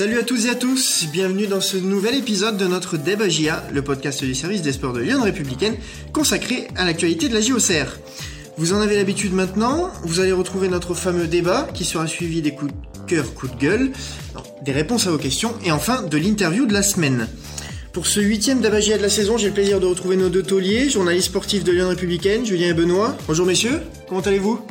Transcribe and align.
Salut 0.00 0.18
à 0.18 0.22
tous 0.22 0.46
et 0.46 0.48
à 0.48 0.54
tous, 0.54 1.04
bienvenue 1.12 1.46
dans 1.46 1.60
ce 1.60 1.76
nouvel 1.76 2.14
épisode 2.14 2.56
de 2.56 2.66
notre 2.66 2.96
débat 2.96 3.26
le 3.70 3.82
podcast 3.82 4.24
du 4.24 4.34
service 4.34 4.62
des 4.62 4.72
sports 4.72 4.94
de 4.94 5.00
Lyon 5.00 5.20
Républicaine, 5.22 5.76
consacré 6.14 6.68
à 6.74 6.86
l'actualité 6.86 7.28
de 7.28 7.34
la 7.34 7.42
JOCR. 7.42 7.98
Vous 8.56 8.72
en 8.72 8.80
avez 8.80 8.96
l'habitude 8.96 9.34
maintenant, 9.34 9.90
vous 10.04 10.20
allez 10.20 10.32
retrouver 10.32 10.68
notre 10.68 10.94
fameux 10.94 11.26
débat 11.26 11.68
qui 11.74 11.84
sera 11.84 12.06
suivi 12.06 12.40
des 12.40 12.52
coups 12.52 12.72
de 12.72 13.06
cœur, 13.08 13.34
coups 13.34 13.52
de 13.52 13.58
gueule, 13.58 13.92
des 14.64 14.72
réponses 14.72 15.06
à 15.06 15.10
vos 15.10 15.18
questions 15.18 15.52
et 15.66 15.70
enfin 15.70 16.00
de 16.00 16.16
l'interview 16.16 16.64
de 16.64 16.72
la 16.72 16.82
semaine. 16.82 17.28
Pour 17.92 18.06
ce 18.06 18.20
huitième 18.20 18.62
Dabagia 18.62 18.96
de 18.96 19.02
la 19.02 19.10
saison, 19.10 19.36
j'ai 19.36 19.48
le 19.48 19.52
plaisir 19.52 19.80
de 19.80 19.86
retrouver 19.86 20.16
nos 20.16 20.30
deux 20.30 20.42
tauliers, 20.42 20.88
journalistes 20.88 21.26
sportifs 21.26 21.62
de 21.62 21.72
Lyon 21.72 21.90
Républicaine, 21.90 22.46
Julien 22.46 22.68
et 22.68 22.74
Benoît. 22.74 23.18
Bonjour 23.28 23.44
messieurs, 23.44 23.82
comment 24.08 24.22
allez-vous? 24.22 24.64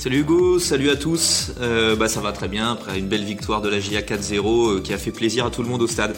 Salut 0.00 0.20
Hugo, 0.20 0.58
salut 0.58 0.88
à 0.88 0.96
tous. 0.96 1.52
Euh, 1.60 1.94
bah 1.94 2.08
ça 2.08 2.22
va 2.22 2.32
très 2.32 2.48
bien 2.48 2.72
après 2.72 2.98
une 2.98 3.06
belle 3.06 3.22
victoire 3.22 3.60
de 3.60 3.68
la 3.68 3.80
GIA 3.80 4.00
4-0 4.00 4.38
euh, 4.38 4.80
qui 4.80 4.94
a 4.94 4.96
fait 4.96 5.10
plaisir 5.10 5.44
à 5.44 5.50
tout 5.50 5.62
le 5.62 5.68
monde 5.68 5.82
au 5.82 5.86
stade. 5.86 6.16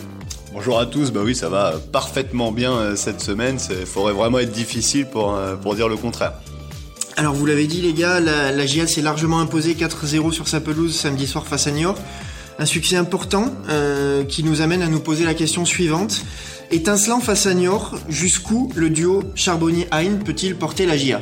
Bonjour 0.53 0.79
à 0.79 0.86
tous, 0.86 1.11
bah 1.11 1.22
oui 1.25 1.35
ça 1.35 1.49
va 1.49 1.75
parfaitement 1.91 2.53
bien 2.53 2.75
euh, 2.75 2.95
cette 2.95 3.21
semaine, 3.21 3.58
il 3.71 3.85
faudrait 3.85 4.13
vraiment 4.13 4.39
être 4.39 4.53
difficile 4.53 5.07
pour, 5.07 5.36
pour 5.63 5.75
dire 5.75 5.89
le 5.89 5.96
contraire. 5.96 6.35
Alors 7.17 7.35
vous 7.35 7.45
l'avez 7.45 7.67
dit 7.67 7.81
les 7.81 7.93
gars, 7.93 8.21
la, 8.21 8.53
la 8.53 8.67
GIA 8.67 8.86
s'est 8.86 9.03
largement 9.03 9.41
imposée 9.41 9.75
4-0 9.75 10.30
sur 10.30 10.46
sa 10.46 10.61
pelouse 10.61 10.94
samedi 10.94 11.27
soir 11.27 11.44
face 11.49 11.67
à 11.67 11.72
Niort. 11.72 11.99
Un 12.61 12.67
succès 12.67 12.94
important 12.94 13.53
qui 14.29 14.44
nous 14.44 14.61
amène 14.61 14.83
à 14.83 14.86
nous 14.86 15.00
poser 15.00 15.25
la 15.25 15.35
question 15.35 15.64
suivante. 15.64 16.22
Étincelant 16.71 17.19
face 17.19 17.46
à 17.46 17.55
Niort, 17.55 17.96
jusqu'où 18.08 18.71
le 18.77 18.91
duo 18.91 19.25
Charbonnier-Hein 19.35 20.19
peut-il 20.25 20.55
porter 20.55 20.86
la 20.86 20.96
GIA 20.96 21.19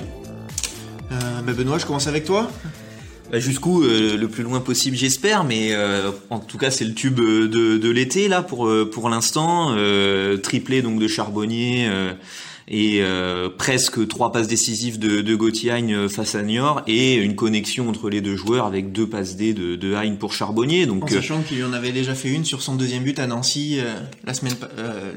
bah, 1.11 1.53
Benoît, 1.53 1.79
je 1.79 1.87
commence 1.87 2.07
avec 2.07 2.25
toi. 2.25 2.51
Bah, 3.31 3.39
jusqu'où 3.39 3.83
euh, 3.83 4.17
le 4.17 4.29
plus 4.29 4.43
loin 4.43 4.61
possible, 4.61 4.97
j'espère. 4.97 5.45
Mais 5.45 5.69
euh, 5.73 6.11
en 6.31 6.39
tout 6.41 6.59
cas, 6.59 6.71
c'est 6.71 6.85
le 6.85 6.95
tube 6.95 7.17
de, 7.17 7.47
de 7.77 7.91
l'été 7.91 8.29
là 8.29 8.43
pour 8.43 8.71
pour 8.91 9.09
l'instant. 9.09 9.77
triplé 10.43 10.83
donc 10.83 10.99
de 10.99 11.09
Charbonnier 11.09 11.89
et 12.71 13.01
euh, 13.03 13.49
presque 13.49 14.07
trois 14.07 14.31
passes 14.31 14.47
décisives 14.47 15.01
de, 15.01 15.23
de 15.23 15.35
Gauthier 15.35 15.73
euh, 15.73 16.09
face 16.09 16.37
à 16.37 16.43
Niort 16.43 16.83
et 16.87 17.17
une 17.17 17.35
connexion 17.35 17.89
entre 17.89 18.09
les 18.09 18.21
deux 18.21 18.37
joueurs 18.37 18.65
avec 18.65 18.93
deux 18.93 19.09
passes 19.09 19.37
D 19.37 19.53
de, 19.53 19.75
de 19.75 19.95
Hein 19.95 20.15
pour 20.19 20.33
Charbonnier. 20.33 20.87
Donc, 20.87 21.05
en 21.05 21.09
sachant 21.09 21.43
qu'il 21.43 21.65
en 21.65 21.73
avait 21.73 21.91
déjà 21.91 22.15
fait 22.15 22.29
une 22.29 22.45
sur 22.45 22.63
son 22.63 22.77
deuxième 22.77 23.03
but 23.03 23.19
à 23.19 23.27
Nancy 23.27 23.79
la 24.25 24.35
semaine 24.35 24.55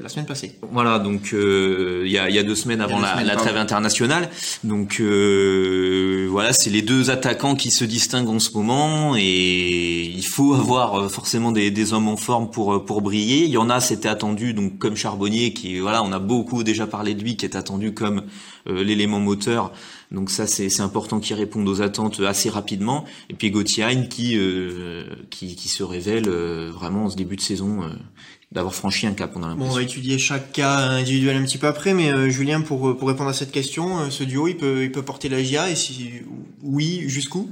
la 0.01 0.09
semaine 0.09 0.25
passée. 0.25 0.55
Voilà, 0.71 0.97
donc 0.97 1.29
il 1.33 2.09
y, 2.09 2.17
a, 2.17 2.29
y 2.29 2.39
a 2.39 2.43
deux 2.43 2.55
semaines 2.55 2.81
avant 2.81 2.99
la, 2.99 3.23
la, 3.23 3.35
trêve 3.35 3.57
internationale. 3.57 4.29
Donc 4.63 4.99
voilà, 4.99 6.53
c'est 6.53 6.71
les 6.71 6.81
deux 6.81 7.11
attaquants 7.11 7.55
qui 7.55 7.69
se 7.69 7.85
distinguent 7.85 8.29
en 8.29 8.39
ce 8.39 8.51
moment 8.53 9.15
et 9.15 10.01
il 10.03 10.25
faut 10.25 10.53
avoir 10.55 11.11
forcément 11.11 11.51
des, 11.51 11.69
des 11.69 11.93
hommes 11.93 12.07
en 12.07 12.17
forme 12.17 12.49
pour 12.49 12.83
pour 12.83 13.01
briller. 13.01 13.45
Il 13.45 13.51
y 13.51 13.57
en 13.57 13.69
a, 13.69 13.79
c'était 13.79 14.09
attendu, 14.09 14.53
donc 14.53 14.79
comme 14.79 14.95
Charbonnier 14.95 15.53
qui 15.53 15.79
voilà, 15.79 16.01
on 16.03 16.11
a 16.11 16.19
beaucoup 16.19 16.63
déjà 16.63 16.87
parlé 16.87 17.13
de 17.13 17.21
lui 17.23 17.35
est 17.43 17.55
attendu 17.55 17.93
comme 17.93 18.23
euh, 18.67 18.83
l'élément 18.83 19.19
moteur. 19.19 19.71
Donc 20.11 20.29
ça, 20.29 20.47
c'est 20.47 20.79
important 20.81 21.19
qu'il 21.19 21.35
réponde 21.35 21.67
aux 21.67 21.81
attentes 21.81 22.19
assez 22.19 22.49
rapidement. 22.49 23.05
Et 23.29 23.33
puis 23.33 23.51
Gauthier 23.51 24.07
qui, 24.09 24.37
euh, 24.37 25.05
qui, 25.29 25.55
qui 25.55 25.69
se 25.69 25.83
révèle 25.83 26.27
euh, 26.27 26.71
vraiment 26.71 27.05
en 27.05 27.09
ce 27.09 27.15
début 27.15 27.35
de 27.35 27.41
saison 27.41 27.81
d'avoir 28.51 28.75
franchi 28.75 29.07
un 29.07 29.13
cap. 29.13 29.31
On, 29.35 29.41
a 29.41 29.55
bon, 29.55 29.65
on 29.65 29.73
va 29.73 29.81
étudier 29.81 30.19
chaque 30.19 30.51
cas 30.51 30.77
individuel 30.77 31.37
un 31.37 31.43
petit 31.43 31.57
peu 31.57 31.67
après, 31.67 31.93
mais 31.93 32.29
Julien, 32.29 32.61
pour, 32.61 32.95
pour 32.95 33.07
répondre 33.07 33.29
à 33.29 33.33
cette 33.33 33.51
question, 33.51 34.11
ce 34.11 34.23
duo, 34.23 34.47
il 34.47 34.57
peut, 34.57 34.83
il 34.83 34.91
peut 34.91 35.01
porter 35.01 35.29
la 35.29 35.41
GIA 35.41 35.71
et 35.71 35.75
si 35.75 36.11
oui, 36.61 37.03
jusqu'où? 37.07 37.49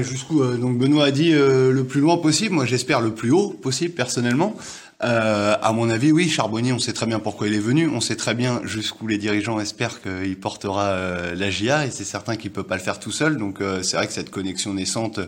Jusqu'où 0.00 0.42
Donc 0.56 0.78
Benoît 0.78 1.06
a 1.06 1.10
dit 1.10 1.32
le 1.32 1.82
plus 1.82 2.00
loin 2.00 2.16
possible. 2.16 2.54
Moi, 2.54 2.64
j'espère 2.64 3.02
le 3.02 3.14
plus 3.14 3.32
haut 3.32 3.50
possible 3.50 3.92
personnellement. 3.92 4.56
Euh, 5.02 5.56
à 5.62 5.72
mon 5.72 5.88
avis, 5.88 6.12
oui, 6.12 6.28
Charbonnier, 6.28 6.72
on 6.74 6.78
sait 6.78 6.92
très 6.92 7.06
bien 7.06 7.20
pourquoi 7.20 7.46
il 7.46 7.54
est 7.54 7.60
venu, 7.60 7.88
on 7.88 8.00
sait 8.00 8.16
très 8.16 8.34
bien 8.34 8.60
jusqu'où 8.64 9.06
les 9.06 9.16
dirigeants 9.16 9.58
espèrent 9.58 10.02
qu'il 10.02 10.38
portera 10.38 10.88
euh, 10.88 11.34
la 11.34 11.50
GIA, 11.50 11.86
et 11.86 11.90
c'est 11.90 12.04
certain 12.04 12.36
qu'il 12.36 12.50
peut 12.50 12.64
pas 12.64 12.76
le 12.76 12.82
faire 12.82 12.98
tout 12.98 13.10
seul. 13.10 13.38
Donc 13.38 13.62
euh, 13.62 13.82
c'est 13.82 13.96
vrai 13.96 14.06
que 14.06 14.12
cette 14.12 14.30
connexion 14.30 14.74
naissante 14.74 15.18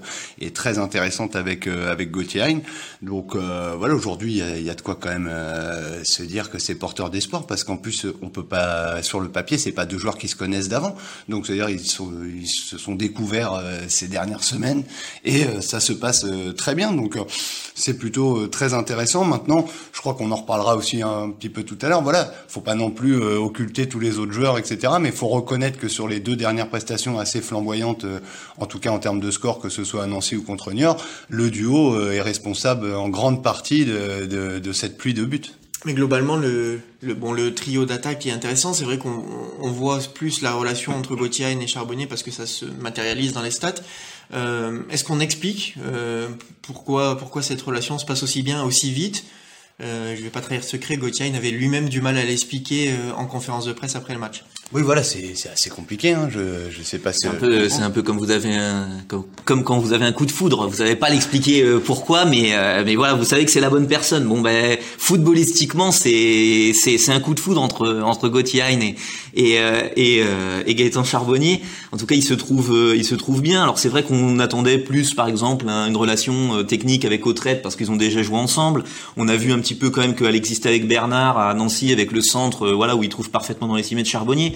est 0.41 0.55
très 0.55 0.79
intéressante 0.79 1.37
avec 1.37 1.67
avec 1.67 2.11
Gauthier 2.11 2.43
Hein. 2.43 2.61
Donc 3.03 3.37
voilà, 3.37 3.95
aujourd'hui, 3.95 4.39
il 4.39 4.63
y, 4.63 4.71
a 4.71 4.75
de 4.75 4.81
quoi 4.81 4.97
quand 5.01 5.11
même 5.11 5.31
se 6.03 6.23
dire 6.23 6.51
que 6.51 6.59
c'est 6.59 6.75
porteur 6.75 7.11
d'espoir, 7.11 7.47
parce 7.47 7.63
qu'en 7.63 7.77
plus, 7.77 8.07
on 8.21 8.29
peut 8.29 8.45
pas 8.45 9.03
sur 9.03 9.21
le 9.21 9.29
papier, 9.29 9.59
c'est 9.59 9.73
pas 9.73 9.87
deux 9.87 9.99
joueurs 9.99 10.19
qui 10.19 10.29
se 10.29 10.37
connaissent 10.37 10.69
d'avant. 10.69 10.97
Donc 11.29 11.47
c'est-à-dire 11.47 11.69
ils, 11.69 11.81
ils 11.81 12.49
se 12.49 12.79
sont 12.79 12.95
découverts 12.95 13.63
ces 13.89 14.09
dernières 14.09 14.45
semaines, 14.45 14.83
et 15.25 15.45
ça 15.61 15.81
se 15.81 15.93
passe 15.93 16.27
très 16.57 16.75
bien. 16.75 16.93
Donc 16.93 17.17
c'est 17.75 17.95
plutôt 17.95 18.49
très 18.49 18.75
intéressant. 18.75 19.25
Maintenant 19.25 19.62
je 19.93 20.01
crois 20.01 20.15
qu'on 20.15 20.31
en 20.31 20.37
reparlera 20.37 20.77
aussi 20.77 21.03
un 21.03 21.31
petit 21.31 21.49
peu 21.49 21.63
tout 21.63 21.79
à 21.83 21.89
l'heure. 21.89 22.03
Voilà, 22.03 22.33
faut 22.49 22.61
pas 22.61 22.75
non 22.75 22.91
plus 22.91 23.21
euh, 23.21 23.39
occulter 23.39 23.89
tous 23.89 24.01
les 24.01 24.19
autres 24.19 24.33
joueurs, 24.33 24.59
etc. 24.59 24.95
Mais 25.01 25.13
faut 25.13 25.29
reconnaître 25.29 25.79
que 25.79 25.89
sur 25.89 26.09
les 26.09 26.21
deux 26.21 26.37
dernières 26.37 26.69
prestations 26.69 27.19
assez 27.19 27.41
flamboyantes, 27.41 28.05
euh, 28.05 28.21
en 28.59 28.67
tout 28.67 28.79
cas 28.79 28.91
en 28.91 28.99
termes 28.99 29.21
de 29.21 29.31
score, 29.31 29.61
que 29.61 29.69
ce 29.69 29.85
soit 29.85 30.03
à 30.03 30.07
Nancy 30.07 30.37
ou 30.37 30.43
contre 30.43 30.73
Niort, 30.73 30.97
le 31.29 31.51
duo 31.51 31.95
euh, 31.95 32.13
est 32.13 32.21
responsable 32.21 32.95
en 32.95 33.09
grande 33.09 33.43
partie 33.43 33.85
de, 33.85 34.73
cette 34.73 34.97
pluie 34.97 35.15
de 35.15 35.25
buts. 35.25 35.43
Mais 35.85 35.95
globalement, 35.95 36.37
le, 36.37 36.81
bon, 37.03 37.33
le 37.33 37.55
trio 37.55 37.85
d'attaque 37.85 38.27
est 38.27 38.31
intéressant. 38.31 38.73
C'est 38.73 38.85
vrai 38.85 38.99
qu'on 38.99 39.71
voit 39.71 39.99
plus 40.15 40.41
la 40.41 40.53
relation 40.53 40.97
entre 40.97 41.17
Gauthier 41.17 41.51
et 41.51 41.67
Charbonnier 41.67 42.07
parce 42.07 42.23
que 42.23 42.31
ça 42.31 42.47
se 42.47 42.65
matérialise 42.65 43.33
dans 43.33 43.43
les 43.43 43.51
stats. 43.51 43.75
Est-ce 44.33 45.05
qu'on 45.05 45.19
explique 45.19 45.77
pourquoi, 46.63 47.19
pourquoi 47.19 47.43
cette 47.43 47.61
relation 47.61 47.99
se 47.99 48.07
passe 48.07 48.23
aussi 48.23 48.43
bien, 48.43 48.63
aussi 48.63 48.93
vite? 48.93 49.25
Euh, 49.81 50.15
je 50.17 50.23
vais 50.23 50.31
pas 50.31 50.41
trahir 50.41 50.63
secret, 50.65 50.97
Gauthier 50.97 51.35
avait 51.35 51.51
lui-même 51.51 51.89
du 51.89 52.01
mal 52.01 52.17
à 52.17 52.25
l'expliquer 52.25 52.93
euh, 52.93 53.15
en 53.15 53.27
conférence 53.27 53.65
de 53.65 53.73
presse 53.73 53.97
après 53.97 54.13
le 54.13 54.21
match. 54.21 54.45
Oui, 54.75 54.81
voilà, 54.83 55.03
c'est 55.03 55.35
assez 55.53 55.69
compliqué. 55.69 56.13
Hein. 56.13 56.29
Je 56.31 56.71
je 56.71 56.83
sais 56.83 56.99
pas. 56.99 57.13
C'est 57.13 57.29
un 57.29 57.33
un 57.33 57.91
peu 57.91 58.03
comme 58.03 58.17
vous 58.17 58.31
avez 58.31 58.55
un 58.55 58.89
comme, 59.07 59.25
comme, 59.45 59.65
quand 59.65 59.79
vous 59.79 59.93
avez 59.93 60.07
un 60.07 60.13
coup 60.13 60.25
de 60.25 60.31
foudre. 60.31 60.67
Vous 60.67 60.77
savez 60.77 60.97
pas 60.97 61.11
l'expliquer 61.11 61.63
euh, 61.63 61.79
pourquoi, 61.79 62.25
mais 62.25 62.55
euh, 62.55 62.83
mais 62.85 62.97
voilà, 62.97 63.13
vous 63.13 63.25
savez 63.25 63.45
que 63.45 63.51
c'est 63.51 63.61
la 63.61 63.69
bonne 63.69 63.87
personne. 63.87 64.25
Bon 64.25 64.41
ben 64.41 64.79
footballistiquement, 64.97 65.93
c'est 65.93 66.73
c'est 66.75 66.97
c'est 66.97 67.13
un 67.13 67.21
coup 67.21 67.35
de 67.35 67.41
foudre 67.41 67.61
entre 67.61 68.01
entre 68.03 68.31
Gauthier 68.31 68.63
et 68.73 68.97
et 69.35 69.59
euh, 69.61 69.83
et, 69.97 70.25
et 70.67 70.75
Gaëtan 70.75 71.05
Charbonnier. 71.05 71.61
En 71.93 71.99
tout 71.99 72.07
cas, 72.07 72.15
il 72.15 72.23
se 72.23 72.33
trouve 72.33 72.95
il 72.97 73.05
se 73.05 73.15
trouve 73.15 73.43
bien. 73.43 73.63
Alors 73.63 73.79
c'est 73.79 73.91
vrai 73.91 74.03
qu'on 74.03 74.39
attendait 74.39 74.79
plus, 74.79 75.13
par 75.13 75.29
exemple, 75.29 75.69
une 75.69 75.97
relation 75.97 76.65
technique 76.65 77.05
avec 77.05 77.27
Autrette 77.27 77.61
parce 77.61 77.77
qu'ils 77.77 77.91
ont 77.91 77.97
déjà 77.97 78.23
joué 78.23 78.39
ensemble. 78.39 78.85
On 79.19 79.29
a 79.29 79.37
vu 79.37 79.53
un 79.53 79.59
petit 79.59 79.75
peu 79.75 79.91
quand 79.91 80.01
même 80.01 80.15
qu'elle 80.15 80.35
existait 80.35 80.71
avec 80.71 80.89
Bernard 80.89 81.39
à 81.39 81.53
Nancy 81.53 81.93
avec 81.93 82.11
le 82.11 82.23
centre, 82.23 82.71
voilà 82.71 82.97
où 82.97 83.03
il 83.03 83.11
trouve 83.11 83.29
parfaitement 83.29 83.69
dans 83.69 83.77
les 83.77 83.83
cimets 83.83 84.03
de 84.03 84.09
Charbonnier. 84.09 84.55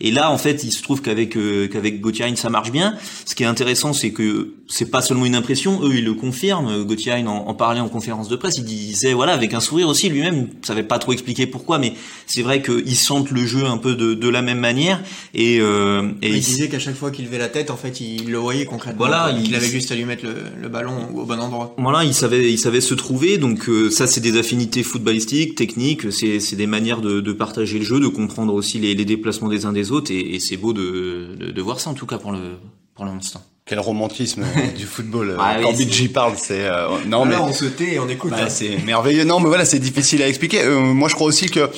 Et 0.00 0.10
là, 0.10 0.30
en 0.30 0.38
fait, 0.38 0.64
il 0.64 0.72
se 0.72 0.82
trouve 0.82 1.02
qu'avec 1.02 1.36
euh, 1.36 1.68
qu'avec 1.68 2.00
Gauthier 2.00 2.34
ça 2.36 2.50
marche 2.50 2.72
bien. 2.72 2.94
Ce 3.24 3.34
qui 3.34 3.42
est 3.42 3.46
intéressant, 3.46 3.92
c'est 3.92 4.10
que 4.10 4.54
c'est 4.68 4.90
pas 4.90 5.02
seulement 5.02 5.26
une 5.26 5.34
impression. 5.34 5.80
Eux, 5.82 5.94
ils 5.96 6.04
le 6.04 6.14
confirment. 6.14 6.84
Gauthier 6.84 7.12
en, 7.12 7.26
en, 7.26 7.54
parlait 7.54 7.80
en 7.80 7.88
conférence 7.88 8.28
de 8.28 8.36
presse. 8.36 8.58
Il 8.58 8.64
disait, 8.64 9.12
voilà, 9.12 9.32
avec 9.32 9.54
un 9.54 9.60
sourire 9.60 9.88
aussi, 9.88 10.08
lui-même, 10.08 10.48
il 10.62 10.66
savait 10.66 10.82
pas 10.82 10.98
trop 10.98 11.12
expliquer 11.12 11.46
pourquoi, 11.46 11.78
mais 11.78 11.94
c'est 12.26 12.42
vrai 12.42 12.62
qu'ils 12.62 12.96
sentent 12.96 13.30
le 13.30 13.44
jeu 13.46 13.64
un 13.64 13.78
peu 13.78 13.94
de, 13.94 14.14
de 14.14 14.28
la 14.28 14.42
même 14.42 14.58
manière. 14.58 15.02
Et, 15.34 15.58
euh, 15.60 16.10
et 16.22 16.30
il, 16.30 16.40
disait 16.40 16.68
qu'à 16.68 16.78
chaque 16.78 16.96
fois 16.96 17.10
qu'il 17.10 17.26
levait 17.26 17.38
la 17.38 17.48
tête, 17.48 17.70
en 17.70 17.76
fait, 17.76 18.00
il 18.00 18.30
le 18.30 18.38
voyait 18.38 18.64
concrètement. 18.64 18.98
Voilà, 19.06 19.34
il 19.38 19.54
avait 19.54 19.66
juste 19.66 19.92
à 19.92 19.94
lui 19.94 20.04
mettre 20.04 20.24
le, 20.24 20.34
le, 20.60 20.68
ballon 20.68 21.08
au 21.14 21.24
bon 21.24 21.38
endroit. 21.38 21.74
Voilà, 21.78 22.04
il 22.04 22.14
savait, 22.14 22.50
il 22.50 22.58
savait 22.58 22.80
se 22.80 22.94
trouver. 22.94 23.38
Donc 23.38 23.68
euh, 23.68 23.90
ça, 23.90 24.06
c'est 24.06 24.20
des 24.20 24.38
affinités 24.38 24.82
footballistiques, 24.82 25.54
techniques. 25.54 26.12
C'est 26.12 26.56
des 26.56 26.66
manières 26.66 27.00
de, 27.00 27.20
de, 27.20 27.32
partager 27.32 27.78
le 27.78 27.84
jeu, 27.84 28.00
de 28.00 28.08
comprendre 28.08 28.54
aussi 28.54 28.78
les, 28.78 28.94
les 28.94 29.04
déplacements 29.04 29.48
des 29.48 29.66
uns 29.66 29.72
des 29.72 29.90
autres 29.90 29.91
et, 30.00 30.38
c'est 30.40 30.56
beau 30.56 30.72
de, 30.72 31.36
de, 31.54 31.62
voir 31.62 31.80
ça 31.80 31.90
en 31.90 31.94
tout 31.94 32.06
cas 32.06 32.18
pour 32.18 32.32
le 32.32 32.56
pour 32.94 33.04
l'instant. 33.04 33.42
Quel 33.64 33.78
romantisme 33.78 34.44
du 34.76 34.86
football. 34.86 35.36
Ah, 35.38 35.56
Quand 35.62 35.72
BG 35.72 36.08
parle, 36.08 36.34
c'est 36.36 36.66
euh, 36.66 36.88
non 37.06 37.24
mais 37.24 37.36
on 37.36 37.52
se 37.52 37.66
tait 37.66 37.94
et 37.94 37.98
on 37.98 38.08
écoute. 38.08 38.30
Bah, 38.30 38.38
hein. 38.42 38.48
C'est 38.48 38.78
merveilleux. 38.84 39.24
Non 39.24 39.40
mais 39.40 39.48
voilà, 39.48 39.64
c'est 39.64 39.78
difficile 39.78 40.22
à 40.22 40.28
expliquer. 40.28 40.62
Euh, 40.62 40.80
moi, 40.80 41.08
je 41.08 41.14
crois 41.14 41.26
aussi 41.26 41.46
que 41.46 41.70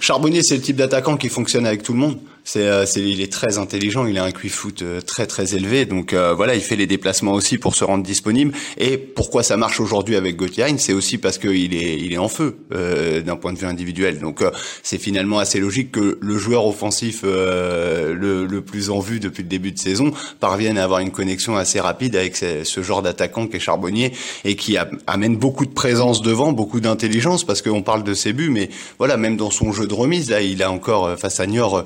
Charbonnier, 0.00 0.42
c'est 0.42 0.56
le 0.56 0.62
type 0.62 0.76
d'attaquant 0.76 1.16
qui 1.16 1.28
fonctionne 1.28 1.66
avec 1.66 1.82
tout 1.82 1.92
le 1.92 1.98
monde. 1.98 2.18
C'est, 2.44 2.66
euh, 2.66 2.86
c'est, 2.86 3.02
il 3.02 3.20
est 3.20 3.32
très 3.32 3.58
intelligent, 3.58 4.06
il 4.06 4.18
a 4.18 4.24
un 4.24 4.32
QI 4.32 4.48
foot 4.48 4.82
euh, 4.82 5.00
très 5.00 5.26
très 5.26 5.54
élevé, 5.54 5.84
donc 5.84 6.12
euh, 6.12 6.34
voilà, 6.34 6.54
il 6.54 6.60
fait 6.60 6.76
les 6.76 6.86
déplacements 6.86 7.32
aussi 7.32 7.58
pour 7.58 7.74
se 7.74 7.84
rendre 7.84 8.02
disponible. 8.02 8.52
Et 8.78 8.96
pourquoi 8.96 9.42
ça 9.42 9.56
marche 9.56 9.80
aujourd'hui 9.80 10.16
avec 10.16 10.36
Gauthier 10.36 10.66
c'est 10.78 10.92
aussi 10.92 11.18
parce 11.18 11.38
qu'il 11.38 11.74
est, 11.74 11.98
il 11.98 12.12
est 12.12 12.18
en 12.18 12.28
feu 12.28 12.56
d'un 12.70 13.36
point 13.36 13.52
de 13.52 13.58
vue 13.58 13.66
individuel. 13.66 14.18
Donc 14.18 14.42
c'est 14.82 14.98
finalement 14.98 15.38
assez 15.38 15.58
logique 15.58 15.92
que 15.92 16.18
le 16.20 16.38
joueur 16.38 16.66
offensif 16.66 17.22
le, 17.22 18.46
le, 18.46 18.60
plus 18.60 18.90
en 18.90 19.00
vue 19.00 19.20
depuis 19.20 19.42
le 19.42 19.48
début 19.48 19.72
de 19.72 19.78
saison 19.78 20.12
parvienne 20.38 20.78
à 20.78 20.84
avoir 20.84 21.00
une 21.00 21.10
connexion 21.10 21.56
assez 21.56 21.80
rapide 21.80 22.16
avec 22.16 22.36
ce, 22.36 22.82
genre 22.82 23.02
d'attaquant 23.02 23.46
qui 23.46 23.56
est 23.56 23.60
Charbonnier 23.60 24.12
et 24.44 24.56
qui 24.56 24.76
amène 25.06 25.36
beaucoup 25.36 25.66
de 25.66 25.72
présence 25.72 26.22
devant, 26.22 26.52
beaucoup 26.52 26.80
d'intelligence, 26.80 27.44
parce 27.44 27.62
qu'on 27.62 27.82
parle 27.82 28.04
de 28.04 28.14
ses 28.14 28.32
buts, 28.32 28.50
mais 28.50 28.70
voilà, 28.98 29.16
même 29.16 29.36
dans 29.36 29.50
son 29.50 29.72
jeu 29.72 29.86
de 29.86 29.94
remise, 29.94 30.30
là, 30.30 30.40
il 30.40 30.62
a 30.62 30.70
encore 30.70 31.18
face 31.18 31.40
à 31.40 31.46
Niort 31.46 31.84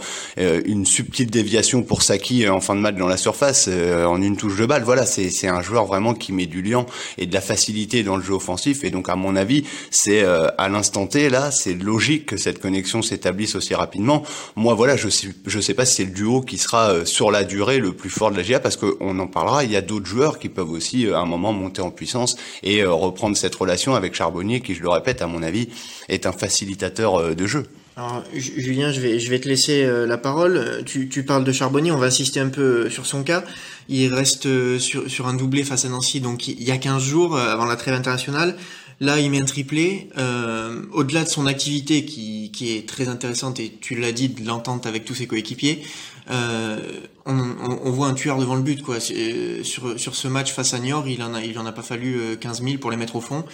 une, 0.64 0.84
une 0.84 0.86
subtile 0.86 1.30
déviation 1.30 1.82
pour 1.82 2.02
Saki 2.02 2.46
en 2.48 2.60
fin 2.60 2.74
de 2.74 2.80
match 2.80 2.96
dans 2.96 3.06
la 3.06 3.16
surface, 3.16 3.68
en 3.68 4.20
une 4.20 4.36
touche 4.36 4.56
de 4.56 4.66
balle. 4.66 4.82
Voilà, 4.82 5.06
c'est 5.06 5.48
un 5.48 5.62
joueur 5.62 5.86
vraiment 5.86 6.14
qui 6.14 6.32
met 6.32 6.46
du 6.46 6.60
lien 6.62 6.84
et 7.16 7.26
de 7.26 7.32
la 7.32 7.40
facilité 7.40 8.02
dans 8.02 8.16
le 8.16 8.22
jeu 8.22 8.34
offensif. 8.34 8.84
Et 8.84 8.90
donc, 8.90 9.08
à 9.08 9.16
mon 9.16 9.34
avis, 9.34 9.64
c'est 9.90 10.22
à 10.24 10.68
l'instant 10.68 11.06
T, 11.06 11.30
là, 11.30 11.50
c'est 11.50 11.72
logique 11.74 12.26
que 12.26 12.36
cette 12.36 12.60
connexion 12.60 13.02
s'établisse 13.02 13.54
aussi 13.54 13.74
rapidement. 13.74 14.22
Moi, 14.56 14.74
voilà, 14.74 14.96
je 14.96 15.08
sais, 15.08 15.28
je 15.46 15.60
sais 15.60 15.74
pas 15.74 15.86
si 15.86 15.96
c'est 15.96 16.04
le 16.04 16.10
duo 16.10 16.42
qui 16.42 16.58
sera 16.58 17.06
sur 17.06 17.30
la 17.30 17.44
durée 17.44 17.78
le 17.78 17.92
plus 17.92 18.10
fort 18.10 18.30
de 18.30 18.36
la 18.36 18.42
GA, 18.42 18.60
parce 18.60 18.76
qu'on 18.76 19.18
en 19.18 19.26
parlera, 19.26 19.64
il 19.64 19.70
y 19.70 19.76
a 19.76 19.82
d'autres 19.82 20.06
joueurs 20.06 20.38
qui 20.38 20.50
peuvent 20.50 20.70
aussi, 20.70 21.08
à 21.08 21.20
un 21.20 21.26
moment, 21.26 21.52
monter 21.52 21.80
en 21.80 21.90
puissance 21.90 22.36
et 22.62 22.84
reprendre 22.84 23.36
cette 23.36 23.54
relation 23.54 23.94
avec 23.94 24.14
Charbonnier, 24.14 24.60
qui, 24.60 24.74
je 24.74 24.82
le 24.82 24.90
répète, 24.90 25.22
à 25.22 25.26
mon 25.26 25.42
avis, 25.42 25.68
est 26.08 26.26
un 26.26 26.32
facilitateur 26.32 27.34
de 27.34 27.46
jeu. 27.46 27.64
Alors, 27.96 28.24
Julien, 28.34 28.90
je 28.90 29.00
vais, 29.00 29.20
je 29.20 29.30
vais 29.30 29.38
te 29.38 29.48
laisser 29.48 29.84
euh, 29.84 30.04
la 30.04 30.18
parole. 30.18 30.82
Tu, 30.84 31.08
tu 31.08 31.24
parles 31.24 31.44
de 31.44 31.52
Charbonnier, 31.52 31.92
on 31.92 31.96
va 31.96 32.06
insister 32.06 32.40
un 32.40 32.48
peu 32.48 32.90
sur 32.90 33.06
son 33.06 33.22
cas. 33.22 33.44
Il 33.88 34.12
reste 34.12 34.46
euh, 34.46 34.80
sur, 34.80 35.08
sur 35.08 35.28
un 35.28 35.34
doublé 35.34 35.62
face 35.62 35.84
à 35.84 35.88
Nancy, 35.88 36.20
donc 36.20 36.48
il 36.48 36.62
y 36.62 36.72
a 36.72 36.76
15 36.76 37.00
jours 37.00 37.36
euh, 37.36 37.52
avant 37.52 37.66
la 37.66 37.76
trêve 37.76 37.94
internationale. 37.94 38.56
Là, 38.98 39.20
il 39.20 39.30
met 39.30 39.40
un 39.40 39.44
triplé. 39.44 40.08
Euh, 40.18 40.82
Au-delà 40.92 41.22
de 41.22 41.28
son 41.28 41.46
activité 41.46 42.04
qui, 42.04 42.50
qui 42.52 42.76
est 42.76 42.88
très 42.88 43.08
intéressante, 43.08 43.60
et 43.60 43.72
tu 43.80 43.94
l'as 43.94 44.12
dit, 44.12 44.28
de 44.28 44.44
l'entente 44.44 44.86
avec 44.86 45.04
tous 45.04 45.14
ses 45.14 45.28
coéquipiers, 45.28 45.82
euh, 46.30 46.78
on, 47.26 47.38
on, 47.38 47.78
on, 47.84 47.90
voit 47.90 48.08
un 48.08 48.14
tueur 48.14 48.38
devant 48.38 48.56
le 48.56 48.62
but. 48.62 48.82
Quoi. 48.82 48.98
Sur, 48.98 50.00
sur 50.00 50.16
ce 50.16 50.26
match 50.26 50.52
face 50.52 50.74
à 50.74 50.80
Niort, 50.80 51.06
il 51.06 51.22
en 51.22 51.34
a, 51.34 51.42
il 51.42 51.58
en 51.60 51.66
a 51.66 51.72
pas 51.72 51.82
fallu 51.82 52.36
15 52.40 52.62
000 52.62 52.78
pour 52.78 52.90
les 52.90 52.96
mettre 52.96 53.14
au 53.16 53.20
fond. 53.20 53.44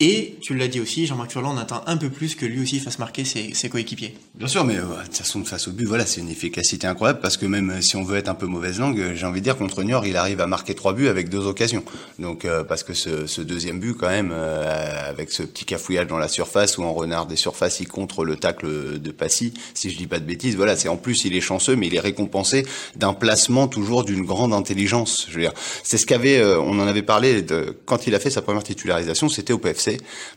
Et 0.00 0.36
tu 0.40 0.54
l'as 0.54 0.68
dit 0.68 0.78
aussi, 0.78 1.06
Jean-Marc 1.06 1.32
Furlan, 1.32 1.56
attend 1.56 1.82
un 1.86 1.96
peu 1.96 2.08
plus 2.08 2.36
que 2.36 2.46
lui 2.46 2.62
aussi 2.62 2.78
fasse 2.78 3.00
marquer 3.00 3.24
ses, 3.24 3.52
ses 3.52 3.68
coéquipiers. 3.68 4.14
Bien 4.36 4.46
sûr, 4.46 4.64
mais 4.64 4.76
euh, 4.76 4.82
de 4.82 5.06
toute 5.06 5.16
façon, 5.16 5.44
face 5.44 5.66
au 5.66 5.72
but, 5.72 5.86
voilà, 5.86 6.06
c'est 6.06 6.20
une 6.20 6.28
efficacité 6.28 6.86
incroyable 6.86 7.18
parce 7.20 7.36
que 7.36 7.46
même 7.46 7.70
euh, 7.70 7.80
si 7.80 7.96
on 7.96 8.04
veut 8.04 8.16
être 8.16 8.28
un 8.28 8.36
peu 8.36 8.46
mauvaise 8.46 8.78
langue, 8.78 9.14
j'ai 9.16 9.26
envie 9.26 9.40
de 9.40 9.44
dire 9.44 9.56
contre 9.56 9.82
Niort, 9.82 10.06
il 10.06 10.16
arrive 10.16 10.40
à 10.40 10.46
marquer 10.46 10.76
trois 10.76 10.92
buts 10.92 11.08
avec 11.08 11.30
deux 11.30 11.44
occasions. 11.48 11.82
Donc 12.20 12.44
euh, 12.44 12.62
parce 12.62 12.84
que 12.84 12.94
ce, 12.94 13.26
ce, 13.26 13.40
deuxième 13.40 13.80
but, 13.80 13.94
quand 13.94 14.06
même, 14.06 14.30
euh, 14.32 15.10
avec 15.10 15.32
ce 15.32 15.42
petit 15.42 15.64
cafouillage 15.64 16.06
dans 16.06 16.18
la 16.18 16.28
surface 16.28 16.78
ou 16.78 16.84
en 16.84 16.92
renard 16.92 17.26
des 17.26 17.34
surfaces, 17.34 17.80
il 17.80 17.88
contre 17.88 18.24
le 18.24 18.36
tacle 18.36 19.00
de 19.00 19.10
Passy, 19.10 19.52
si 19.74 19.90
je 19.90 19.96
dis 19.96 20.06
pas 20.06 20.20
de 20.20 20.24
bêtises. 20.24 20.54
Voilà, 20.54 20.76
c'est 20.76 20.88
en 20.88 20.96
plus 20.96 21.24
il 21.24 21.34
est 21.34 21.40
chanceux, 21.40 21.74
mais 21.74 21.88
il 21.88 21.96
est 21.96 22.00
récompensé 22.00 22.64
d'un 22.94 23.14
placement 23.14 23.66
toujours 23.66 24.04
d'une 24.04 24.24
grande 24.24 24.52
intelligence. 24.52 25.26
Je 25.28 25.34
veux 25.34 25.40
dire, 25.40 25.54
c'est 25.82 25.98
ce 25.98 26.06
qu'avait, 26.06 26.40
on 26.44 26.78
en 26.78 26.86
avait 26.86 27.02
parlé 27.02 27.42
de, 27.42 27.76
quand 27.84 28.06
il 28.06 28.14
a 28.14 28.20
fait 28.20 28.30
sa 28.30 28.42
première 28.42 28.62
titularisation, 28.62 29.28
c'était 29.28 29.52
au 29.52 29.58
PFC 29.58 29.87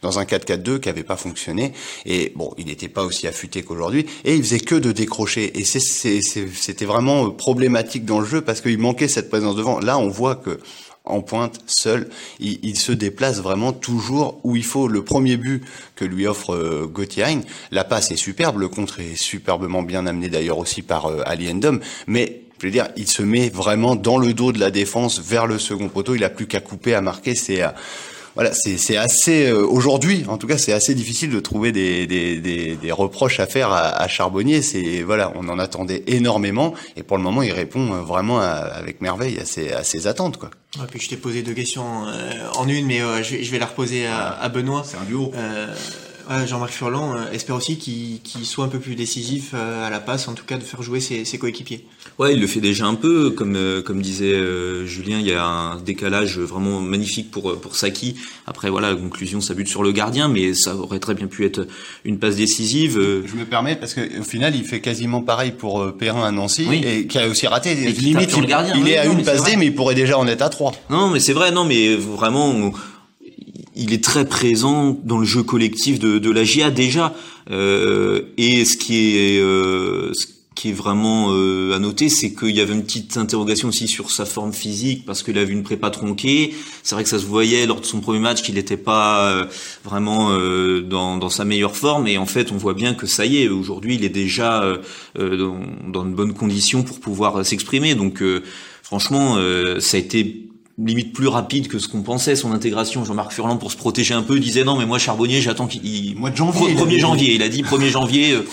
dans 0.02 0.20
un 0.20 0.24
4-4-2 0.24 0.80
qui 0.80 0.90
avait 0.90 1.04
pas 1.04 1.18
fonctionné. 1.18 1.74
Et 2.06 2.32
bon, 2.36 2.54
il 2.58 2.68
n'était 2.68 2.88
pas 2.88 3.04
aussi 3.04 3.28
affûté 3.28 3.64
qu'aujourd'hui. 3.64 4.06
Et 4.24 4.36
il 4.36 4.44
faisait 4.44 4.60
que 4.60 4.76
de 4.76 4.92
décrocher. 4.92 5.60
Et 5.60 5.66
c'était 5.66 6.86
vraiment 6.86 7.30
problématique 7.32 8.06
dans 8.06 8.20
le 8.20 8.26
jeu 8.26 8.42
parce 8.42 8.62
qu'il 8.62 8.78
manquait 8.78 9.08
cette 9.08 9.30
présence 9.30 9.56
devant. 9.56 9.80
Là, 9.80 9.98
on 9.98 10.10
voit 10.10 10.36
que 10.36 10.60
en 11.04 11.22
pointe, 11.22 11.60
seul, 11.66 12.10
il, 12.40 12.78
se 12.78 12.92
déplace 12.92 13.40
vraiment 13.40 13.74
toujours 13.74 14.40
où 14.44 14.56
il 14.56 14.64
faut. 14.64 14.88
Le 14.88 15.04
premier 15.04 15.36
but 15.36 15.64
que 15.96 16.06
lui 16.06 16.28
offre 16.28 16.54
euh, 16.54 16.86
Gauthier 16.86 17.26
la 17.72 17.84
passe 17.84 18.12
est 18.12 18.16
superbe, 18.16 18.60
le 18.60 18.68
contre 18.68 19.00
est 19.00 19.16
superbement 19.16 19.82
bien 19.82 20.06
amené 20.06 20.30
d'ailleurs 20.30 20.60
aussi 20.60 20.84
par 20.84 21.08
euh, 21.08 21.22
Ali 21.26 21.52
mais 22.08 22.42
je 22.60 22.68
veux 22.68 22.72
dire, 22.72 22.90
il 22.96 23.08
se 23.08 23.24
met 23.24 23.50
vraiment 23.50 23.96
dans 23.96 24.20
le 24.20 24.34
dos 24.34 24.52
de 24.52 24.60
la 24.60 24.70
défense 24.70 25.20
vers 25.20 25.48
le 25.48 25.58
second 25.58 25.90
poteau, 25.90 26.14
il 26.14 26.24
a 26.24 26.30
plus 26.30 26.46
qu'à 26.46 26.60
couper, 26.60 26.94
à 26.94 27.02
marquer, 27.02 27.34
c'est 27.34 27.64
voilà, 28.36 28.52
c'est 28.54 28.98
assez 28.98 29.48
euh, 29.48 29.66
aujourd'hui, 29.66 30.24
en 30.28 30.38
tout 30.38 30.48
cas, 30.48 30.58
c'est 30.58 30.74
assez 30.74 30.96
difficile 30.96 31.30
de 31.30 31.40
trouver 31.40 31.72
des, 31.72 32.08
des, 32.08 32.38
des, 32.40 32.76
des 32.76 32.92
reproches 32.92 33.40
à 33.40 33.46
faire 33.46 33.72
à, 33.72 33.90
à 33.90 34.08
Charbonnier. 34.08 34.62
C'est 34.62 35.02
voilà, 35.02 35.32
on 35.36 35.50
en 35.50 35.60
attendait 35.60 36.04
énormément 36.08 36.74
et 36.96 37.04
pour 37.04 37.18
le 37.18 37.24
moment, 37.24 37.42
il 37.42 37.52
répond 37.52 37.94
euh, 37.94 38.02
vraiment 38.02 38.40
à, 38.40 38.46
avec 38.46 39.02
merveille 39.02 39.40
à 39.40 39.46
ses, 39.46 39.72
à 39.72 39.84
ses 39.84 40.08
attentes, 40.08 40.38
quoi. 40.38 40.50
Et 40.82 40.88
puis 40.90 41.02
je 41.02 41.10
t'ai 41.10 41.18
posé 41.18 41.42
deux 41.42 41.54
questions 41.54 42.08
euh, 42.08 42.32
en 42.56 42.68
une, 42.68 42.86
mais 42.86 43.02
euh, 43.02 43.22
je, 43.24 43.44
je, 43.44 43.52
vais 43.52 43.60
la 43.60 43.66
reposer 43.66 44.08
à, 44.08 44.30
à 44.30 44.48
Benoît. 44.48 44.84
C'est 44.86 44.98
un 44.98 45.04
duo. 45.04 45.34
Jean-Marc 46.46 46.72
Furlan 46.72 47.16
euh, 47.16 47.32
espère 47.32 47.56
aussi 47.56 47.78
qu'il 47.78 48.22
qu 48.22 48.44
soit 48.46 48.66
un 48.66 48.68
peu 48.68 48.80
plus 48.80 48.96
décisif 48.96 49.52
euh, 49.54 49.86
à 49.86 49.90
la 49.90 50.00
passe, 50.00 50.28
en 50.28 50.34
tout 50.34 50.46
cas 50.46 50.58
de 50.58 50.64
faire 50.64 50.82
jouer 50.82 51.00
ses, 51.00 51.26
ses 51.26 51.38
coéquipiers. 51.38 51.86
Ouais, 52.20 52.34
il 52.34 52.42
le 52.42 52.48
fait 52.48 52.60
déjà 52.60 52.86
un 52.86 52.96
peu, 52.96 53.32
comme 53.32 53.56
euh, 53.56 53.82
comme 53.82 54.02
disait 54.02 54.36
Julien, 54.86 55.20
il 55.20 55.28
y 55.28 55.34
a 55.34 55.46
un 55.46 55.78
décalage 55.78 56.40
vraiment 56.40 56.80
magnifique 56.82 57.32
pour 57.32 57.60
pour 57.60 57.76
Saki. 57.76 58.16
Après 58.48 58.70
voilà, 58.70 58.92
la 58.92 58.96
conclusion, 58.96 59.42
ça 59.42 59.54
bute 59.54 59.68
sur 59.68 59.84
le 59.84 59.92
gardien, 59.92 60.28
mais 60.28 60.54
ça 60.54 60.76
aurait 60.76 61.00
très 61.00 61.14
bien 61.14 61.28
pu 61.28 61.46
être 61.46 61.68
une 62.06 62.20
passe 62.20 62.36
décisive. 62.36 62.94
Je 63.26 63.36
me 63.36 63.46
permets 63.46 63.76
parce 63.76 63.94
qu'au 63.94 64.24
final, 64.24 64.56
il 64.56 64.64
fait 64.64 64.82
quasiment 64.82 65.22
pareil 65.22 65.52
pour 65.52 65.94
Perrin 65.94 66.24
à 66.24 66.32
Nancy 66.32 66.66
oui. 66.70 66.84
et 66.86 67.08
qui 67.08 67.18
a 67.18 67.28
aussi 67.28 67.48
raté. 67.48 67.72
Et 67.72 67.92
limite, 67.92 68.32
il, 68.38 68.46
gardien, 68.46 68.76
il 68.76 68.84
oui, 68.84 68.92
est 68.92 68.98
à 68.98 69.06
non, 69.06 69.14
une 69.14 69.24
passe 69.24 69.44
D, 69.44 69.56
mais 69.58 69.68
il 69.68 69.76
pourrait 69.76 69.96
déjà 69.96 70.18
en 70.18 70.28
être 70.28 70.42
à 70.42 70.50
trois. 70.50 70.74
Non, 70.90 71.10
mais 71.10 71.20
c'est 71.20 71.34
vrai, 71.34 71.52
non, 71.52 71.66
mais 71.66 71.96
vraiment 71.96 72.72
il 73.82 73.94
est 73.94 74.04
très 74.04 74.26
présent 74.26 74.98
dans 75.04 75.18
le 75.18 75.26
jeu 75.26 75.44
collectif 75.44 76.00
de, 76.00 76.20
de 76.20 76.32
la 76.32 76.44
GIA 76.44 76.72
déjà. 76.72 77.14
Euh, 77.50 78.22
et 78.38 78.64
ce 78.66 78.78
qui 78.78 79.18
est, 79.18 79.40
euh, 79.42 80.14
ce 80.14 80.28
qui 80.62 80.70
est 80.70 80.74
vraiment 80.74 81.30
euh, 81.32 81.74
à 81.74 81.80
noter, 81.80 82.08
c'est 82.08 82.34
qu'il 82.34 82.56
y 82.56 82.62
avait 82.62 82.74
une 82.74 82.84
petite 82.84 83.18
interrogation 83.18 83.70
aussi 83.70 83.88
sur 83.88 84.12
sa 84.12 84.26
forme 84.26 84.54
physique 84.54 85.06
parce 85.06 85.24
qu'il 85.24 85.38
avait 85.40 85.52
une 85.52 85.64
prépa 85.64 85.90
tronquée. 85.90 86.54
C'est 86.84 86.94
vrai 86.94 87.04
que 87.04 87.10
ça 87.10 87.18
se 87.18 87.26
voyait 87.26 87.66
lors 87.66 87.82
de 87.82 87.86
son 87.86 88.00
premier 88.00 88.20
match 88.20 88.44
qu'il 88.44 88.56
n'était 88.56 88.78
pas 88.78 89.30
euh, 89.30 89.46
vraiment 89.84 90.32
euh, 90.32 90.82
dans, 90.82 91.18
dans, 91.18 91.30
sa 91.30 91.46
meilleure 91.46 91.76
forme. 91.76 92.08
Et 92.08 92.20
en 92.20 92.28
fait, 92.28 92.52
on 92.52 92.58
voit 92.58 92.76
bien 92.76 92.94
que 92.94 93.08
ça 93.08 93.26
y 93.26 93.42
est, 93.42 93.48
aujourd'hui, 93.48 93.96
il 93.96 94.06
est 94.06 94.10
déjà 94.10 94.62
euh, 94.62 94.78
dans, 95.16 95.62
dans 95.88 96.06
de 96.06 96.14
bonnes 96.14 96.34
conditions 96.34 96.84
pour 96.84 97.00
pouvoir 97.00 97.44
s'exprimer. 97.44 97.96
Donc, 97.96 98.22
franchement, 98.84 99.38
ça 99.80 99.98
a 99.98 100.00
été 100.00 100.51
limite 100.78 101.14
plus 101.14 101.28
rapide 101.28 101.68
que 101.68 101.80
ce 101.80 101.88
qu'on 101.88 102.02
pensait 102.02 102.36
son 102.36 102.52
intégration. 102.52 103.06
Jean-Marc 103.06 103.32
Furlan 103.32 103.58
pour 103.58 103.72
se 103.72 103.78
protéger 103.78 104.14
un 104.14 104.24
peu 104.24 104.40
disait 104.40 104.64
non 104.64 104.78
mais 104.78 104.86
moi 104.86 105.00
Charbonnier 105.00 105.42
j'attends 105.42 105.68
qu'il 105.68 106.16
mois 106.16 106.30
de 106.30 106.36
janvier 106.36 106.76
1er 106.76 107.00
janvier 107.00 107.36
il 107.36 107.44
a 107.44 107.50
dit 107.50 107.64
1er 107.64 107.90
janvier 107.90 108.34
euh, 108.34 108.48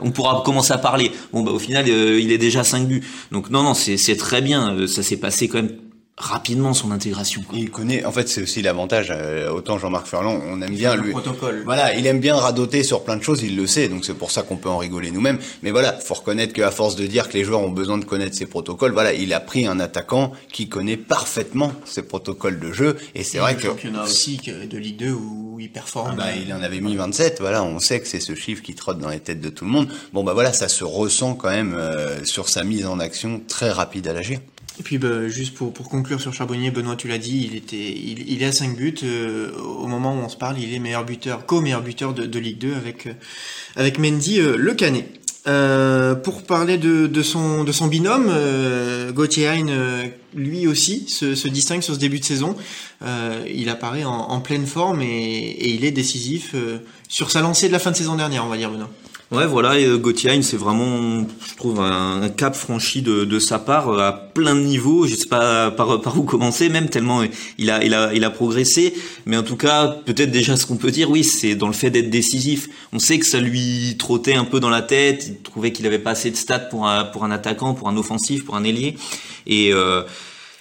on 0.00 0.10
pourra 0.10 0.42
commencer 0.44 0.72
à 0.72 0.78
parler. 0.78 1.12
Bon 1.32 1.42
bah 1.42 1.52
au 1.52 1.58
final 1.58 1.86
euh, 1.88 2.20
il 2.20 2.32
est 2.32 2.38
déjà 2.38 2.64
5 2.64 2.86
buts. 2.86 3.02
Donc 3.30 3.50
non 3.50 3.62
non 3.62 3.74
c'est 3.74 3.96
c'est 3.96 4.16
très 4.16 4.42
bien 4.42 4.74
euh, 4.74 4.86
ça 4.86 5.02
s'est 5.02 5.16
passé 5.16 5.48
quand 5.48 5.58
même 5.58 5.76
rapidement 6.18 6.74
son 6.74 6.90
intégration. 6.92 7.42
Quoi. 7.42 7.58
Il 7.58 7.70
connaît, 7.70 8.04
en 8.04 8.12
fait, 8.12 8.28
c'est 8.28 8.42
aussi 8.42 8.62
l'avantage. 8.62 9.08
Euh, 9.10 9.50
autant 9.50 9.78
Jean-Marc 9.78 10.06
Ferland, 10.06 10.40
on 10.46 10.60
aime 10.60 10.72
Il 10.72 10.78
bien 10.78 10.94
lui. 10.94 11.10
protocole. 11.10 11.62
Voilà, 11.64 11.94
il 11.94 12.06
aime 12.06 12.20
bien 12.20 12.36
radoter 12.36 12.84
sur 12.84 13.02
plein 13.02 13.16
de 13.16 13.22
choses, 13.22 13.42
il 13.42 13.56
le 13.56 13.66
sait, 13.66 13.88
donc 13.88 14.04
c'est 14.04 14.14
pour 14.14 14.30
ça 14.30 14.42
qu'on 14.42 14.56
peut 14.56 14.68
en 14.68 14.78
rigoler 14.78 15.10
nous-mêmes. 15.10 15.38
Mais 15.62 15.70
voilà, 15.70 15.92
faut 15.94 16.14
reconnaître 16.14 16.52
qu'à 16.52 16.70
force 16.70 16.96
de 16.96 17.06
dire 17.06 17.28
que 17.28 17.32
les 17.34 17.44
joueurs 17.44 17.60
ont 17.60 17.70
besoin 17.70 17.98
de 17.98 18.04
connaître 18.04 18.36
ces 18.36 18.46
protocoles, 18.46 18.92
voilà, 18.92 19.14
il 19.14 19.32
a 19.32 19.40
pris 19.40 19.66
un 19.66 19.80
attaquant 19.80 20.32
qui 20.52 20.68
connaît 20.68 20.96
parfaitement 20.98 21.72
ces 21.86 22.02
protocoles 22.02 22.60
de 22.60 22.72
jeu, 22.72 22.96
et 23.14 23.24
c'est 23.24 23.38
vrai 23.38 23.54
le 23.54 23.58
que. 23.60 23.66
championnat 23.68 24.04
aussi 24.04 24.36
que 24.38 24.66
de 24.66 24.78
Ligue 24.78 24.98
2 24.98 25.12
où 25.12 25.56
il 25.60 25.70
performe. 25.72 26.10
Ah 26.14 26.16
bah, 26.16 26.26
il 26.36 26.52
en 26.52 26.62
avait 26.62 26.80
mis 26.80 26.94
27, 26.94 27.38
voilà, 27.40 27.64
on 27.64 27.78
sait 27.78 28.00
que 28.00 28.06
c'est 28.06 28.20
ce 28.20 28.34
chiffre 28.34 28.62
qui 28.62 28.74
trotte 28.74 28.98
dans 28.98 29.08
les 29.08 29.20
têtes 29.20 29.40
de 29.40 29.48
tout 29.48 29.64
le 29.64 29.70
monde. 29.70 29.88
Bon 30.12 30.22
bah 30.24 30.34
voilà, 30.34 30.52
ça 30.52 30.68
se 30.68 30.84
ressent 30.84 31.34
quand 31.34 31.50
même 31.50 31.74
euh, 31.74 32.22
sur 32.24 32.48
sa 32.48 32.64
mise 32.64 32.86
en 32.86 33.00
action 33.00 33.40
très 33.48 33.70
rapide 33.70 34.06
à 34.08 34.12
l'agir. 34.12 34.38
Et 34.78 34.82
puis 34.82 34.98
bah, 34.98 35.28
juste 35.28 35.54
pour, 35.54 35.72
pour 35.72 35.88
conclure 35.88 36.20
sur 36.20 36.32
Charbonnier, 36.32 36.70
Benoît, 36.70 36.96
tu 36.96 37.08
l'as 37.08 37.18
dit, 37.18 37.48
il 37.50 37.56
était, 37.56 37.76
il, 37.76 38.30
il 38.30 38.42
est 38.42 38.46
à 38.46 38.52
5 38.52 38.76
buts. 38.76 38.94
Euh, 39.02 39.52
au 39.58 39.86
moment 39.86 40.14
où 40.14 40.18
on 40.18 40.28
se 40.28 40.36
parle, 40.36 40.58
il 40.58 40.72
est 40.72 40.78
meilleur 40.78 41.04
buteur, 41.04 41.44
co-meilleur 41.46 41.82
buteur 41.82 42.14
de, 42.14 42.24
de, 42.24 42.38
Ligue 42.38 42.58
2 42.58 42.74
avec 42.74 43.06
euh, 43.06 43.12
avec 43.76 43.98
Mendy 43.98 44.40
euh, 44.40 44.56
Le 44.56 44.74
Canet. 44.74 45.06
Euh, 45.48 46.14
pour 46.14 46.44
parler 46.44 46.78
de, 46.78 47.08
de, 47.08 47.22
son, 47.22 47.64
de 47.64 47.72
son 47.72 47.88
binôme, 47.88 48.28
euh, 48.30 49.10
Gauthier 49.10 49.48
Hein, 49.48 49.66
lui 50.34 50.68
aussi 50.68 51.08
se, 51.08 51.34
se, 51.34 51.48
distingue 51.48 51.82
sur 51.82 51.94
ce 51.94 51.98
début 51.98 52.20
de 52.20 52.24
saison. 52.24 52.56
il 53.52 53.68
apparaît 53.68 54.04
en, 54.04 54.12
en 54.12 54.40
pleine 54.40 54.66
forme 54.66 55.02
et, 55.02 55.06
et, 55.06 55.70
il 55.74 55.84
est 55.84 55.90
décisif 55.90 56.54
sur 57.08 57.32
sa 57.32 57.40
lancée 57.40 57.66
de 57.66 57.72
la 57.72 57.80
fin 57.80 57.90
de 57.90 57.96
saison 57.96 58.14
dernière, 58.14 58.44
on 58.44 58.48
va 58.48 58.56
dire, 58.56 58.70
Benoît. 58.70 58.88
Ouais, 59.32 59.46
voilà, 59.46 59.78
et 59.78 59.88
Gauthier 59.98 60.42
c'est 60.42 60.58
vraiment, 60.58 61.24
je 61.48 61.56
trouve, 61.56 61.80
un, 61.80 62.28
cap 62.28 62.54
franchi 62.54 63.00
de, 63.00 63.24
de, 63.24 63.38
sa 63.38 63.58
part 63.58 63.98
à 63.98 64.12
plein 64.12 64.54
de 64.54 64.60
niveaux. 64.60 65.06
Je 65.06 65.14
sais 65.14 65.26
pas 65.26 65.70
par, 65.70 66.02
par 66.02 66.18
où 66.18 66.24
commencer, 66.24 66.68
même 66.68 66.90
tellement 66.90 67.22
il 67.56 67.70
a, 67.70 67.82
il 67.82 67.94
a, 67.94 68.12
il 68.12 68.24
a 68.24 68.30
progressé. 68.30 68.92
Mais 69.24 69.38
en 69.38 69.42
tout 69.42 69.56
cas, 69.56 69.96
peut-être 70.04 70.30
déjà 70.30 70.58
ce 70.58 70.66
qu'on 70.66 70.76
peut 70.76 70.90
dire, 70.90 71.10
oui, 71.10 71.24
c'est 71.24 71.54
dans 71.54 71.68
le 71.68 71.72
fait 71.72 71.88
d'être 71.88 72.10
décisif. 72.10 72.68
On 72.92 72.98
sait 72.98 73.18
que 73.18 73.24
ça 73.24 73.40
lui 73.40 73.96
trottait 73.98 74.34
un 74.34 74.44
peu 74.44 74.60
dans 74.60 74.68
la 74.68 74.82
tête. 74.82 75.24
Il 75.28 75.40
trouvait 75.40 75.72
qu'il 75.72 75.86
avait 75.86 75.98
pas 75.98 76.10
assez 76.10 76.30
de 76.30 76.36
stats 76.36 76.58
pour 76.58 76.86
un, 76.86 77.04
pour 77.04 77.24
un 77.24 77.30
attaquant, 77.30 77.72
pour 77.72 77.88
un 77.88 77.96
offensif, 77.96 78.44
pour 78.44 78.56
un 78.56 78.64
ailier. 78.64 78.96
Et 79.46 79.72
euh, 79.72 80.02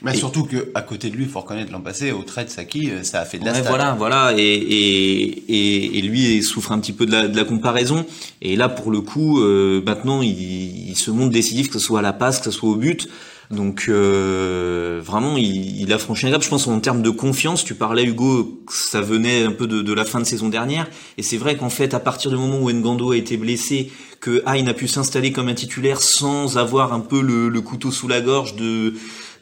mais 0.02 0.14
et, 0.14 0.18
surtout 0.18 0.44
que 0.44 0.72
à 0.74 0.82
côté 0.82 1.10
de 1.10 1.16
lui, 1.16 1.26
il 1.26 1.30
faut 1.30 1.40
reconnaître 1.40 1.72
l'an 1.72 1.82
passé, 1.82 2.12
au 2.12 2.24
trait 2.24 2.46
de 2.46 2.50
Saki, 2.50 2.92
ça 3.04 3.22
a 3.22 3.26
fait 3.26 3.38
de 3.38 3.46
la 3.46 3.54
ouais, 3.54 3.62
Voilà, 3.62 3.94
voilà, 3.94 4.34
et, 4.36 4.42
et, 4.42 5.44
et, 5.48 5.98
et, 5.98 6.02
lui 6.02 6.38
il 6.38 6.44
souffre 6.44 6.72
un 6.72 6.80
petit 6.80 6.94
peu 6.94 7.06
de 7.06 7.12
la, 7.12 7.28
de 7.28 7.36
la 7.36 7.44
comparaison. 7.44 8.06
Et 8.42 8.56
là, 8.56 8.70
pour 8.70 8.92
le 8.92 9.02
coup, 9.02 9.42
euh, 9.42 9.82
maintenant, 9.86 10.22
il, 10.22 10.90
il, 10.90 10.96
se 10.96 11.12
montre 11.12 11.32
décisif, 11.32 11.68
que 11.68 11.74
ce 11.74 11.80
soit 11.80 12.00
à 12.00 12.02
la 12.02 12.14
passe, 12.14 12.40
que 12.40 12.46
ce 12.46 12.52
soit 12.52 12.70
au 12.70 12.76
but. 12.76 13.08
Donc 13.52 13.88
euh, 13.90 15.02
vraiment, 15.04 15.36
il, 15.38 15.82
il, 15.82 15.92
a 15.92 15.98
franchi 15.98 16.26
un 16.26 16.32
cap. 16.32 16.42
Je 16.42 16.50
pense 16.50 16.68
en 16.68 16.80
termes 16.80 17.02
de 17.02 17.10
confiance, 17.10 17.64
tu 17.66 17.76
parlais 17.76 18.06
Hugo, 18.06 18.64
ça 18.70 19.02
venait 19.02 19.44
un 19.44 19.52
peu 19.52 19.68
de, 19.68 19.82
de 19.82 19.94
la 19.94 20.06
fin 20.06 20.20
de 20.20 20.26
saison 20.26 20.48
dernière, 20.48 20.88
et 21.18 21.24
c'est 21.24 21.38
vrai 21.38 21.58
qu'en 21.58 21.70
fait, 21.70 21.94
à 21.94 22.00
partir 22.00 22.32
du 22.32 22.38
moment 22.38 22.60
où 22.60 22.72
Ngando 22.72 23.12
a 23.12 23.18
été 23.18 23.36
blessé, 23.36 23.92
que 24.22 24.42
Hain 24.46 24.68
a 24.68 24.74
pu 24.74 24.88
s'installer 24.88 25.32
comme 25.32 25.50
un 25.50 25.54
titulaire 25.54 26.02
sans 26.02 26.58
avoir 26.58 26.94
un 26.94 27.02
peu 27.02 27.22
le, 27.22 27.50
le 27.50 27.62
couteau 27.62 27.92
sous 27.92 28.08
la 28.08 28.22
gorge 28.22 28.56
de 28.56 28.94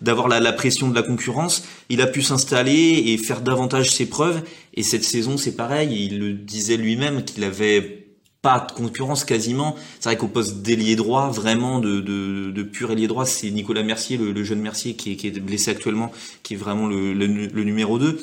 d'avoir 0.01 0.27
la, 0.27 0.39
la, 0.39 0.53
pression 0.53 0.89
de 0.89 0.96
la 0.96 1.03
concurrence, 1.03 1.63
il 1.89 2.01
a 2.01 2.08
pu 2.08 2.22
s'installer 2.22 3.03
et 3.08 3.18
faire 3.18 3.41
davantage 3.41 3.91
ses 3.91 4.06
preuves. 4.06 4.41
Et 4.74 4.84
cette 4.84 5.03
saison, 5.03 5.38
c'est 5.38 5.56
pareil. 5.56 6.06
Il 6.06 6.20
le 6.20 6.34
disait 6.34 6.77
lui-même 6.77 7.24
qu'il 7.24 7.44
avait 7.44 8.00
pas 8.41 8.65
de 8.68 8.72
concurrence 8.72 9.25
quasiment. 9.25 9.75
C'est 10.00 10.10
vrai 10.10 10.18
qu'au 10.18 10.27
poste 10.27 10.62
d'ailier 10.62 10.96
droit, 10.96 11.29
vraiment 11.29 11.79
de, 11.79 12.00
de, 12.00 12.51
de 12.51 12.63
pur 12.63 12.91
ailier 12.91 13.08
droit, 13.08 13.25
c'est 13.25 13.51
Nicolas 13.51 13.84
Mercier, 13.84 14.18
le, 14.18 14.32
le, 14.32 14.44
jeune 14.44 14.62
Mercier 14.62 14.96
qui 14.96 15.12
est, 15.12 15.15
qui 15.15 15.27
est 15.27 15.39
blessé 15.39 15.72
actuellement, 15.72 16.12
qui 16.44 16.53
est 16.53 16.58
vraiment 16.58 16.88
le, 16.88 17.13
le, 17.13 17.27
le 17.27 17.63
numéro 17.63 18.00
2. 18.00 18.22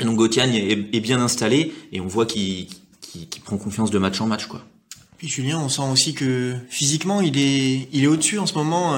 Et 0.00 0.04
donc 0.04 0.16
Gauthiagne 0.16 0.54
est, 0.54 0.94
est, 0.94 1.00
bien 1.00 1.20
installé 1.20 1.72
et 1.92 2.00
on 2.00 2.06
voit 2.06 2.26
qu'il 2.26 2.68
qu 3.00 3.40
prend 3.40 3.56
confiance 3.56 3.90
de 3.90 3.98
match 3.98 4.20
en 4.20 4.26
match. 4.26 4.46
quoi. 4.46 4.64
Julien, 5.20 5.58
on 5.58 5.68
sent 5.68 5.82
aussi 5.90 6.14
que 6.14 6.54
physiquement, 6.68 7.20
il 7.20 7.38
est, 7.38 7.88
il 7.92 8.04
est 8.04 8.06
au-dessus 8.06 8.38
en 8.38 8.46
ce 8.46 8.54
moment. 8.54 8.96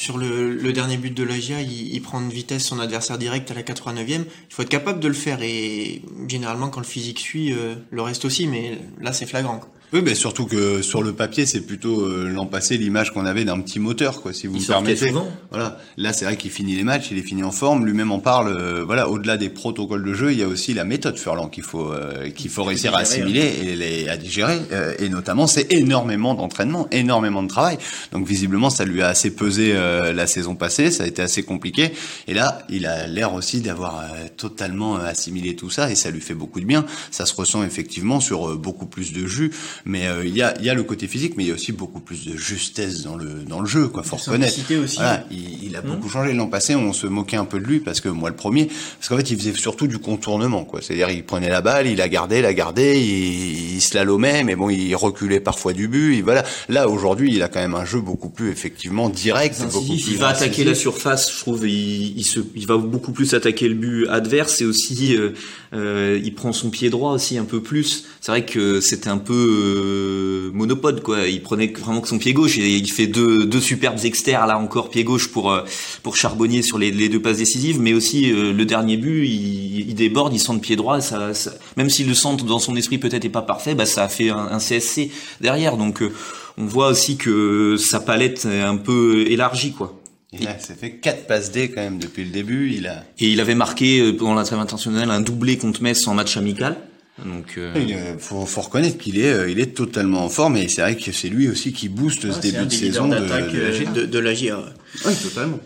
Sur 0.00 0.16
le, 0.16 0.54
le, 0.54 0.72
dernier 0.72 0.96
but 0.96 1.12
de 1.12 1.22
l'Agia, 1.22 1.60
il, 1.60 1.94
il, 1.94 2.00
prend 2.00 2.22
de 2.22 2.32
vitesse 2.32 2.64
son 2.64 2.80
adversaire 2.80 3.18
direct 3.18 3.50
à 3.50 3.54
la 3.54 3.62
89e. 3.62 4.24
Il 4.24 4.24
faut 4.48 4.62
être 4.62 4.70
capable 4.70 4.98
de 4.98 5.08
le 5.08 5.12
faire 5.12 5.42
et 5.42 6.00
généralement 6.26 6.70
quand 6.70 6.80
le 6.80 6.86
physique 6.86 7.18
suit, 7.18 7.52
euh, 7.52 7.74
le 7.90 8.00
reste 8.00 8.24
aussi, 8.24 8.46
mais 8.46 8.78
là 8.98 9.12
c'est 9.12 9.26
flagrant. 9.26 9.60
Oui, 9.92 10.02
mais 10.04 10.14
surtout 10.14 10.46
que 10.46 10.82
sur 10.82 11.02
le 11.02 11.12
papier, 11.12 11.46
c'est 11.46 11.62
plutôt 11.62 12.02
euh, 12.02 12.28
l'an 12.28 12.46
passé 12.46 12.76
l'image 12.76 13.12
qu'on 13.12 13.26
avait 13.26 13.44
d'un 13.44 13.60
petit 13.60 13.78
moteur, 13.78 14.22
quoi, 14.22 14.32
si 14.32 14.46
vous 14.46 14.56
il 14.56 14.62
me 14.62 14.66
permettez. 14.66 15.08
Souvent. 15.08 15.28
Voilà. 15.50 15.78
Là, 15.96 16.12
c'est 16.12 16.24
vrai 16.24 16.36
qu'il 16.36 16.50
finit 16.50 16.76
les 16.76 16.84
matchs, 16.84 17.08
il 17.10 17.18
est 17.18 17.22
fini 17.22 17.42
en 17.42 17.50
forme. 17.50 17.84
Lui-même 17.84 18.12
en 18.12 18.20
parle. 18.20 18.48
Euh, 18.48 18.84
voilà, 18.84 19.08
au-delà 19.08 19.36
des 19.36 19.48
protocoles 19.48 20.04
de 20.04 20.14
jeu, 20.14 20.32
il 20.32 20.38
y 20.38 20.42
a 20.42 20.48
aussi 20.48 20.74
la 20.74 20.84
méthode 20.84 21.18
Furlan 21.18 21.48
qu'il 21.48 21.62
faut 21.62 21.92
euh, 21.92 22.30
qu'il 22.30 22.50
faut 22.50 22.64
réussir 22.64 22.94
à 22.94 23.00
assimiler 23.00 23.42
hein. 23.42 23.66
et 23.66 23.76
les, 23.76 24.08
à 24.08 24.16
digérer. 24.16 24.58
Euh, 24.72 24.94
et 24.98 25.08
notamment, 25.08 25.46
c'est 25.46 25.72
énormément 25.72 26.34
d'entraînement, 26.34 26.88
énormément 26.90 27.42
de 27.42 27.48
travail. 27.48 27.78
Donc 28.12 28.26
visiblement, 28.26 28.70
ça 28.70 28.84
lui 28.84 29.02
a 29.02 29.08
assez 29.08 29.30
pesé 29.30 29.72
euh, 29.74 30.12
la 30.12 30.26
saison 30.26 30.54
passée. 30.54 30.90
Ça 30.90 31.04
a 31.04 31.06
été 31.06 31.22
assez 31.22 31.42
compliqué. 31.42 31.92
Et 32.28 32.34
là, 32.34 32.62
il 32.68 32.86
a 32.86 33.06
l'air 33.06 33.34
aussi 33.34 33.60
d'avoir 33.60 34.04
totalement 34.36 34.96
assimilé 34.96 35.56
tout 35.56 35.70
ça 35.70 35.90
et 35.90 35.94
ça 35.94 36.10
lui 36.10 36.20
fait 36.20 36.34
beaucoup 36.34 36.60
de 36.60 36.66
bien. 36.66 36.84
Ça 37.10 37.26
se 37.26 37.34
ressent 37.34 37.62
effectivement 37.64 38.20
sur 38.20 38.56
beaucoup 38.56 38.86
plus 38.86 39.12
de 39.12 39.26
jus, 39.26 39.50
mais 39.84 40.06
il 40.24 40.36
y 40.36 40.42
a 40.42 40.54
il 40.58 40.64
y 40.64 40.70
a 40.70 40.74
le 40.74 40.82
côté 40.82 41.06
physique, 41.06 41.34
mais 41.36 41.44
il 41.44 41.48
y 41.48 41.50
a 41.50 41.54
aussi 41.54 41.72
beaucoup 41.72 42.00
plus 42.00 42.26
de 42.26 42.36
justesse 42.36 43.02
dans 43.02 43.16
le 43.16 43.44
dans 43.48 43.60
le 43.60 43.66
jeu, 43.66 43.88
quoi. 43.88 44.02
Faut 44.02 44.16
reconnaître. 44.16 44.50
Aussi. 44.50 44.96
Voilà, 44.96 45.24
il, 45.30 45.64
il 45.64 45.76
a 45.76 45.80
mmh. 45.80 45.86
beaucoup 45.86 46.08
changé. 46.08 46.32
L'an 46.32 46.46
passé, 46.46 46.74
on 46.74 46.92
se 46.92 47.06
moquait 47.06 47.36
un 47.36 47.44
peu 47.44 47.58
de 47.58 47.64
lui 47.64 47.80
parce 47.80 48.00
que 48.00 48.08
moi 48.08 48.30
le 48.30 48.36
premier, 48.36 48.66
parce 48.66 49.08
qu'en 49.08 49.16
fait, 49.16 49.30
il 49.30 49.38
faisait 49.38 49.54
surtout 49.54 49.86
du 49.86 49.98
contournement, 49.98 50.64
quoi. 50.64 50.80
C'est-à-dire, 50.82 51.10
il 51.10 51.24
prenait 51.24 51.48
la 51.48 51.60
balle, 51.60 51.86
il 51.86 51.96
la 51.96 52.08
gardait, 52.08 52.42
la 52.42 52.52
gardait, 52.52 53.00
il, 53.00 53.74
il 53.76 53.80
slalomait, 53.80 54.44
mais 54.44 54.54
bon, 54.56 54.70
il 54.70 54.94
reculait 54.94 55.40
parfois 55.40 55.72
du 55.72 55.88
but. 55.88 56.16
Et 56.16 56.22
voilà. 56.22 56.44
Là, 56.68 56.88
aujourd'hui, 56.88 57.32
il 57.34 57.42
a 57.42 57.48
quand 57.48 57.60
même 57.60 57.74
un 57.74 57.84
jeu 57.84 58.00
beaucoup 58.00 58.28
plus 58.28 58.50
effectivement 58.50 59.08
direct. 59.08 59.60
Beaucoup 59.72 59.86
plus 59.86 60.08
il 60.08 60.18
va 60.18 60.28
attaquer 60.28 60.64
la 60.64 60.74
surface, 60.74 61.32
je 61.32 61.38
trouve. 61.38 61.66
Il, 61.66 62.18
il, 62.18 62.24
se, 62.24 62.40
il 62.54 62.66
va 62.66 62.76
beaucoup 62.76 63.12
plus 63.12 63.34
attaquer 63.34 63.68
le 63.68 63.74
but 63.74 64.08
adverse 64.08 64.60
et 64.60 64.64
aussi, 64.64 65.16
euh, 65.16 65.30
euh, 65.72 66.20
il 66.22 66.34
prend 66.34 66.52
son 66.52 66.70
pied 66.70 66.90
droit 66.90 67.12
aussi 67.12 67.38
un 67.38 67.44
peu 67.44 67.62
plus. 67.62 68.04
C'est 68.20 68.32
vrai 68.32 68.44
que 68.44 68.80
c'était 68.80 69.08
un 69.08 69.18
peu 69.18 69.69
euh, 69.70 70.50
monopode 70.52 71.02
quoi. 71.02 71.26
Il 71.26 71.42
prenait 71.42 71.68
vraiment 71.68 72.00
que 72.00 72.08
son 72.08 72.18
pied 72.18 72.32
gauche 72.32 72.58
et 72.58 72.76
il 72.76 72.90
fait 72.90 73.06
deux, 73.06 73.46
deux 73.46 73.60
superbes 73.60 73.98
externes 74.04 74.46
là 74.46 74.58
encore 74.58 74.90
pied 74.90 75.04
gauche 75.04 75.28
pour 75.28 75.52
euh, 75.52 75.62
pour 76.02 76.16
Charbonnier 76.16 76.62
sur 76.62 76.78
les, 76.78 76.90
les 76.90 77.08
deux 77.08 77.20
passes 77.20 77.38
décisives, 77.38 77.80
mais 77.80 77.92
aussi 77.92 78.32
euh, 78.32 78.52
le 78.52 78.64
dernier 78.64 78.96
but, 78.96 79.26
il, 79.26 79.88
il, 79.90 79.94
déborde, 79.94 80.34
il 80.34 80.38
centre 80.38 80.60
pied 80.60 80.76
droit. 80.76 81.00
Ça, 81.00 81.34
ça 81.34 81.52
même 81.76 81.90
s'il 81.90 82.08
le 82.08 82.14
centre 82.14 82.44
dans 82.44 82.58
son 82.58 82.76
esprit 82.76 82.98
peut-être 82.98 83.24
est 83.24 83.30
pas 83.30 83.42
parfait, 83.42 83.74
bah 83.74 83.86
ça 83.86 84.04
a 84.04 84.08
fait 84.08 84.30
un, 84.30 84.48
un 84.50 84.58
CSC 84.58 85.10
derrière. 85.40 85.76
Donc 85.76 86.02
euh, 86.02 86.12
on 86.58 86.66
voit 86.66 86.88
aussi 86.88 87.16
que 87.16 87.76
sa 87.78 88.00
palette 88.00 88.44
est 88.44 88.60
un 88.60 88.76
peu 88.76 89.26
élargie 89.28 89.72
quoi. 89.72 89.96
Il 90.32 90.46
a 90.46 90.58
ça 90.60 90.74
fait 90.74 90.92
quatre 90.92 91.26
passes 91.26 91.50
D 91.50 91.70
quand 91.70 91.80
même 91.80 91.98
depuis 91.98 92.24
le 92.24 92.30
début. 92.30 92.72
Il 92.72 92.86
a 92.86 93.04
et 93.18 93.28
il 93.28 93.40
avait 93.40 93.56
marqué 93.56 94.12
pendant 94.12 94.34
la 94.34 94.44
trêve 94.44 94.60
intentionnelle 94.60 95.10
un 95.10 95.20
doublé 95.20 95.58
contre 95.58 95.82
Metz 95.82 96.06
en 96.06 96.14
match 96.14 96.36
amical. 96.36 96.76
Donc, 97.24 97.54
euh... 97.58 97.72
il 97.76 97.96
faut, 98.18 98.46
faut 98.46 98.60
reconnaître 98.60 98.98
qu'il 98.98 99.18
est, 99.18 99.32
euh, 99.32 99.50
il 99.50 99.60
est 99.60 99.74
totalement 99.74 100.24
en 100.24 100.28
forme 100.28 100.56
et 100.56 100.68
c'est 100.68 100.82
vrai 100.82 100.96
que 100.96 101.12
c'est 101.12 101.28
lui 101.28 101.48
aussi 101.48 101.72
qui 101.72 101.88
booste 101.88 102.26
ah, 102.28 102.32
ce 102.32 102.40
début 102.40 102.66
de 102.66 102.72
saison 102.72 103.08
de, 103.08 103.16
de, 103.16 104.00
de, 104.00 104.06
de 104.06 104.18
la 104.18 104.34
GIA. 104.34 104.58
Oui, 105.04 105.12
totalement. 105.22 105.60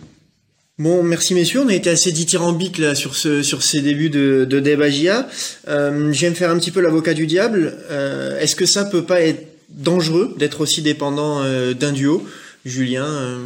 Bon, 0.78 1.04
merci 1.04 1.34
messieurs, 1.34 1.60
on 1.60 1.68
a 1.68 1.74
été 1.74 1.88
assez 1.88 2.10
dithyrambique 2.10 2.78
là 2.78 2.96
sur 2.96 3.14
ce 3.14 3.44
sur 3.44 3.62
ces 3.62 3.80
débuts 3.80 4.10
de, 4.10 4.44
de 4.44 4.58
débat 4.58 4.90
GIA. 4.90 5.28
Euh, 5.68 6.12
je 6.12 6.20
vais 6.22 6.30
me 6.30 6.34
faire 6.34 6.50
un 6.50 6.58
petit 6.58 6.72
peu 6.72 6.80
l'avocat 6.80 7.14
du 7.14 7.28
diable. 7.28 7.76
Euh, 7.90 8.40
Est-ce 8.40 8.56
que 8.56 8.66
ça 8.66 8.84
peut 8.84 9.04
pas 9.04 9.20
être 9.20 9.46
dangereux 9.68 10.34
d'être 10.36 10.60
aussi 10.60 10.82
dépendant 10.82 11.42
euh, 11.42 11.74
d'un 11.74 11.92
duo, 11.92 12.26
Julien 12.64 13.06
euh 13.06 13.44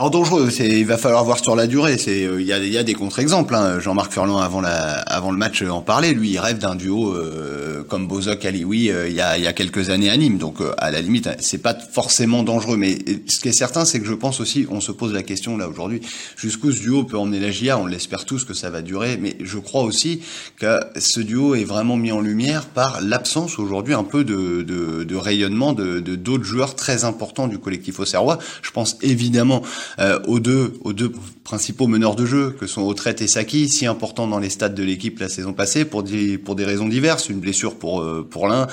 alors 0.00 0.10
dangereux, 0.10 0.48
il 0.60 0.86
va 0.86 0.96
falloir 0.96 1.22
voir 1.26 1.44
sur 1.44 1.54
la 1.54 1.66
durée. 1.66 1.98
C'est 1.98 2.22
il 2.22 2.46
y 2.46 2.54
a, 2.54 2.58
y 2.58 2.78
a 2.78 2.82
des 2.82 2.94
contre-exemples. 2.94 3.54
Hein. 3.54 3.80
Jean-Marc 3.80 4.14
Furlan 4.14 4.38
avant 4.38 4.62
la 4.62 4.94
avant 5.00 5.30
le 5.30 5.36
match 5.36 5.60
en 5.60 5.82
parlait. 5.82 6.14
Lui, 6.14 6.30
il 6.30 6.38
rêve 6.38 6.56
d'un 6.56 6.74
duo 6.74 7.14
euh, 7.14 7.84
comme 7.86 8.08
Bozok 8.08 8.46
Alioui 8.46 8.90
euh, 8.90 9.10
il 9.10 9.14
y 9.14 9.20
a 9.20 9.36
y 9.36 9.46
a 9.46 9.52
quelques 9.52 9.90
années 9.90 10.08
à 10.08 10.16
Nîmes. 10.16 10.38
Donc 10.38 10.62
euh, 10.62 10.72
à 10.78 10.90
la 10.90 11.02
limite, 11.02 11.28
c'est 11.40 11.58
pas 11.58 11.74
forcément 11.74 12.42
dangereux. 12.42 12.78
Mais 12.78 12.96
ce 13.26 13.40
qui 13.40 13.48
est 13.48 13.52
certain, 13.52 13.84
c'est 13.84 14.00
que 14.00 14.06
je 14.06 14.14
pense 14.14 14.40
aussi, 14.40 14.66
on 14.70 14.80
se 14.80 14.90
pose 14.90 15.12
la 15.12 15.22
question 15.22 15.58
là 15.58 15.68
aujourd'hui, 15.68 16.00
jusqu'où 16.34 16.72
ce 16.72 16.80
duo 16.80 17.04
peut 17.04 17.18
emmener 17.18 17.38
la 17.38 17.50
GIA. 17.50 17.76
On 17.76 17.84
l'espère 17.84 18.24
tous 18.24 18.44
que 18.44 18.54
ça 18.54 18.70
va 18.70 18.80
durer. 18.80 19.18
Mais 19.20 19.36
je 19.42 19.58
crois 19.58 19.82
aussi 19.82 20.22
que 20.56 20.80
ce 20.98 21.20
duo 21.20 21.56
est 21.56 21.64
vraiment 21.64 21.98
mis 21.98 22.10
en 22.10 22.22
lumière 22.22 22.64
par 22.64 23.02
l'absence 23.02 23.58
aujourd'hui 23.58 23.92
un 23.92 24.04
peu 24.04 24.24
de, 24.24 24.62
de, 24.62 25.04
de 25.04 25.16
rayonnement 25.16 25.74
de 25.74 26.00
d'autres 26.00 26.44
joueurs 26.44 26.74
très 26.74 27.04
importants 27.04 27.48
du 27.48 27.58
collectif 27.58 28.00
auxerrois. 28.00 28.38
Je 28.62 28.70
pense 28.70 28.96
évidemment 29.02 29.60
euh, 29.98 30.20
aux 30.26 30.40
deux 30.40 30.74
aux 30.82 30.92
deux 30.92 31.12
principaux 31.44 31.86
meneurs 31.86 32.16
de 32.16 32.26
jeu 32.26 32.56
que 32.58 32.66
sont 32.66 32.82
Autrette 32.82 33.22
et 33.22 33.28
Saki, 33.28 33.68
si 33.68 33.86
importants 33.86 34.26
dans 34.26 34.38
les 34.38 34.50
stades 34.50 34.74
de 34.74 34.82
l'équipe 34.82 35.18
la 35.18 35.28
saison 35.28 35.52
passée 35.52 35.84
pour 35.84 36.02
des 36.02 36.38
pour 36.38 36.54
des 36.54 36.64
raisons 36.64 36.88
diverses, 36.88 37.28
une 37.28 37.40
blessure 37.40 37.76
pour 37.76 38.00
euh, 38.00 38.26
pour 38.28 38.48
l'un 38.48 38.66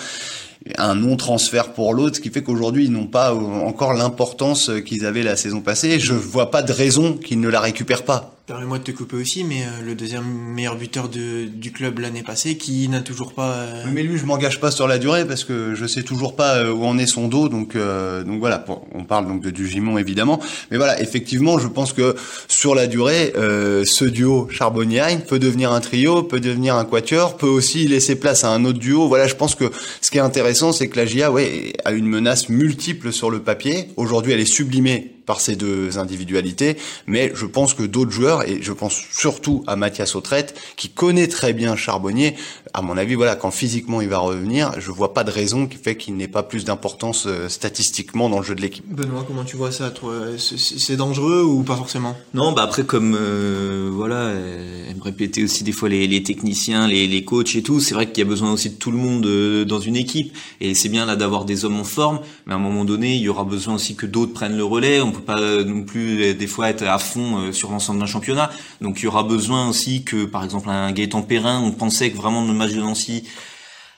un 0.78 0.96
non-transfert 0.96 1.72
pour 1.72 1.94
l'autre, 1.94 2.18
ce 2.18 2.22
qui 2.22 2.30
fait 2.30 2.44
qu'aujourd'hui 2.44 2.86
ils 2.86 2.92
n'ont 2.92 3.08
pas 3.08 3.34
encore 3.34 3.94
l'importance 3.94 4.70
qu'ils 4.86 5.06
avaient 5.06 5.24
la 5.24 5.38
saison 5.38 5.62
passée. 5.62 6.00
Je 6.00 6.14
vois 6.14 6.52
pas 6.52 6.62
de 6.62 6.74
raison 6.74 7.14
qu'ils 7.14 7.40
ne 7.40 7.48
la 7.48 7.62
récupèrent 7.62 8.04
pas. 8.04 8.37
Permets-moi 8.48 8.80
de 8.80 8.84
te 8.84 8.92
couper 8.92 9.18
aussi, 9.18 9.44
mais 9.44 9.64
euh, 9.64 9.84
le 9.86 9.94
deuxième 9.94 10.24
meilleur 10.24 10.78
buteur 10.78 11.10
de, 11.10 11.48
du 11.48 11.74
club 11.74 12.00
l'année 12.00 12.24
passée, 12.24 12.56
qui 12.56 12.88
n'a 12.88 13.02
toujours 13.02 13.34
pas. 13.34 13.52
Euh... 13.52 13.84
Mais 13.92 14.04
lui, 14.04 14.18
je 14.18 14.26
m'engage 14.26 14.62
pas 14.62 14.72
sur 14.72 14.88
la 14.88 15.00
durée 15.00 15.28
parce 15.28 15.44
que 15.44 15.76
je 15.76 15.86
sais 15.86 16.02
toujours 16.02 16.34
pas 16.34 16.56
euh, 16.56 16.72
où 16.72 16.86
en 16.86 16.98
est 16.98 17.08
son 17.08 17.28
dos, 17.28 17.50
donc 17.50 17.76
euh, 17.76 18.24
donc 18.24 18.40
voilà. 18.40 18.64
On 18.94 19.04
parle 19.04 19.28
donc 19.28 19.42
de 19.42 19.50
Dugimon 19.50 19.98
évidemment, 19.98 20.40
mais 20.72 20.78
voilà, 20.78 21.02
effectivement, 21.02 21.60
je 21.60 21.68
pense 21.68 21.92
que 21.92 22.16
sur 22.48 22.74
la 22.74 22.88
durée, 22.88 23.34
euh, 23.36 23.84
ce 23.84 24.06
duo 24.06 24.48
charbonnier 24.50 25.18
peut 25.28 25.40
devenir 25.40 25.74
un 25.74 25.82
trio, 25.82 26.24
peut 26.24 26.40
devenir 26.40 26.76
un 26.76 26.86
quatuor, 26.86 27.36
peut 27.36 27.48
aussi 27.48 27.86
laisser 27.86 28.18
place 28.18 28.46
à 28.46 28.52
un 28.52 28.64
autre 28.64 28.80
duo. 28.80 29.10
Voilà, 29.10 29.28
je 29.28 29.36
pense 29.36 29.56
que 29.56 29.66
ce 30.00 30.10
qui 30.10 30.20
est 30.20 30.22
intéressant, 30.22 30.72
c'est 30.72 30.88
que 30.88 30.96
la 30.96 31.06
GIA, 31.06 31.34
ouais, 31.34 31.74
a 31.84 31.92
une 31.92 32.08
menace 32.08 32.48
multiple 32.48 33.12
sur 33.12 33.30
le 33.30 33.40
papier. 33.40 33.90
Aujourd'hui, 33.98 34.32
elle 34.32 34.40
est 34.40 34.46
sublimée 34.46 35.17
par 35.28 35.42
ces 35.42 35.56
deux 35.56 36.00
individualités, 36.00 36.78
mais 37.06 37.32
je 37.36 37.46
pense 37.46 37.76
que 37.76 37.84
d'autres 37.84 38.10
joueurs, 38.10 38.48
et 38.50 38.64
je 38.64 38.74
pense 38.74 39.04
surtout 39.12 39.64
à 39.68 39.76
Mathias 39.76 40.16
Autrette, 40.16 40.56
qui 40.78 40.90
connaît 40.90 41.28
très 41.28 41.54
bien 41.54 41.76
Charbonnier, 41.76 42.36
à 42.74 42.82
mon 42.82 42.98
avis, 42.98 43.16
voilà, 43.16 43.36
quand 43.36 43.52
physiquement 43.52 44.02
il 44.02 44.08
va 44.08 44.20
revenir, 44.20 44.72
je 44.80 44.92
vois 44.92 45.14
pas 45.14 45.24
de 45.24 45.32
raison 45.32 45.68
qui 45.68 45.78
fait 45.78 45.98
qu'il 45.98 46.16
n'ait 46.16 46.28
pas 46.28 46.44
plus 46.44 46.66
d'importance 46.66 47.26
euh, 47.28 47.50
statistiquement 47.50 48.30
dans 48.30 48.40
le 48.40 48.46
jeu 48.46 48.56
de 48.56 48.62
l'équipe. 48.62 48.86
Benoît, 48.88 49.24
comment 49.28 49.44
tu 49.44 49.58
vois 49.58 49.72
ça, 49.72 49.92
toi? 49.92 50.14
C'est 50.38 50.96
dangereux 50.96 51.44
ou 51.44 51.64
pas 51.64 51.76
forcément? 51.76 52.16
Non, 52.34 52.54
bah 52.54 52.64
après 52.64 52.84
comme 52.84 53.18
euh, 53.20 53.90
voilà, 53.92 54.32
elle 54.32 54.96
me 54.96 55.04
répétait 55.04 55.44
aussi 55.44 55.64
des 55.64 55.72
fois 55.72 55.90
les, 55.90 56.08
les 56.08 56.24
techniciens, 56.24 56.88
les, 56.88 57.08
les, 57.08 57.26
coachs 57.26 57.56
et 57.56 57.64
tout. 57.64 57.82
C'est 57.82 57.94
vrai 57.94 58.08
qu'il 58.08 58.20
y 58.20 58.22
a 58.22 58.30
besoin 58.30 58.52
aussi 58.54 58.70
de 58.70 58.76
tout 58.76 58.92
le 58.92 58.98
monde 58.98 59.26
euh, 59.26 59.66
dans 59.66 59.80
une 59.80 59.96
équipe, 59.96 60.34
et 60.62 60.74
c'est 60.74 60.90
bien 60.90 61.06
là 61.06 61.16
d'avoir 61.16 61.44
des 61.44 61.66
hommes 61.66 61.80
en 61.80 61.84
forme, 61.84 62.20
mais 62.46 62.54
à 62.54 62.56
un 62.56 62.60
moment 62.60 62.86
donné, 62.86 63.16
il 63.16 63.22
y 63.22 63.30
aura 63.30 63.44
besoin 63.44 63.76
aussi 63.76 63.96
que 63.96 64.06
d'autres 64.06 64.34
prennent 64.34 64.58
le 64.58 64.64
relais. 64.64 65.02
On 65.02 65.12
peut 65.18 65.24
pas 65.24 65.64
non 65.64 65.84
plus 65.84 66.34
des 66.34 66.48
fois 66.48 66.70
être 66.70 66.84
à 66.84 67.00
fond 67.00 67.52
sur 67.52 67.72
l'ensemble 67.72 68.00
d'un 68.00 68.06
championnat. 68.06 68.50
Donc 68.82 69.00
il 69.00 69.04
y 69.04 69.08
aura 69.08 69.24
besoin 69.24 69.68
aussi 69.70 70.04
que 70.04 70.26
par 70.26 70.44
exemple 70.44 70.70
un 70.70 70.92
Gaëtan 70.92 71.22
Perrin, 71.22 71.60
on 71.62 71.72
pensait 71.72 72.12
que 72.12 72.18
vraiment 72.18 72.46
le 72.46 72.54
match 72.54 72.72
de 72.72 72.80
Nancy 72.80 73.24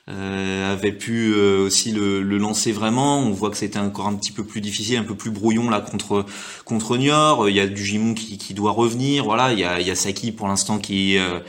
euh, 0.10 0.74
avait 0.74 0.92
pu 0.92 1.34
euh, 1.34 1.66
aussi 1.66 1.92
le, 1.92 2.22
le, 2.22 2.38
lancer 2.38 2.72
vraiment. 2.72 3.20
On 3.20 3.32
voit 3.32 3.50
que 3.50 3.58
c'était 3.58 3.80
encore 3.80 4.08
un 4.08 4.16
petit 4.16 4.32
peu 4.32 4.44
plus 4.44 4.62
difficile, 4.62 4.98
un 4.98 5.04
peu 5.04 5.16
plus 5.16 5.32
brouillon 5.32 5.70
là 5.70 5.82
contre 5.82 6.26
contre 6.66 6.98
Niort. 6.98 7.50
Il 7.50 7.56
y 7.56 7.60
a 7.60 7.68
du 7.68 7.86
Gimon 7.86 8.14
qui, 8.14 8.38
qui 8.38 8.54
doit 8.54 8.72
revenir. 8.72 9.26
Voilà, 9.26 9.54
il 9.54 9.60
y 9.60 9.64
a, 9.64 9.80
il 9.80 9.88
y 9.88 9.92
a 9.92 9.96
Saki 9.96 10.32
pour 10.32 10.48
l'instant 10.48 10.80
qui 10.80 11.18
euh, 11.18 11.40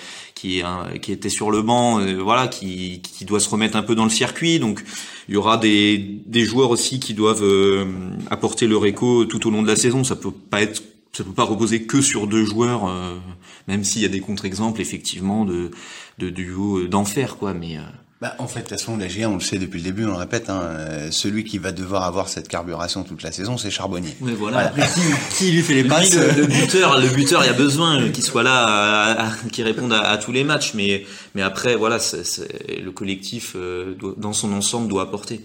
qui, 0.41 0.63
qui 1.03 1.13
était 1.13 1.29
sur 1.29 1.51
le 1.51 1.61
banc, 1.61 2.01
euh, 2.01 2.17
voilà, 2.23 2.49
qui, 2.49 3.03
qui 3.03 3.27
doit 3.27 3.41
se 3.41 3.49
remettre 3.51 3.77
un 3.77 3.83
peu 3.83 3.95
dans 3.95 4.05
le 4.05 4.11
circuit. 4.11 4.59
Donc 4.59 4.83
il 5.29 5.35
y 5.35 5.37
aura 5.37 5.59
des, 5.59 5.99
des 5.99 6.45
joueurs 6.45 6.71
aussi 6.71 6.99
qui 6.99 7.13
doivent 7.13 7.45
euh, 7.45 7.85
apporter 8.31 8.67
leur 8.67 8.87
écho 8.87 9.27
tout 9.27 9.47
au 9.47 9.51
long 9.51 9.63
de 9.63 9.69
la 9.69 9.77
saison. 9.77 10.03
Ça 10.03 10.17
peut 10.17 10.31
pas 10.31 10.63
être 10.63 10.83
ça 11.13 11.25
peut 11.25 11.33
pas 11.33 11.45
reposer 11.45 11.83
que 11.83 12.01
sur 12.01 12.29
deux 12.29 12.45
joueurs, 12.45 12.89
euh, 12.89 13.17
même 13.67 13.83
s'il 13.83 14.01
y 14.01 14.05
a 14.05 14.09
des 14.09 14.21
contre-exemples 14.21 14.81
effectivement 14.81 15.45
de, 15.45 15.73
de 16.19 16.31
duos 16.31 16.87
d'enfer, 16.87 17.37
quoi. 17.37 17.53
Mais 17.53 17.79
bah, 18.21 18.35
en 18.39 18.47
fait, 18.47 18.61
de 18.61 18.65
toute 18.65 18.79
façon, 18.79 18.99
la 18.99 19.07
GA, 19.07 19.31
on 19.31 19.35
le 19.35 19.41
sait 19.41 19.57
depuis 19.57 19.79
le 19.79 19.85
début, 19.85 20.05
on 20.05 20.09
le 20.11 20.15
répète, 20.15 20.51
hein, 20.51 20.61
euh, 20.63 21.11
celui 21.11 21.45
qui 21.45 21.57
va 21.57 21.73
devoir 21.73 22.05
avoir 22.05 22.29
cette 22.29 22.49
carburation 22.49 23.03
toute 23.03 23.23
la 23.23 23.33
saison, 23.33 23.57
c'est 23.57 23.71
Charbonnier. 23.71 24.15
Oui, 24.21 24.35
voilà. 24.39 24.59
Après, 24.59 24.83
qui, 24.83 25.01
qui 25.37 25.53
lui 25.53 25.63
fait 25.63 25.75
les 25.75 25.85
passes 25.85 26.15
le, 26.15 26.43
le 26.43 26.47
buteur, 26.47 27.01
le 27.01 27.09
buteur, 27.09 27.43
il 27.43 27.47
y 27.47 27.51
a 27.51 27.55
besoin 27.55 28.09
qu'il 28.13 28.23
soit 28.23 28.43
là, 28.43 28.67
à, 28.67 29.29
à, 29.29 29.33
qu'il 29.51 29.65
réponde 29.65 29.95
à, 29.95 30.03
à, 30.03 30.19
tous 30.19 30.33
les 30.33 30.45
matchs, 30.45 30.75
mais 30.75 31.07
mais 31.35 31.41
après, 31.41 31.77
voilà, 31.77 31.99
c'est, 31.99 32.25
c'est, 32.25 32.81
le 32.83 32.91
collectif 32.93 33.55
euh, 33.57 33.95
doit, 33.95 34.15
dans 34.19 34.35
son 34.35 34.53
ensemble 34.53 34.89
doit 34.89 35.03
apporter. 35.05 35.41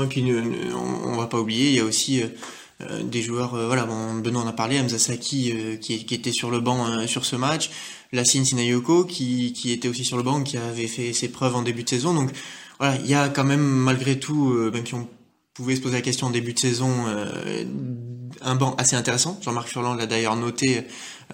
Et 0.00 0.06
puis, 0.06 0.24
on, 0.72 1.08
on 1.08 1.16
va 1.16 1.26
pas 1.26 1.38
oublier, 1.38 1.70
il 1.70 1.74
y 1.74 1.80
a 1.80 1.84
aussi 1.84 2.22
euh, 2.82 3.02
des 3.02 3.22
joueurs, 3.22 3.54
euh, 3.54 3.66
voilà, 3.66 3.84
bon, 3.84 4.16
Benoît 4.16 4.42
en 4.42 4.46
a 4.46 4.52
parlé, 4.52 4.78
Hamza 4.78 4.98
Saki 4.98 5.52
euh, 5.52 5.76
qui, 5.76 6.04
qui, 6.04 6.14
était 6.14 6.32
sur 6.32 6.50
le 6.50 6.60
banc 6.60 7.06
sur 7.06 7.24
ce 7.24 7.34
match, 7.34 7.70
Lassine 8.12 8.44
Sinayoko 8.44 9.04
qui, 9.04 9.52
qui 9.52 9.72
était 9.72 9.88
aussi 9.88 10.04
sur 10.04 10.16
le 10.16 10.22
banc, 10.22 10.42
qui 10.42 10.56
avait 10.56 10.86
fait 10.86 11.12
ses 11.12 11.28
preuves 11.28 11.56
en 11.56 11.62
début 11.62 11.84
de 11.84 11.88
saison. 11.88 12.14
Donc 12.14 12.30
voilà, 12.78 12.96
il 12.96 13.10
y 13.10 13.14
a 13.14 13.28
quand 13.28 13.44
même 13.44 13.60
malgré 13.60 14.18
tout, 14.18 14.52
même 14.72 14.86
si 14.86 14.94
on 14.94 15.08
pouvait 15.54 15.76
se 15.76 15.80
poser 15.80 15.94
la 15.94 16.02
question 16.02 16.26
en 16.26 16.30
début 16.30 16.52
de 16.52 16.58
saison, 16.58 17.06
un 18.42 18.54
banc 18.54 18.74
assez 18.78 18.96
intéressant. 18.96 19.38
Jean-Marc 19.42 19.68
Furlan 19.68 19.94
l'a 19.94 20.06
d'ailleurs 20.06 20.36
noté 20.36 20.84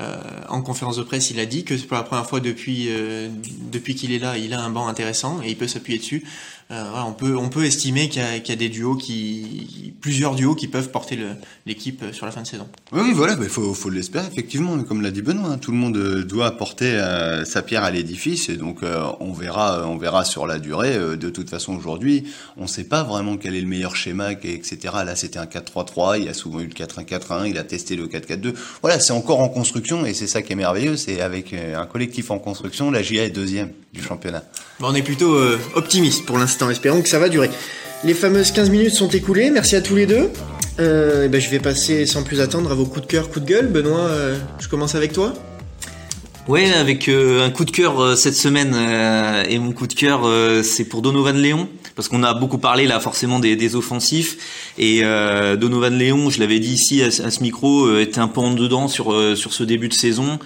euh, 0.00 0.16
en 0.48 0.62
conférence 0.62 0.96
de 0.96 1.02
presse. 1.02 1.30
Il 1.30 1.40
a 1.40 1.46
dit 1.46 1.64
que 1.64 1.76
c'est 1.76 1.86
pour 1.86 1.96
la 1.96 2.02
première 2.02 2.26
fois 2.26 2.40
depuis 2.40 2.86
euh, 2.88 3.28
depuis 3.70 3.94
qu'il 3.94 4.12
est 4.12 4.18
là, 4.18 4.38
il 4.38 4.54
a 4.54 4.62
un 4.62 4.70
banc 4.70 4.88
intéressant 4.88 5.40
et 5.42 5.50
il 5.50 5.56
peut 5.56 5.68
s'appuyer 5.68 5.98
dessus. 5.98 6.24
Euh, 6.70 6.84
on 7.06 7.12
peut 7.12 7.36
on 7.36 7.48
peut 7.48 7.64
estimer 7.64 8.08
qu'il 8.08 8.22
y, 8.22 8.42
qu 8.42 8.50
y, 8.50 8.52
a 8.52 8.56
des 8.56 8.68
duos 8.68 8.96
qui 8.96 9.92
plusieurs 10.00 10.34
duos 10.34 10.54
qui 10.54 10.68
peuvent 10.68 10.90
porter 10.90 11.18
l'équipe 11.66 12.04
sur 12.12 12.24
la 12.24 12.32
fin 12.32 12.42
de 12.42 12.46
saison. 12.46 12.66
Oui, 12.92 13.12
voilà, 13.12 13.34
il 13.34 13.40
bah, 13.40 13.48
faut 13.48 13.74
faut 13.74 13.90
l'espérer 13.90 14.26
effectivement. 14.26 14.82
Comme 14.82 15.02
l'a 15.02 15.10
dit 15.10 15.22
Benoît, 15.22 15.50
hein, 15.50 15.58
tout 15.58 15.70
le 15.70 15.76
monde 15.76 15.98
doit 16.24 16.46
apporter 16.46 16.86
euh, 16.86 17.44
sa 17.44 17.62
pierre 17.62 17.84
à 17.84 17.90
l'édifice 17.90 18.48
et 18.48 18.56
donc 18.56 18.82
euh, 18.82 19.04
on 19.20 19.32
verra 19.32 19.86
on 19.86 19.96
verra 19.96 20.24
sur 20.24 20.46
la 20.46 20.58
durée. 20.58 20.96
de 20.98 21.30
toute 21.30 21.50
façon, 21.50 21.74
aujourd'hui, 21.74 22.24
on 22.56 22.62
ne 22.62 22.68
sait 22.68 22.84
pas 22.84 23.02
vraiment 23.02 23.36
quel 23.36 23.54
est 23.54 23.60
le 23.60 23.66
meilleur 23.66 23.96
schéma, 23.96 24.32
etc. 24.32 24.78
Là, 25.04 25.16
c'était 25.16 25.38
un 25.38 25.44
4-3-3. 25.44 26.18
Il 26.18 26.24
y 26.24 26.28
a 26.28 26.34
souvent 26.34 26.60
eu 26.60 26.66
le 26.66 26.74
4-1-4-1. 26.74 27.48
Il 27.48 27.58
a 27.58 27.64
testé 27.64 27.96
le 27.96 28.06
4-4-2. 28.06 28.54
Voilà, 28.80 28.98
c'est 29.00 29.12
encore 29.12 29.40
en 29.40 29.48
construction 29.48 30.06
et 30.06 30.14
c'est 30.14 30.26
ça 30.26 30.42
qui 30.42 30.52
est 30.52 30.56
merveilleux. 30.56 30.96
C'est 30.96 31.20
avec 31.20 31.52
un 31.52 31.86
collectif 31.86 32.30
en 32.30 32.38
construction, 32.38 32.90
la 32.90 33.02
GIA 33.02 33.24
est 33.24 33.30
deuxième 33.30 33.70
du 33.92 34.02
championnat. 34.02 34.42
Bon, 34.80 34.88
on 34.90 34.94
est 34.94 35.02
plutôt 35.02 35.34
euh, 35.34 35.58
optimiste 35.74 36.24
pour 36.24 36.38
l'instant, 36.38 36.51
espérons 36.70 37.02
que 37.02 37.08
ça 37.08 37.18
va 37.18 37.28
durer. 37.28 37.50
Les 38.04 38.14
fameuses 38.14 38.50
15 38.50 38.70
minutes 38.70 38.94
sont 38.94 39.08
écoulées, 39.08 39.50
merci 39.50 39.76
à 39.76 39.80
tous 39.80 39.94
les 39.94 40.06
deux. 40.06 40.30
Euh, 40.80 41.26
et 41.26 41.28
ben, 41.28 41.40
je 41.40 41.50
vais 41.50 41.58
passer 41.58 42.06
sans 42.06 42.22
plus 42.22 42.40
attendre 42.40 42.72
à 42.72 42.74
vos 42.74 42.86
coups 42.86 43.02
de 43.02 43.10
cœur, 43.10 43.30
coups 43.30 43.44
de 43.44 43.50
gueule. 43.50 43.68
Benoît, 43.68 44.00
euh, 44.00 44.38
je 44.58 44.68
commence 44.68 44.94
avec 44.94 45.12
toi. 45.12 45.34
Ouais, 46.48 46.72
avec 46.72 47.08
euh, 47.08 47.46
un 47.46 47.50
coup 47.50 47.64
de 47.64 47.70
cœur 47.70 48.16
cette 48.16 48.34
semaine 48.34 48.74
et 49.48 49.58
mon 49.60 49.70
coup 49.70 49.86
de 49.86 49.92
cœur 49.92 50.28
c'est 50.64 50.84
pour 50.84 51.00
Donovan 51.00 51.36
Léon 51.36 51.68
parce 51.94 52.08
qu'on 52.08 52.24
a 52.24 52.34
beaucoup 52.34 52.58
parlé 52.58 52.86
là 52.86 52.98
forcément 52.98 53.38
des, 53.38 53.76
offensifs 53.76 54.72
et 54.76 55.02
Donovan 55.02 55.96
Léon, 55.96 56.30
je 56.30 56.40
l'avais 56.40 56.58
dit 56.58 56.72
ici 56.72 57.00
à, 57.00 57.06
à 57.06 57.30
ce 57.30 57.42
micro, 57.42 57.96
était 57.96 58.18
un 58.18 58.26
peu 58.26 58.40
en 58.40 58.54
dedans 58.54 58.88
sur 58.88 59.14
sur 59.36 59.52
ce 59.52 59.62
début 59.62 59.88
de 59.88 59.94
saison. 59.94 60.40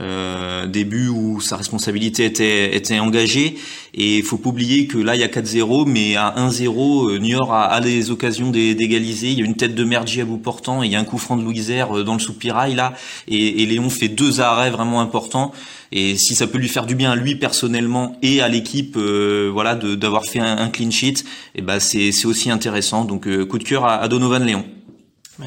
Euh, 0.00 0.66
début 0.66 1.08
où 1.08 1.40
sa 1.40 1.56
responsabilité 1.56 2.24
était, 2.24 2.76
était 2.76 2.98
engagée. 3.00 3.56
Et 3.94 4.18
il 4.18 4.22
faut 4.22 4.38
pas 4.38 4.50
oublier 4.50 4.86
que 4.86 4.98
là, 4.98 5.16
il 5.16 5.20
y 5.20 5.24
a 5.24 5.28
4-0, 5.28 5.86
mais 5.86 6.14
à 6.14 6.34
1-0, 6.36 7.18
Niort 7.18 7.52
a, 7.52 7.64
a 7.64 7.80
les 7.80 8.10
occasions 8.10 8.50
d'égaliser. 8.50 9.30
Il 9.30 9.38
y 9.38 9.42
a 9.42 9.44
une 9.44 9.56
tête 9.56 9.74
de 9.74 9.84
Mergi 9.84 10.20
à 10.20 10.24
bout 10.24 10.38
portant, 10.38 10.82
et 10.82 10.86
il 10.86 10.92
y 10.92 10.96
a 10.96 11.00
un 11.00 11.04
coup 11.04 11.18
franc 11.18 11.36
de 11.36 11.42
Louisère 11.42 12.04
dans 12.04 12.14
le 12.14 12.20
soupirail 12.20 12.74
là, 12.74 12.94
et, 13.26 13.62
et 13.62 13.66
Léon 13.66 13.90
fait 13.90 14.08
deux 14.08 14.40
arrêts 14.40 14.70
vraiment 14.70 15.00
importants. 15.00 15.52
Et 15.90 16.16
si 16.16 16.34
ça 16.34 16.46
peut 16.46 16.58
lui 16.58 16.68
faire 16.68 16.86
du 16.86 16.94
bien 16.94 17.12
à 17.12 17.16
lui 17.16 17.34
personnellement 17.34 18.16
et 18.22 18.40
à 18.40 18.48
l'équipe, 18.48 18.96
euh, 18.96 19.50
voilà, 19.52 19.74
d'avoir 19.74 20.24
fait 20.26 20.38
un, 20.38 20.58
un, 20.58 20.68
clean 20.68 20.90
sheet, 20.90 21.20
et 21.20 21.24
eh 21.56 21.62
ben 21.62 21.80
c'est 21.80 22.26
aussi 22.26 22.50
intéressant. 22.50 23.04
Donc 23.04 23.26
euh, 23.26 23.46
coup 23.46 23.58
de 23.58 23.64
cœur 23.64 23.84
à, 23.84 23.96
à 23.96 24.08
Donovan 24.08 24.44
Léon. 24.44 24.64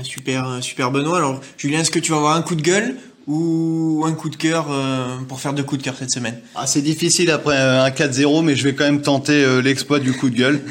Super, 0.03 0.59
super 0.61 0.89
Benoît. 0.89 1.17
Alors 1.17 1.41
Julien, 1.57 1.81
est-ce 1.81 1.91
que 1.91 1.99
tu 1.99 2.11
vas 2.11 2.17
avoir 2.17 2.35
un 2.35 2.41
coup 2.41 2.55
de 2.55 2.61
gueule 2.61 2.97
ou 3.27 4.03
un 4.05 4.13
coup 4.13 4.29
de 4.29 4.35
cœur 4.35 4.67
euh, 4.71 5.17
pour 5.27 5.39
faire 5.39 5.53
deux 5.53 5.63
coups 5.63 5.79
de 5.79 5.85
cœur 5.85 5.95
cette 5.97 6.11
semaine 6.11 6.39
ah, 6.55 6.67
C'est 6.67 6.81
difficile 6.81 7.31
après 7.31 7.57
un 7.57 7.89
4-0, 7.89 8.43
mais 8.43 8.55
je 8.55 8.63
vais 8.63 8.73
quand 8.73 8.85
même 8.85 9.01
tenter 9.01 9.43
euh, 9.43 9.61
l'exploit 9.61 9.99
du 9.99 10.13
coup 10.13 10.29
de 10.29 10.35
gueule. 10.35 10.61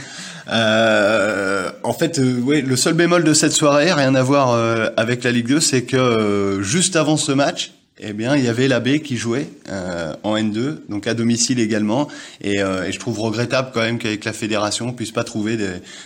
Euh, 0.51 1.71
en 1.83 1.93
fait, 1.93 2.19
euh, 2.19 2.41
ouais, 2.41 2.61
le 2.61 2.77
seul 2.77 2.95
bémol 2.95 3.25
de 3.25 3.35
cette 3.35 3.53
soirée, 3.53 3.93
rien 3.93 4.15
à 4.15 4.23
voir 4.23 4.51
euh, 4.51 4.89
avec 4.97 5.23
la 5.23 5.31
Ligue 5.31 5.47
2, 5.47 5.61
c'est 5.61 5.83
que 5.83 6.59
juste 6.63 6.97
avant 6.97 7.17
ce 7.17 7.33
match, 7.33 7.73
eh 8.03 8.13
bien, 8.15 8.35
il 8.37 8.45
y 8.45 8.49
avait 8.49 8.67
l'abbé 8.67 9.01
qui 9.01 9.17
jouait 9.17 9.49
euh, 9.69 10.15
en 10.23 10.37
N2, 10.37 10.89
donc 10.89 11.07
à 11.07 11.13
domicile 11.13 11.61
également, 11.61 12.09
et, 12.41 12.63
euh, 12.63 12.87
et 12.87 12.93
je 12.93 12.99
trouve 12.99 13.21
regrettable 13.21 13.71
quand 13.75 13.83
même 13.83 13.99
qu'avec 13.99 14.25
la 14.25 14.33
fédération, 14.33 14.89
on 14.89 14.93
puisse 14.93 15.13
pas 15.13 15.25
trouver 15.25 15.59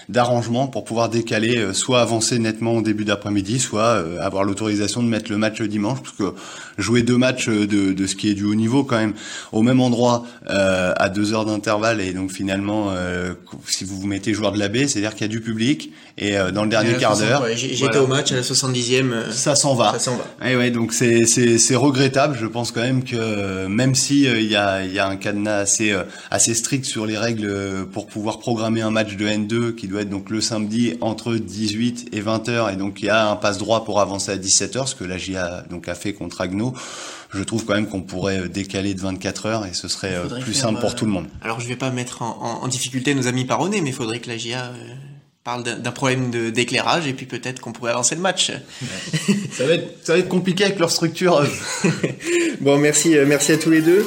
d'arrangement 0.09 0.67
pour 0.67 0.85
pouvoir 0.85 1.09
décaler, 1.09 1.57
euh, 1.57 1.73
soit 1.73 2.01
avancer 2.01 2.41
nettement 2.41 2.73
au 2.73 2.83
début 2.83 3.05
d'après-midi, 3.05 3.61
soit 3.61 4.05
avoir 4.21 4.43
l'autorisation 4.43 5.03
de 5.03 5.09
mettre 5.09 5.31
le 5.31 5.39
match 5.39 5.63
dimanche, 5.63 6.01
parce 6.03 6.17
que 6.17 6.37
jouer 6.79 7.03
deux 7.03 7.17
matchs 7.17 7.49
de, 7.49 7.93
de, 7.93 8.07
ce 8.07 8.15
qui 8.15 8.31
est 8.31 8.35
du 8.35 8.45
haut 8.45 8.55
niveau 8.55 8.85
quand 8.85 8.97
même 8.97 9.15
au 9.53 9.63
même 9.63 9.81
endroit 9.81 10.25
euh, 10.49 10.93
à 10.97 11.09
deux 11.09 11.33
heures 11.33 11.45
d'intervalle, 11.45 12.01
et 12.01 12.13
donc 12.13 12.33
finalement, 12.33 12.93
si 13.67 13.85
vous 13.85 13.99
vous 13.99 14.07
mettez 14.07 14.35
joueur 14.35 14.53
de 14.53 14.59
l'abbé, 14.59 14.89
c'est-à-dire 14.89 15.13
qu'il 15.13 15.23
y 15.23 15.25
a 15.25 15.29
du 15.29 15.41
public, 15.41 15.93
et 16.17 16.37
dans 16.53 16.63
le 16.63 16.71
dernier 16.71 16.95
quart 16.95 17.17
d'heure, 17.17 17.43
ouais, 17.43 17.57
j'étais 17.57 17.77
voilà. 17.77 18.03
au 18.03 18.07
match 18.07 18.33
à 18.33 18.37
la 18.37 18.43
70e, 18.43 19.31
ça 19.31 19.55
s'en 19.55 19.75
va. 19.75 19.93
Ça 19.93 19.99
s'en 19.99 20.17
va. 20.17 20.51
Et 20.51 20.57
ouais, 20.57 20.71
donc 20.71 20.93
c'est 20.93 21.27
c'est 21.27 21.77
regrettable. 21.77 22.37
Je 22.41 22.47
pense 22.47 22.73
quand 22.73 22.83
même 22.83 23.05
que 23.05 23.67
même 23.67 23.95
si 23.95 24.25
il 24.25 24.51
y, 24.51 24.57
a, 24.57 24.85
y 24.85 24.99
a 24.99 25.09
un 25.09 25.17
cadenas 25.17 25.59
assez 25.59 25.95
assez 26.31 26.55
strict 26.55 26.85
sur 26.85 27.07
les 27.07 27.19
règles 27.19 27.87
pour 27.93 28.07
pouvoir 28.07 28.39
programmer 28.39 28.83
un 28.83 28.91
match 28.91 29.17
de 29.17 29.27
N2 29.27 29.75
qui 29.75 29.89
doit 29.89 30.03
être 30.03 30.11
donc 30.11 30.31
le 30.31 30.41
samedi 30.41 30.95
entre 31.01 31.35
18 31.35 32.09
et 32.13 32.21
20 32.21 32.49
h 32.49 32.73
et 32.73 32.77
donc 32.77 33.03
il 33.03 33.07
y 33.07 33.11
a 33.11 33.29
un 33.29 33.37
passe 33.37 33.59
droit 33.59 33.85
pour 33.85 34.01
avancer 34.01 34.33
à 34.33 34.37
17 34.37 34.77
h 34.77 34.87
ce 34.87 34.95
que 34.95 35.05
la 35.05 35.19
GIA 35.19 35.65
donc 35.71 35.89
a 35.89 35.95
fait 35.95 36.13
contre 36.13 36.41
Agno. 36.41 36.64
Je 37.33 37.43
trouve 37.43 37.65
quand 37.65 37.75
même 37.75 37.89
qu'on 37.89 38.03
pourrait 38.03 38.49
décaler 38.49 38.95
de 38.95 39.01
24 39.01 39.47
heures 39.47 39.67
et 39.67 39.75
ce 39.75 39.89
serait 39.89 40.17
plus 40.41 40.55
simple 40.55 40.81
pour 40.81 40.95
tout 40.95 41.05
le 41.05 41.11
monde. 41.11 41.27
Alors 41.43 41.61
je 41.61 41.67
vais 41.67 41.77
pas 41.77 41.91
mettre 41.91 42.23
en, 42.23 42.39
en, 42.41 42.65
en 42.65 42.69
difficulté 42.69 43.15
nos 43.15 43.27
amis 43.27 43.45
paronnés, 43.45 43.81
mais 43.81 43.91
il 43.91 43.95
faudrait 43.95 44.21
que 44.21 44.29
la 44.29 44.37
GIA 44.37 44.71
parle 45.45 45.63
d'un 45.63 45.91
problème 45.91 46.31
d'éclairage 46.51 47.07
et 47.07 47.13
puis 47.13 47.27
peut-être 47.27 47.61
qu'on 47.61 47.73
pourrait 47.73 47.91
avancer 47.91 48.15
le 48.15 48.23
match. 48.23 48.51
ça, 49.53 49.67
va 49.67 49.75
être, 49.75 49.99
ça 50.03 50.15
va 50.15 50.19
être 50.19 50.29
compliqué 50.29 50.65
avec 50.65 50.79
leur 50.79 50.91
structure. 50.91 51.45
bon, 52.63 52.79
merci, 52.79 53.15
merci 53.27 53.53
à 53.53 53.59
tous 53.59 53.71
les 53.71 53.83
deux. 53.83 54.07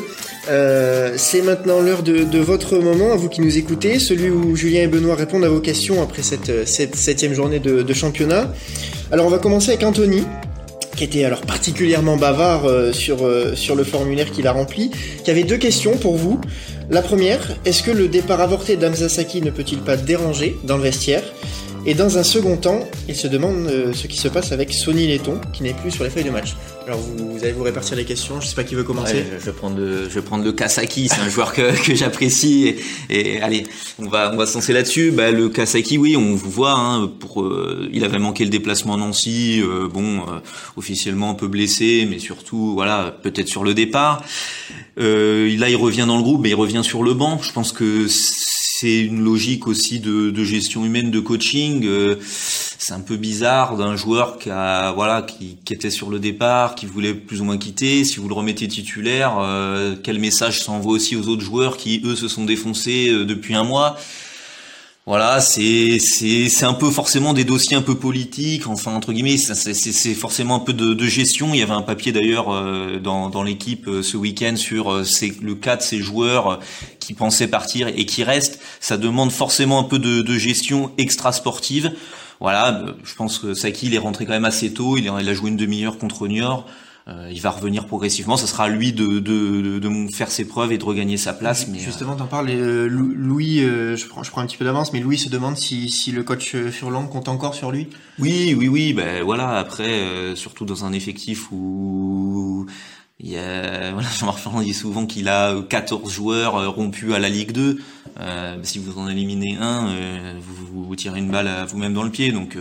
Euh, 0.49 1.13
c'est 1.17 1.43
maintenant 1.43 1.79
l'heure 1.79 2.01
de, 2.01 2.23
de, 2.23 2.39
votre 2.39 2.77
moment, 2.77 3.11
à 3.11 3.15
vous 3.17 3.29
qui 3.29 3.41
nous 3.41 3.55
écoutez, 3.55 3.99
celui 3.99 4.31
où 4.31 4.55
Julien 4.55 4.81
et 4.81 4.87
Benoît 4.87 5.13
répondent 5.13 5.43
à 5.43 5.49
vos 5.49 5.59
questions 5.59 6.01
après 6.01 6.23
cette, 6.23 6.67
cette 6.67 6.95
septième 6.95 7.35
journée 7.35 7.59
de, 7.59 7.83
de 7.83 7.93
championnat. 7.93 8.51
Alors 9.11 9.27
on 9.27 9.29
va 9.29 9.37
commencer 9.37 9.69
avec 9.69 9.83
Anthony, 9.83 10.23
qui 10.97 11.03
était 11.03 11.23
alors 11.23 11.41
particulièrement 11.41 12.17
bavard 12.17 12.65
euh, 12.65 12.91
sur, 12.91 13.25
euh, 13.25 13.55
sur 13.55 13.75
le 13.75 13.83
formulaire 13.83 14.31
qu'il 14.31 14.47
a 14.47 14.51
rempli, 14.51 14.91
qui 15.23 15.31
avait 15.31 15.43
deux 15.43 15.57
questions 15.57 15.95
pour 15.95 16.17
vous. 16.17 16.41
La 16.89 17.01
première, 17.01 17.55
est-ce 17.65 17.83
que 17.83 17.91
le 17.91 18.07
départ 18.07 18.41
avorté 18.41 18.75
d'Amzasaki 18.75 19.41
ne 19.41 19.51
peut-il 19.51 19.79
pas 19.79 19.95
déranger 19.95 20.57
dans 20.63 20.75
le 20.75 20.83
vestiaire? 20.83 21.23
Et 21.89 21.93
dans 21.93 22.17
un 22.17 22.23
second 22.23 22.57
temps, 22.57 22.81
il 23.07 23.15
se 23.15 23.27
demande 23.27 23.65
euh, 23.67 23.93
ce 23.93 24.07
qui 24.07 24.17
se 24.17 24.27
passe 24.27 24.51
avec 24.51 24.73
Sonny 24.73 25.07
Letton, 25.07 25.39
qui 25.53 25.63
n'est 25.63 25.73
plus 25.73 25.89
sur 25.89 26.03
les 26.03 26.09
feuilles 26.09 26.25
de 26.25 26.29
match. 26.29 26.53
Alors 26.85 26.99
vous, 26.99 27.31
vous 27.31 27.43
allez 27.43 27.53
vous 27.53 27.63
répartir 27.63 27.95
les 27.95 28.03
questions, 28.03 28.41
je 28.41 28.47
sais 28.47 28.55
pas 28.55 28.65
qui 28.65 28.75
veut 28.75 28.83
commencer. 28.83 29.23
Je, 29.39 29.45
vais 29.45 30.21
prendre 30.21 30.43
le, 30.43 30.51
Kasaki, 30.51 31.07
c'est 31.07 31.21
un 31.21 31.29
joueur 31.29 31.53
que, 31.53 31.81
que 31.85 31.95
j'apprécie 31.95 32.75
et, 33.09 33.35
et, 33.35 33.41
allez, 33.41 33.63
on 33.99 34.09
va 34.09 34.31
on 34.33 34.35
va 34.35 34.45
se 34.45 34.55
lancer 34.55 34.73
là-dessus. 34.73 35.11
Bah, 35.11 35.31
le 35.31 35.47
Kasaki, 35.47 35.97
oui, 35.97 36.17
on 36.17 36.35
vous 36.35 36.49
voit. 36.49 36.73
Hein, 36.73 37.07
pour, 37.07 37.41
euh, 37.41 37.89
il 37.93 38.03
avait 38.03 38.19
manqué 38.19 38.43
le 38.43 38.49
déplacement 38.49 38.97
Nancy, 38.97 39.61
euh, 39.61 39.87
bon, 39.87 40.19
euh, 40.19 40.39
officiellement 40.75 41.29
un 41.29 41.35
peu 41.35 41.47
blessé, 41.47 42.05
mais 42.09 42.19
surtout 42.19 42.73
voilà, 42.73 43.17
peut-être 43.23 43.47
sur 43.47 43.63
le 43.63 43.73
départ. 43.73 44.23
Euh, 44.99 45.57
là, 45.57 45.69
il 45.69 45.77
revient 45.77 46.05
dans 46.05 46.17
le 46.17 46.23
groupe, 46.23 46.41
mais 46.41 46.49
il 46.49 46.55
revient 46.55 46.83
sur 46.83 47.03
le 47.03 47.13
banc. 47.13 47.39
Je 47.41 47.53
pense 47.53 47.71
que 47.71 48.07
c'est 48.79 48.99
une 48.99 49.23
logique 49.23 49.65
aussi 49.65 49.99
de, 49.99 50.43
gestion 50.43 50.85
humaine, 50.85 51.09
de 51.09 51.19
coaching. 51.19 51.83
Euh, 51.85 52.15
c'est 52.21 52.93
un 52.93 52.99
peu 52.99 53.15
bizarre 53.15 53.75
d'un 53.75 53.95
joueur 53.95 54.37
qui 54.37 54.51
a, 54.51 54.91
voilà, 54.91 55.23
qui, 55.23 55.57
qui, 55.65 55.73
était 55.73 55.89
sur 55.89 56.11
le 56.11 56.19
départ, 56.19 56.75
qui 56.75 56.85
voulait 56.85 57.15
plus 57.15 57.41
ou 57.41 57.43
moins 57.43 57.57
quitter. 57.57 58.05
Si 58.05 58.17
vous 58.17 58.27
le 58.27 58.35
remettez 58.35 58.67
titulaire, 58.67 59.39
euh, 59.39 59.95
quel 60.03 60.19
message 60.19 60.61
s'envoie 60.61 60.93
aussi 60.93 61.15
aux 61.15 61.27
autres 61.27 61.41
joueurs 61.41 61.77
qui 61.77 62.01
eux 62.05 62.15
se 62.15 62.27
sont 62.27 62.45
défoncés 62.45 63.09
euh, 63.09 63.25
depuis 63.25 63.55
un 63.55 63.63
mois? 63.63 63.97
Voilà, 65.07 65.39
c'est 65.39 65.99
c'est 65.99 66.49
c'est 66.49 66.65
un 66.65 66.73
peu 66.73 66.91
forcément 66.91 67.33
des 67.33 67.45
dossiers 67.45 67.77
un 67.77 67.81
peu 67.81 67.95
politiques, 67.95 68.67
enfin 68.67 68.93
entre 68.93 69.13
guillemets, 69.13 69.37
c'est 69.37 70.13
forcément 70.13 70.55
un 70.55 70.59
peu 70.59 70.73
de, 70.73 70.93
de, 70.93 71.05
gestion. 71.05 71.53
Il 71.53 71.61
y 71.61 71.63
avait 71.63 71.71
un 71.71 71.81
papier 71.81 72.11
d'ailleurs 72.11 72.53
euh, 72.53 72.99
dans 72.99 73.29
dans 73.29 73.41
l'équipe 73.41 73.87
euh, 73.87 74.03
ce 74.03 74.17
week-end 74.17 74.57
sur 74.57 74.91
euh, 74.91 75.05
le 75.41 75.55
cas 75.55 75.77
de 75.77 75.81
ces 75.81 75.99
joueurs 75.99 76.59
qui 76.99 77.13
pensaient 77.13 77.47
partir 77.47 77.87
et 77.87 78.05
qui 78.05 78.25
restent. 78.25 78.59
Ça 78.81 78.97
demande 78.97 79.31
forcément 79.31 79.79
un 79.79 79.85
peu 79.85 79.97
de, 79.97 80.19
de 80.19 80.37
gestion 80.37 80.91
extra 80.97 81.31
sportive. 81.31 81.93
voilà, 82.41 82.83
je 83.05 83.15
pense 83.15 83.39
que 83.39 83.53
Saki 83.53 83.85
il 83.85 83.95
est 83.95 83.99
rentré 83.99 84.25
quand 84.25 84.33
même 84.33 84.43
assez 84.43 84.73
tôt, 84.73 84.97
il 84.97 85.07
a, 85.07 85.33
joué 85.33 85.51
une 85.51 85.55
demi-heure 85.55 85.97
contre 85.99 86.27
Niort. 86.27 86.65
Euh, 87.07 87.29
il 87.31 87.39
va 87.39 87.51
revenir 87.51 87.87
progressivement. 87.87 88.35
Ça 88.35 88.47
sera 88.47 88.65
à 88.65 88.67
lui 88.67 88.91
de, 88.91 89.19
de, 89.19 89.79
de, 89.79 90.11
faire 90.11 90.29
ses 90.29 90.45
preuves 90.45 90.73
et 90.73 90.77
de 90.77 90.83
regagner 90.83 91.15
sa 91.15 91.33
place. 91.33 91.67
Mais 91.69 91.79
justement, 91.79 92.15
t'en 92.15 92.27
parles. 92.27 92.51
Louis, 92.51 93.59
je 93.59 94.07
prends, 94.07 94.23
je 94.23 94.31
prends 94.31 94.41
un 94.41 94.45
petit 94.45 94.57
peu 94.57 94.65
d'avance, 94.65 94.91
mais 94.91 94.99
Louis 94.99 95.17
se 95.17 95.29
demande 95.29 95.57
si, 95.57 95.89
si 95.89 96.11
le 96.11 96.23
coach 96.23 96.55
Furlan 96.55 97.07
compte 97.07 97.29
encore 97.29 97.55
sur 97.55 97.71
lui. 97.71 97.87
Oui, 98.19 98.53
oui, 98.57 98.67
oui. 98.67 98.93
Ben 98.93 99.23
voilà. 99.23 99.57
Après, 99.57 100.35
surtout 100.35 100.65
dans 100.65 100.83
un 100.83 100.91
effectif 100.91 101.49
où 101.51 102.65
il 103.19 103.29
y 103.31 103.37
a, 103.37 103.91
voilà, 103.93 104.07
Jean-Marc 104.09 104.39
Ferrand 104.39 104.61
dit 104.61 104.73
souvent 104.73 105.05
qu'il 105.05 105.29
a 105.29 105.55
14 105.61 106.11
joueurs 106.11 106.55
euh, 106.55 106.69
rompus 106.69 107.13
à 107.13 107.19
la 107.19 107.29
Ligue 107.29 107.51
2. 107.51 107.79
Euh, 108.19 108.57
si 108.63 108.79
vous 108.79 108.97
en 108.97 109.07
éliminez 109.07 109.57
un, 109.59 109.89
euh, 109.89 110.33
vous, 110.39 110.85
vous, 110.85 110.95
tirez 110.95 111.19
une 111.19 111.29
balle 111.29 111.47
à 111.47 111.65
vous-même 111.65 111.93
dans 111.93 112.03
le 112.03 112.09
pied. 112.09 112.31
Donc 112.31 112.57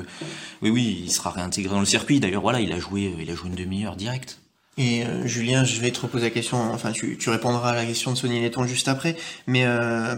oui, 0.62 0.70
oui, 0.70 1.02
il 1.04 1.10
sera 1.10 1.30
réintégré 1.30 1.72
dans 1.72 1.80
le 1.80 1.86
circuit. 1.86 2.20
D'ailleurs, 2.20 2.42
voilà, 2.42 2.60
il 2.60 2.72
a 2.72 2.78
joué, 2.78 3.14
il 3.18 3.30
a 3.30 3.34
joué 3.34 3.48
une 3.48 3.54
demi-heure 3.54 3.96
direct. 3.96 4.38
Et 4.78 5.04
Julien, 5.24 5.64
je 5.64 5.80
vais 5.80 5.90
te 5.90 6.00
reposer 6.00 6.24
la 6.24 6.30
question. 6.30 6.58
Enfin, 6.58 6.92
tu, 6.92 7.30
répondras 7.30 7.70
à 7.70 7.74
la 7.74 7.86
question 7.86 8.12
de 8.12 8.16
Sonny 8.16 8.42
Letton 8.42 8.66
juste 8.66 8.88
après. 8.88 9.16
Mais 9.46 9.64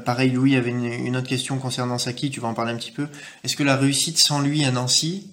pareil, 0.05 0.33
Louis 0.33 0.57
avait 0.57 0.70
une, 0.70 1.16
autre 1.16 1.29
question 1.29 1.59
concernant 1.59 1.98
Saki. 1.98 2.31
Tu 2.31 2.40
vas 2.40 2.48
en 2.48 2.55
parler 2.55 2.72
un 2.72 2.77
petit 2.77 2.90
peu. 2.90 3.07
Est-ce 3.44 3.55
que 3.55 3.62
la 3.62 3.77
réussite 3.77 4.18
sans 4.18 4.40
lui 4.40 4.64
à 4.64 4.72
Nancy 4.72 5.29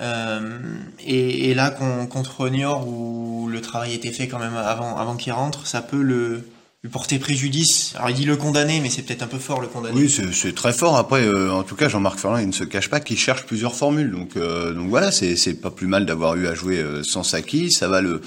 euh, 0.00 0.58
et, 1.04 1.54
là, 1.54 1.70
contre 1.70 2.48
Niort, 2.48 2.88
où 2.88 3.48
le 3.48 3.60
travail 3.60 3.94
était 3.94 4.12
fait 4.12 4.28
quand 4.28 4.38
même 4.38 4.56
avant, 4.56 4.96
avant 4.96 5.16
qu'il 5.16 5.32
rentre, 5.32 5.66
ça 5.66 5.82
peut 5.82 6.00
le, 6.00 6.48
lui 6.82 6.90
porter 6.90 7.18
préjudice. 7.18 7.92
Alors 7.96 8.10
il 8.10 8.16
dit 8.16 8.24
le 8.24 8.36
condamner, 8.36 8.80
mais 8.80 8.88
c'est 8.88 9.02
peut-être 9.02 9.22
un 9.22 9.26
peu 9.26 9.38
fort 9.38 9.60
le 9.60 9.66
condamner. 9.66 10.00
Oui, 10.00 10.32
c'est 10.32 10.54
très 10.54 10.72
fort. 10.72 10.96
Après, 10.96 11.22
euh, 11.22 11.52
en 11.52 11.62
tout 11.62 11.76
cas, 11.76 11.88
Jean-Marc 11.88 12.18
Ferland, 12.18 12.38
il 12.40 12.48
ne 12.48 12.52
se 12.52 12.64
cache 12.64 12.88
pas 12.88 13.00
qu'il 13.00 13.18
cherche 13.18 13.44
plusieurs 13.44 13.74
formules. 13.74 14.10
Donc, 14.10 14.36
euh, 14.36 14.72
donc 14.72 14.88
voilà, 14.88 15.10
c'est 15.12 15.60
pas 15.60 15.70
plus 15.70 15.86
mal 15.86 16.06
d'avoir 16.06 16.36
eu 16.36 16.46
à 16.46 16.54
jouer 16.54 16.82
sans 17.02 17.22
Saki. 17.22 17.70
Ça 17.70 17.88
va 17.88 18.00
le 18.00 18.22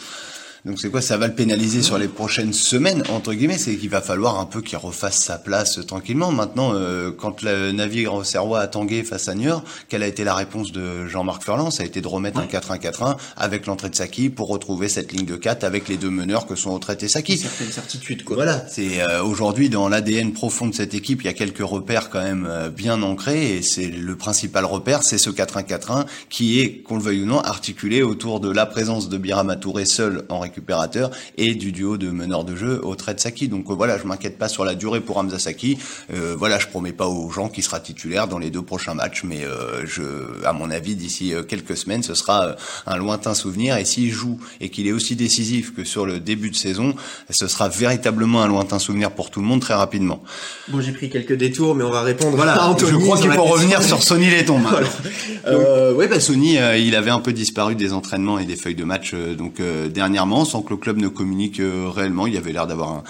donc 0.66 0.80
c'est 0.80 0.90
quoi 0.90 1.02
Ça 1.02 1.18
va 1.18 1.28
le 1.28 1.36
pénaliser 1.36 1.82
sur 1.82 1.98
les 1.98 2.08
prochaines 2.08 2.54
semaines 2.54 3.04
entre 3.10 3.34
guillemets? 3.34 3.58
C'est 3.58 3.76
qu'il 3.76 3.90
va 3.90 4.00
falloir 4.00 4.40
un 4.40 4.46
peu 4.46 4.62
qu'il 4.62 4.78
refasse 4.78 5.18
sa 5.18 5.38
place 5.38 5.86
tranquillement. 5.86 6.32
Maintenant, 6.32 6.72
euh, 6.74 7.12
quand 7.12 7.42
le 7.42 7.74
navire 7.74 8.26
serrois 8.26 8.62
a 8.62 8.68
tangué 8.68 9.04
face 9.04 9.28
à 9.28 9.36
Niort, 9.36 9.66
quelle 9.90 10.04
a 10.04 10.08
été 10.08 10.24
la 10.24 10.34
réponse 10.34 10.72
de 10.72 11.06
Jean-Marc 11.06 11.44
Ferland? 11.44 11.70
Ça 11.70 11.84
a 11.84 11.86
été 11.86 12.00
de 12.00 12.08
remettre 12.08 12.40
un 12.40 12.46
4-1-4-1 12.46 13.18
avec 13.36 13.66
l'entrée 13.66 13.90
de 13.90 13.96
Saki 13.96 14.30
pour 14.30 14.48
retrouver 14.48 14.88
cette 14.88 15.12
ligne 15.12 15.26
de 15.26 15.36
4 15.36 15.66
avec 15.66 15.90
les 15.90 15.98
deux 15.98 16.10
meneurs 16.10 16.46
que 16.46 16.56
sont 16.56 16.72
Autrette 16.72 17.04
et 17.04 17.10
Saki. 17.10 17.40
Certaines 17.40 17.72
certitudes 17.72 18.24
quoi. 18.24 18.38
Voilà. 18.38 18.64
C'est 18.70 19.02
euh, 19.02 19.22
aujourd'hui 19.22 19.68
dans 19.68 19.90
l'ADN 19.90 20.32
profond 20.32 20.68
de 20.68 20.74
cette 20.74 20.94
équipe, 20.94 21.24
il 21.24 21.26
y 21.26 21.30
a 21.30 21.34
quelques 21.34 21.60
repères 21.60 22.10
quand 22.10 22.24
même 22.24 22.48
euh, 22.50 22.70
bien 22.70 23.02
ancrés 23.04 23.58
et 23.58 23.62
c'est 23.64 23.88
le 23.88 24.16
principal 24.16 24.64
repère, 24.64 25.04
c'est 25.04 25.18
ce 25.18 25.30
4-1-4-1 25.30 26.06
qui 26.30 26.62
est, 26.62 26.82
qu'on 26.84 26.96
le 26.96 27.04
veuille 27.04 27.24
ou 27.24 27.26
non, 27.26 27.42
articulé 27.42 28.02
autour 28.02 28.40
de 28.40 28.50
la 28.50 28.66
présence 28.66 29.10
de 29.10 29.18
Birama 29.18 29.58
Touré 29.58 29.84
seul 29.84 30.24
en 30.30 30.40
récupérateur 30.54 31.10
et 31.38 31.56
du 31.56 31.72
duo 31.72 31.98
de 31.98 32.12
meneurs 32.12 32.46
de 32.46 32.56
jeu 32.56 32.80
au 32.84 32.96
trait 32.96 33.16
de 33.16 33.20
Saki. 33.20 33.48
Donc 33.48 33.70
euh, 33.70 33.74
voilà, 33.74 33.98
je 33.98 34.06
m'inquiète 34.06 34.38
pas 34.38 34.48
sur 34.48 34.64
la 34.66 34.76
durée 34.76 35.02
pour 35.02 35.18
Hamza 35.18 35.40
Saki. 35.40 35.78
Euh, 36.14 36.36
voilà, 36.38 36.60
je 36.60 36.68
promets 36.68 36.92
pas 36.92 37.08
aux 37.08 37.30
gens 37.32 37.50
qu'il 37.50 37.64
sera 37.64 37.80
titulaire 37.80 38.28
dans 38.28 38.38
les 38.38 38.52
deux 38.52 38.62
prochains 38.62 38.94
matchs, 38.94 39.24
mais 39.24 39.44
euh, 39.44 39.86
je, 39.86 40.46
à 40.46 40.54
mon 40.54 40.70
avis, 40.70 40.96
d'ici 40.96 41.34
quelques 41.48 41.76
semaines, 41.76 42.04
ce 42.04 42.14
sera 42.14 42.56
un 42.86 42.98
lointain 42.98 43.34
souvenir. 43.34 43.78
Et 43.78 43.86
s'il 43.86 44.12
joue 44.12 44.40
et 44.62 44.70
qu'il 44.70 44.88
est 44.88 44.92
aussi 44.92 45.16
décisif 45.16 45.74
que 45.74 45.84
sur 45.84 46.06
le 46.06 46.20
début 46.20 46.52
de 46.52 46.56
saison, 46.56 46.96
ce 47.30 47.48
sera 47.48 47.68
véritablement 47.70 48.44
un 48.44 48.48
lointain 48.48 48.80
souvenir 48.80 49.12
pour 49.12 49.32
tout 49.32 49.42
le 49.42 49.48
monde 49.48 49.62
très 49.62 49.74
rapidement. 49.74 50.22
Bon, 50.68 50.82
j'ai 50.82 50.92
pris 50.92 51.10
quelques 51.10 51.34
détours, 51.34 51.76
mais 51.76 51.84
on 51.84 51.92
va 51.92 52.02
répondre. 52.02 52.36
Voilà, 52.36 52.54
je 52.78 52.96
crois 52.96 53.18
qu'il 53.18 53.32
faut 53.32 53.44
revenir 53.44 53.82
sur 53.82 54.04
Sony 54.04 54.30
Letton. 54.30 54.60
Voilà. 54.60 54.88
Euh, 55.48 55.94
ouais, 55.94 56.08
bah 56.08 56.20
Sony, 56.20 56.58
il 56.78 56.96
avait 56.96 57.10
un 57.10 57.20
peu 57.20 57.34
disparu 57.34 57.76
des 57.76 57.94
entraînements 57.94 58.38
et 58.40 58.46
des 58.46 58.56
feuilles 58.56 58.76
de 58.76 58.84
match 58.84 59.14
donc 59.14 59.62
dernièrement, 59.92 60.43
sans 60.46 60.62
que 60.62 60.72
le 60.72 60.78
club 60.78 60.98
ne 60.98 61.08
communique 61.08 61.60
euh, 61.60 61.90
réellement. 61.90 62.28
Il 62.28 62.34
y 62.34 62.38
avait 62.38 62.52
l'air 62.52 62.68
d'avoir 62.68 62.92
un, 62.92 63.04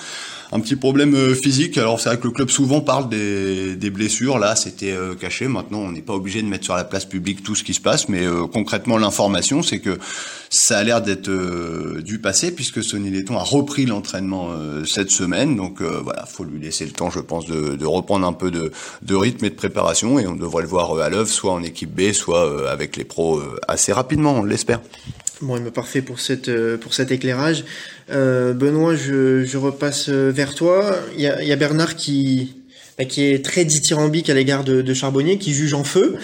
un 0.53 0.59
petit 0.59 0.75
problème 0.75 1.15
euh, 1.15 1.33
physique. 1.33 1.77
Alors 1.77 1.99
c'est 1.99 2.09
vrai 2.09 2.19
que 2.19 2.27
le 2.27 2.33
club 2.33 2.49
souvent 2.49 2.81
parle 2.81 3.09
des, 3.09 3.89
blessures. 3.89 4.37
Là, 4.37 4.55
c'était 4.55 4.91
euh, 4.91 5.15
caché. 5.15 5.47
Maintenant, 5.47 5.79
on 5.79 5.91
n'est 5.91 6.01
pas 6.01 6.13
obligé 6.13 6.41
de 6.41 6.47
mettre 6.47 6.63
sur 6.63 6.75
la 6.75 6.83
place 6.83 7.05
publique 7.05 7.43
tout 7.43 7.55
ce 7.55 7.63
qui 7.63 7.73
se 7.73 7.81
passe, 7.81 8.07
mais 8.07 8.25
concrètement, 8.51 8.97
l'information, 8.97 9.61
c'est 9.61 9.79
que 9.79 9.97
ça 10.49 10.77
a 10.77 10.83
l'air 10.83 11.01
d'être 11.01 11.29
dû 12.01 12.19
passer 12.19 12.53
puisque 12.53 12.83
Sonny 12.83 13.09
Letton 13.09 13.37
a 13.37 13.43
repris 13.43 13.85
l'entraînement 13.85 14.49
cette 14.85 15.11
semaine. 15.11 15.55
Donc 15.55 15.81
voilà, 15.81 16.25
faut 16.25 16.43
lui 16.43 16.59
laisser 16.59 16.85
le 16.85 16.91
temps, 16.91 17.09
je 17.09 17.19
pense, 17.19 17.45
de, 17.45 17.85
reprendre 17.85 18.25
un 18.25 18.33
peu 18.33 18.51
de, 18.51 19.15
rythme 19.15 19.45
et 19.45 19.49
de 19.49 19.55
préparation, 19.55 20.19
et 20.19 20.27
on 20.27 20.35
devrait 20.35 20.63
le 20.63 20.69
voir 20.69 20.97
à 20.99 21.09
l'œuvre, 21.09 21.29
soit 21.29 21.53
en 21.53 21.63
équipe 21.63 21.93
B, 21.93 22.11
soit 22.11 22.69
avec 22.69 22.95
les 22.97 23.03
pros 23.03 23.41
assez 23.67 23.93
rapidement, 23.93 24.35
on 24.35 24.43
l'espère. 24.43 24.79
Bon, 25.43 25.57
il 25.57 25.63
me 25.63 25.71
parfait 25.71 26.01
pour, 26.01 26.21
cette, 26.21 26.47
euh, 26.47 26.77
pour 26.77 26.93
cet 26.93 27.11
éclairage. 27.11 27.65
Euh, 28.11 28.53
Benoît, 28.53 28.95
je, 28.95 29.57
repasse 29.57 30.07
euh, 30.07 30.31
toi. 30.45 30.97
Il 31.15 31.21
y 31.21 31.27
a, 31.27 31.55
Bernard 31.55 31.95
qui, 31.95 32.55
bah, 32.97 33.05
qui 33.05 33.23
est 33.23 33.43
très 33.43 33.65
dithyrambique 33.65 34.29
à 34.29 34.33
l'égard 34.33 34.63
de, 34.63 34.93
Charbonnier, 34.93 35.37
qui 35.37 35.53
juge 35.53 35.73
en 35.73 35.83
feu. 35.83 36.15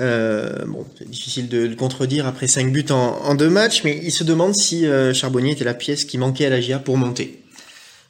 Euh, 0.00 0.64
bon, 0.66 0.84
c'est 0.98 1.08
difficile 1.08 1.48
de 1.48 1.74
contredire 1.74 2.26
après 2.26 2.46
cinq 2.46 2.72
buts 2.72 2.86
en, 2.90 3.20
en, 3.22 3.34
deux 3.34 3.50
matchs, 3.50 3.82
mais 3.84 4.00
il 4.02 4.10
se 4.10 4.24
demande 4.24 4.54
si 4.54 4.86
Charbonnier 5.12 5.52
était 5.52 5.64
la 5.64 5.74
pièce 5.74 6.04
qui 6.04 6.18
manquait 6.18 6.46
à 6.46 6.50
la 6.50 6.60
GIA 6.60 6.78
pour 6.78 6.96
monter. 6.96 7.42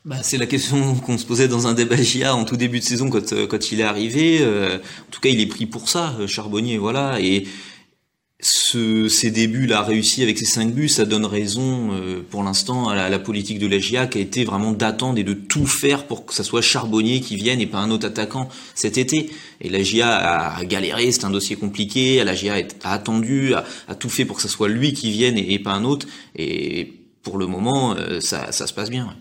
Bah, 0.05 0.19
c'est 0.23 0.39
la 0.39 0.47
question 0.47 0.95
qu'on 0.95 1.19
se 1.19 1.27
posait 1.27 1.49
dans 1.49 1.67
un 1.67 1.75
débat 1.75 1.97
GIA 1.97 2.35
en 2.35 2.45
tout 2.45 2.57
début 2.57 2.79
de 2.79 2.85
saison 2.85 3.11
quand, 3.11 3.35
quand 3.49 3.73
il 3.73 3.81
est 3.81 3.85
arrivé. 3.85 4.45
en 4.45 5.11
tout 5.11 5.21
cas, 5.21 5.29
il 5.29 5.41
est 5.41 5.47
pris 5.47 5.67
pour 5.67 5.89
ça, 5.89 6.17
Charbonnier, 6.27 6.79
voilà. 6.79 7.19
Et 7.21 7.47
ce, 8.41 9.09
ces 9.09 9.31
débuts 9.31 9.67
là 9.67 9.83
réussi 9.83 10.23
avec 10.23 10.37
ces 10.39 10.45
cinq 10.45 10.73
buts, 10.73 10.89
ça 10.89 11.07
donne 11.07 11.25
raison 11.25 11.93
euh, 11.93 12.23
pour 12.29 12.43
l'instant 12.43 12.89
à, 12.89 13.09
la, 13.09 13.19
politique 13.19 13.59
de 13.59 13.67
la 13.67 13.79
GIA 13.79 14.07
qui 14.07 14.19
a 14.19 14.21
été 14.21 14.45
vraiment 14.45 14.73
d'attendre 14.73 15.19
et 15.19 15.25
de 15.25 15.33
tout 15.33 15.67
faire 15.67 16.07
pour 16.07 16.27
que 16.27 16.35
ça 16.35 16.45
soit 16.45 16.61
Charbonnier 16.61 17.21
qui 17.21 17.37
vienne 17.37 17.61
et 17.61 17.67
pas 17.67 17.79
un 17.79 17.91
autre 17.91 18.07
attaquant 18.07 18.49
cet 18.75 18.99
été. 18.99 19.31
Et 19.63 19.71
la 19.71 19.83
GIA 19.83 20.15
a, 20.15 20.65
galéré, 20.65 21.11
c'est 21.13 21.25
un 21.25 21.31
dossier 21.31 21.57
compliqué. 21.57 22.23
La 22.25 22.35
GIA 22.35 22.57
a 22.85 22.93
attendu, 22.93 23.55
a, 23.55 23.95
tout 23.95 24.11
fait 24.11 24.27
pour 24.27 24.37
que 24.37 24.43
ça 24.43 24.49
soit 24.49 24.69
lui 24.69 24.93
qui 24.93 25.11
vienne 25.11 25.39
et, 25.39 25.59
pas 25.59 25.73
un 25.73 25.85
autre. 25.85 26.07
Et 26.37 26.93
pour 27.23 27.39
le 27.39 27.47
moment, 27.47 27.95
euh, 27.97 28.21
ça, 28.21 28.53
ça 28.53 28.67
se 28.67 28.75
passe 28.75 28.91
bien. 28.91 29.17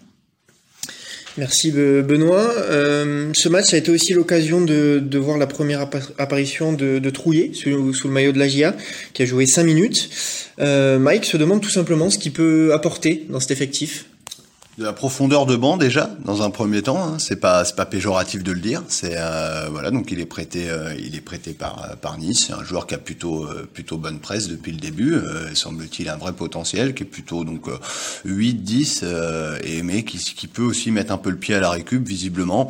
Merci 1.37 1.71
Benoît. 1.71 2.49
Euh, 2.57 3.31
ce 3.33 3.49
match 3.49 3.73
a 3.73 3.77
été 3.77 3.91
aussi 3.91 4.13
l'occasion 4.13 4.61
de, 4.61 5.17
voir 5.17 5.37
la 5.37 5.47
première 5.47 5.81
apparition 6.17 6.71
de, 6.71 6.99
de 6.99 7.09
Trouillet 7.09 7.51
sous, 7.53 7.93
sous, 7.93 8.07
le 8.07 8.13
maillot 8.13 8.31
de 8.31 8.39
la 8.39 8.47
GIA, 8.47 8.73
qui 9.13 9.23
a 9.23 9.25
joué 9.25 9.45
5 9.45 9.63
minutes. 9.63 10.09
Euh, 10.59 10.97
Mike 10.97 11.25
se 11.25 11.35
demande 11.35 11.61
tout 11.61 11.69
simplement 11.69 12.09
ce 12.09 12.17
qu'il 12.17 12.31
peut 12.31 12.73
apporter 12.73 13.25
dans 13.29 13.41
cet 13.41 13.51
effectif 13.51 14.05
de 14.77 14.83
la 14.83 14.93
profondeur 14.93 15.45
de 15.45 15.55
banc 15.55 15.77
déjà 15.77 16.09
dans 16.25 16.41
un 16.41 16.49
premier 16.49 16.81
temps 16.81 17.01
hein. 17.01 17.17
c'est 17.17 17.37
pas 17.37 17.63
c'est 17.63 17.75
pas 17.75 17.85
péjoratif 17.85 18.43
de 18.43 18.51
le 18.51 18.59
dire. 18.59 18.83
C'est 18.89 19.15
euh, 19.15 19.67
voilà 19.71 19.89
donc 19.89 20.11
il 20.11 20.19
est 20.19 20.25
prêté 20.25 20.69
euh, 20.69 20.93
il 20.99 21.15
est 21.15 21.21
prêté 21.21 21.53
par 21.53 21.83
euh, 21.83 21.95
par 21.95 22.17
Nice. 22.17 22.45
C'est 22.47 22.53
un 22.53 22.63
joueur 22.63 22.85
qui 22.85 22.93
a 22.93 22.97
plutôt 22.97 23.47
plutôt 23.73 23.97
bonne 23.97 24.19
presse 24.19 24.47
depuis 24.47 24.71
le 24.71 24.77
début 24.77 25.15
semble-t-il 25.53 26.09
un 26.09 26.17
vrai 26.17 26.33
potentiel 26.33 26.93
qui 26.93 27.03
est 27.03 27.05
plutôt 27.05 27.43
donc 27.43 27.67
8 28.25 28.53
10 28.55 29.05
et 29.63 29.81
mais 29.81 30.03
qui 30.03 30.17
qui 30.17 30.47
peut 30.47 30.63
aussi 30.63 30.91
mettre 30.91 31.13
un 31.13 31.17
peu 31.17 31.29
le 31.29 31.37
pied 31.37 31.55
à 31.55 31.59
la 31.59 31.69
récup 31.69 32.05
visiblement 32.05 32.69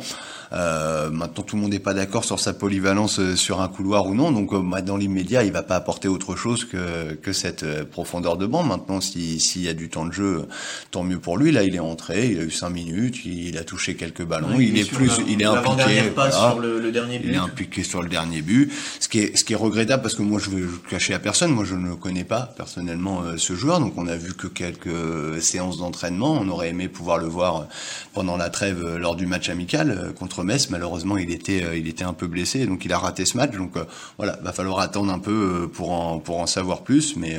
euh, 0.52 1.10
maintenant, 1.10 1.42
tout 1.42 1.56
le 1.56 1.62
monde 1.62 1.72
n'est 1.72 1.78
pas 1.78 1.94
d'accord 1.94 2.24
sur 2.24 2.38
sa 2.40 2.52
polyvalence 2.52 3.18
euh, 3.18 3.36
sur 3.36 3.60
un 3.60 3.68
couloir 3.68 4.06
ou 4.06 4.14
non. 4.14 4.30
Donc, 4.30 4.52
euh, 4.52 4.80
dans 4.82 4.96
l'immédiat, 4.96 5.44
il 5.44 5.52
va 5.52 5.62
pas 5.62 5.76
apporter 5.76 6.08
autre 6.08 6.36
chose 6.36 6.64
que, 6.64 7.14
que 7.14 7.32
cette 7.32 7.62
euh, 7.62 7.84
profondeur 7.84 8.36
de 8.36 8.46
banc. 8.46 8.62
Maintenant, 8.62 9.00
s'il 9.00 9.62
y 9.62 9.68
a 9.68 9.74
du 9.74 9.88
temps 9.88 10.06
de 10.06 10.12
jeu, 10.12 10.46
tant 10.90 11.02
mieux 11.02 11.18
pour 11.18 11.38
lui. 11.38 11.52
Là, 11.52 11.62
il 11.64 11.74
est 11.74 11.80
entré, 11.80 12.30
il 12.30 12.40
a 12.40 12.42
eu 12.42 12.50
cinq 12.50 12.70
minutes, 12.70 13.24
il, 13.24 13.58
a 13.58 13.64
touché 13.64 13.96
quelques 13.96 14.24
ballons, 14.24 14.58
il, 14.58 14.78
est 14.78 14.90
plus, 14.90 15.10
il 15.28 15.40
est 15.40 15.44
impliqué. 15.44 16.12
sur 16.30 16.58
le, 16.60 16.80
le, 16.80 16.92
dernier 16.92 17.18
but. 17.18 17.28
Il 17.28 17.34
est 17.34 17.38
impliqué 17.38 17.82
sur 17.82 18.02
le 18.02 18.08
dernier 18.08 18.42
but. 18.42 18.72
Ce 19.00 19.08
qui 19.08 19.20
est, 19.20 19.36
ce 19.36 19.44
qui 19.44 19.52
est 19.52 19.56
regrettable 19.56 20.02
parce 20.02 20.14
que 20.14 20.22
moi, 20.22 20.38
je 20.38 20.50
veux 20.50 20.68
cacher 20.88 21.14
à 21.14 21.18
personne. 21.18 21.50
Moi, 21.50 21.64
je 21.64 21.74
ne 21.74 21.94
connais 21.94 22.24
pas 22.24 22.52
personnellement 22.56 23.22
ce 23.36 23.54
joueur. 23.54 23.80
Donc, 23.80 23.94
on 23.96 24.06
a 24.06 24.16
vu 24.16 24.34
que 24.34 24.46
quelques 24.46 25.40
séances 25.40 25.78
d'entraînement. 25.78 26.38
On 26.40 26.48
aurait 26.48 26.70
aimé 26.70 26.88
pouvoir 26.88 27.18
le 27.18 27.26
voir 27.26 27.66
pendant 28.12 28.36
la 28.36 28.50
trêve 28.50 28.96
lors 28.96 29.16
du 29.16 29.26
match 29.26 29.48
amical 29.48 30.12
contre 30.18 30.35
Malheureusement, 30.44 31.16
il 31.16 31.30
était, 31.30 31.64
euh, 31.64 31.76
il 31.76 31.88
était 31.88 32.04
un 32.04 32.12
peu 32.12 32.26
blessé, 32.26 32.66
donc 32.66 32.84
il 32.84 32.92
a 32.92 32.98
raté 32.98 33.24
ce 33.24 33.36
match. 33.36 33.52
Donc 33.52 33.76
euh, 33.76 33.84
voilà, 34.18 34.38
va 34.42 34.52
falloir 34.52 34.80
attendre 34.80 35.12
un 35.12 35.18
peu 35.18 35.64
euh, 35.64 35.66
pour 35.66 35.92
en, 35.92 36.46
savoir 36.46 36.82
plus. 36.82 37.16
Mais 37.16 37.38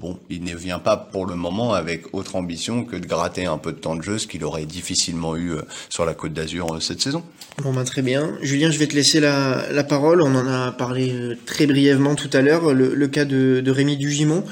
bon, 0.00 0.18
il 0.30 0.42
ne 0.42 0.54
vient 0.54 0.78
pas 0.78 0.96
pour 0.96 1.26
le 1.26 1.36
moment 1.36 1.74
avec 1.74 2.12
autre 2.12 2.34
ambition 2.36 2.84
que 2.84 2.96
de 2.96 3.06
gratter 3.06 3.46
un 3.46 3.58
peu 3.58 3.72
de 3.72 3.78
temps 3.78 3.94
de 3.94 4.02
jeu, 4.02 4.18
ce 4.18 4.26
qu'il 4.26 4.44
aurait 4.44 4.66
difficilement 4.66 5.36
eu 5.36 5.52
sur 5.88 6.04
la 6.04 6.14
Côte 6.14 6.32
d'Azur 6.32 6.82
cette 6.82 7.00
saison. 7.00 7.22
Bon, 7.62 7.72
ben, 7.72 7.84
très 7.84 8.02
bien. 8.02 8.32
Julien, 8.42 8.70
je 8.70 8.78
vais 8.78 8.88
te 8.88 8.94
laisser 8.94 9.20
la, 9.20 9.84
parole. 9.84 10.22
On 10.22 10.34
en 10.34 10.46
a 10.46 10.72
parlé 10.72 11.36
très 11.46 11.66
brièvement 11.66 12.14
tout 12.14 12.30
à 12.32 12.42
l'heure. 12.42 12.72
Le, 12.74 13.08
cas 13.08 13.24
de, 13.24 13.70
Rémi 13.70 13.96
Dugimon, 13.96 14.42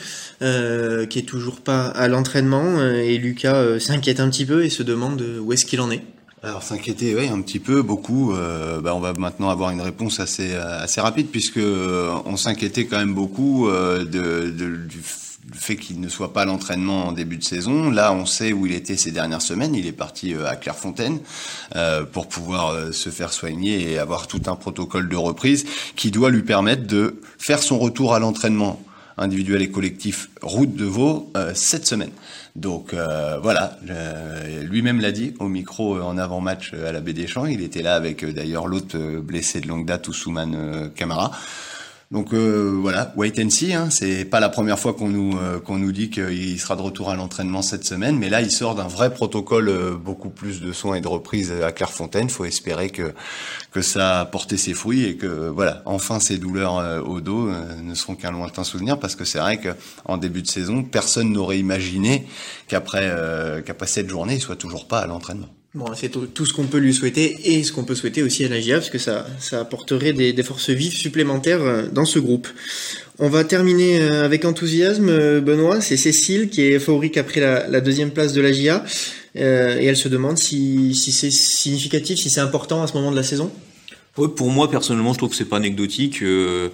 qui 0.40 1.18
est 1.18 1.26
toujours 1.26 1.60
pas 1.60 1.86
à 1.86 2.06
l'entraînement, 2.06 2.80
et 2.80 3.18
Lucas 3.18 3.80
s'inquiète 3.80 4.20
un 4.20 4.30
petit 4.30 4.46
peu 4.46 4.64
et 4.64 4.70
se 4.70 4.82
demande 4.82 5.22
où 5.40 5.52
est-ce 5.52 5.66
qu'il 5.66 5.80
en 5.80 5.90
est. 5.90 6.02
Alors 6.46 6.62
s'inquiéter, 6.62 7.16
oui, 7.16 7.26
un 7.26 7.40
petit 7.40 7.58
peu, 7.58 7.82
beaucoup. 7.82 8.32
Euh, 8.32 8.80
bah, 8.80 8.94
on 8.94 9.00
va 9.00 9.12
maintenant 9.14 9.50
avoir 9.50 9.70
une 9.70 9.80
réponse 9.80 10.20
assez 10.20 10.54
assez 10.54 11.00
rapide 11.00 11.26
puisque 11.26 11.56
euh, 11.56 12.14
on 12.24 12.36
s'inquiétait 12.36 12.86
quand 12.86 12.98
même 12.98 13.14
beaucoup 13.14 13.68
euh, 13.68 14.04
de, 14.04 14.48
du 14.48 15.02
fait 15.52 15.74
qu'il 15.74 16.00
ne 16.00 16.08
soit 16.08 16.32
pas 16.32 16.44
l'entraînement 16.44 17.08
en 17.08 17.12
début 17.12 17.36
de 17.36 17.42
saison. 17.42 17.90
Là, 17.90 18.12
on 18.12 18.26
sait 18.26 18.52
où 18.52 18.64
il 18.64 18.74
était 18.74 18.96
ces 18.96 19.10
dernières 19.10 19.42
semaines. 19.42 19.74
Il 19.74 19.88
est 19.88 19.92
parti 19.92 20.34
à 20.34 20.54
Clairefontaine 20.54 21.18
pour 22.12 22.28
pouvoir 22.28 22.92
se 22.92 23.10
faire 23.10 23.32
soigner 23.32 23.90
et 23.90 23.98
avoir 23.98 24.28
tout 24.28 24.42
un 24.46 24.54
protocole 24.54 25.08
de 25.08 25.16
reprise 25.16 25.64
qui 25.96 26.12
doit 26.12 26.30
lui 26.30 26.42
permettre 26.42 26.86
de 26.86 27.20
faire 27.38 27.60
son 27.60 27.78
retour 27.78 28.14
à 28.14 28.20
l'entraînement 28.20 28.80
individuel 29.18 29.62
et 29.62 29.70
collectif 29.70 30.28
Route 30.42 30.74
de 30.74 30.84
Vaux 30.84 31.32
cette 31.54 31.86
semaine. 31.86 32.10
Donc 32.54 32.94
euh, 32.94 33.38
voilà, 33.42 33.78
lui-même 34.62 35.00
l'a 35.00 35.12
dit 35.12 35.34
au 35.40 35.48
micro 35.48 36.00
en 36.00 36.16
avant-match 36.16 36.72
à 36.74 36.92
la 36.92 37.00
Baie 37.00 37.12
des 37.12 37.26
Champs. 37.26 37.46
Il 37.46 37.62
était 37.62 37.82
là 37.82 37.94
avec 37.94 38.24
d'ailleurs 38.24 38.66
l'autre 38.66 38.98
blessé 39.20 39.60
de 39.60 39.68
longue 39.68 39.86
date, 39.86 40.08
Ousmane 40.08 40.90
Camara. 40.94 41.32
Donc 42.12 42.32
euh, 42.32 42.78
voilà, 42.80 43.12
wait 43.16 43.32
and 43.42 43.50
see. 43.50 43.74
Hein. 43.74 43.90
C'est 43.90 44.24
pas 44.24 44.38
la 44.38 44.48
première 44.48 44.78
fois 44.78 44.94
qu'on 44.94 45.08
nous 45.08 45.36
euh, 45.38 45.58
qu'on 45.58 45.78
nous 45.78 45.90
dit 45.90 46.08
qu'il 46.08 46.60
sera 46.60 46.76
de 46.76 46.82
retour 46.82 47.10
à 47.10 47.16
l'entraînement 47.16 47.62
cette 47.62 47.84
semaine, 47.84 48.16
mais 48.16 48.28
là 48.28 48.42
il 48.42 48.52
sort 48.52 48.76
d'un 48.76 48.86
vrai 48.86 49.12
protocole, 49.12 49.68
euh, 49.68 49.96
beaucoup 49.96 50.30
plus 50.30 50.60
de 50.60 50.72
soins 50.72 50.94
et 50.94 51.00
de 51.00 51.08
reprise 51.08 51.50
à 51.50 51.72
Clairefontaine. 51.72 52.30
Faut 52.30 52.44
espérer 52.44 52.90
que 52.90 53.12
que 53.72 53.82
ça 53.82 54.20
a 54.20 54.24
porté 54.24 54.56
ses 54.56 54.72
fruits 54.72 55.04
et 55.04 55.16
que 55.16 55.26
voilà, 55.26 55.82
enfin 55.84 56.20
ces 56.20 56.38
douleurs 56.38 57.04
au 57.08 57.20
dos 57.20 57.50
ne 57.50 57.94
seront 57.94 58.14
qu'un 58.14 58.30
lointain 58.30 58.62
souvenir, 58.62 59.00
parce 59.00 59.16
que 59.16 59.24
c'est 59.24 59.40
vrai 59.40 59.60
qu'en 59.60 60.16
début 60.16 60.42
de 60.42 60.46
saison, 60.46 60.84
personne 60.84 61.32
n'aurait 61.32 61.58
imaginé 61.58 62.26
qu'après 62.68 63.12
qu'après 63.66 63.86
cette 63.86 64.08
journée, 64.08 64.36
il 64.36 64.40
soit 64.40 64.56
toujours 64.56 64.86
pas 64.86 65.00
à 65.00 65.06
l'entraînement. 65.06 65.48
Bon, 65.76 65.84
c'est 65.94 66.08
tout, 66.08 66.46
ce 66.46 66.54
qu'on 66.54 66.64
peut 66.64 66.78
lui 66.78 66.94
souhaiter 66.94 67.36
et 67.44 67.62
ce 67.62 67.70
qu'on 67.70 67.84
peut 67.84 67.94
souhaiter 67.94 68.22
aussi 68.22 68.46
à 68.46 68.48
la 68.48 68.58
GIA 68.58 68.78
parce 68.78 68.88
que 68.88 68.96
ça, 68.96 69.26
ça 69.38 69.60
apporterait 69.60 70.14
des, 70.14 70.32
des, 70.32 70.42
forces 70.42 70.70
vives 70.70 70.96
supplémentaires 70.96 71.60
euh, 71.60 71.86
dans 71.92 72.06
ce 72.06 72.18
groupe. 72.18 72.48
On 73.18 73.28
va 73.28 73.44
terminer 73.44 74.00
euh, 74.00 74.24
avec 74.24 74.46
enthousiasme, 74.46 75.10
euh, 75.10 75.42
Benoît. 75.42 75.82
C'est 75.82 75.98
Cécile 75.98 76.48
qui 76.48 76.62
est 76.62 76.78
favorique 76.78 77.18
après 77.18 77.40
la, 77.40 77.68
la 77.68 77.82
deuxième 77.82 78.10
place 78.10 78.32
de 78.32 78.40
la 78.40 78.52
GIA 78.52 78.84
euh, 79.36 79.78
et 79.78 79.84
elle 79.84 79.98
se 79.98 80.08
demande 80.08 80.38
si, 80.38 80.94
si 80.94 81.12
c'est 81.12 81.30
significatif, 81.30 82.18
si 82.18 82.30
c'est 82.30 82.40
important 82.40 82.82
à 82.82 82.86
ce 82.86 82.94
moment 82.94 83.10
de 83.10 83.16
la 83.16 83.22
saison. 83.22 83.50
Ouais, 84.16 84.28
pour 84.28 84.48
moi 84.48 84.70
personnellement, 84.70 85.12
je 85.12 85.18
trouve 85.18 85.30
que 85.30 85.36
c'est 85.36 85.44
pas 85.44 85.58
anecdotique. 85.58 86.22
Euh, 86.22 86.70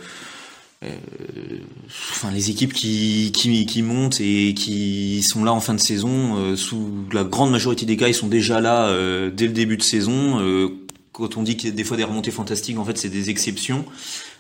enfin, 1.89 2.31
les 2.31 2.51
équipes 2.51 2.73
qui, 2.73 3.83
montent 3.83 4.21
et 4.21 4.55
qui 4.55 5.23
sont 5.23 5.45
là 5.45 5.53
en 5.53 5.61
fin 5.61 5.75
de 5.75 5.81
saison, 5.81 6.37
euh, 6.37 6.57
sous 6.57 6.91
la 7.13 7.25
grande 7.25 7.51
majorité 7.51 7.87
des 7.87 7.97
cas, 7.97 8.09
ils 8.09 8.15
sont 8.15 8.29
déjà 8.29 8.61
là 8.61 8.87
euh, 8.87 9.31
dès 9.31 9.47
le 9.47 9.53
début 9.53 9.77
de 9.77 9.83
saison. 9.83 10.41
Euh, 10.41 10.69
quand 11.13 11.37
on 11.37 11.43
dit 11.43 11.57
qu'il 11.57 11.69
y 11.69 11.73
a 11.73 11.77
des 11.77 11.85
fois 11.85 11.97
des 11.97 12.05
remontées 12.05 12.31
fantastiques, 12.31 12.79
en 12.79 12.85
fait, 12.85 12.97
c'est 12.97 13.11
des 13.11 13.31
exceptions. 13.31 13.85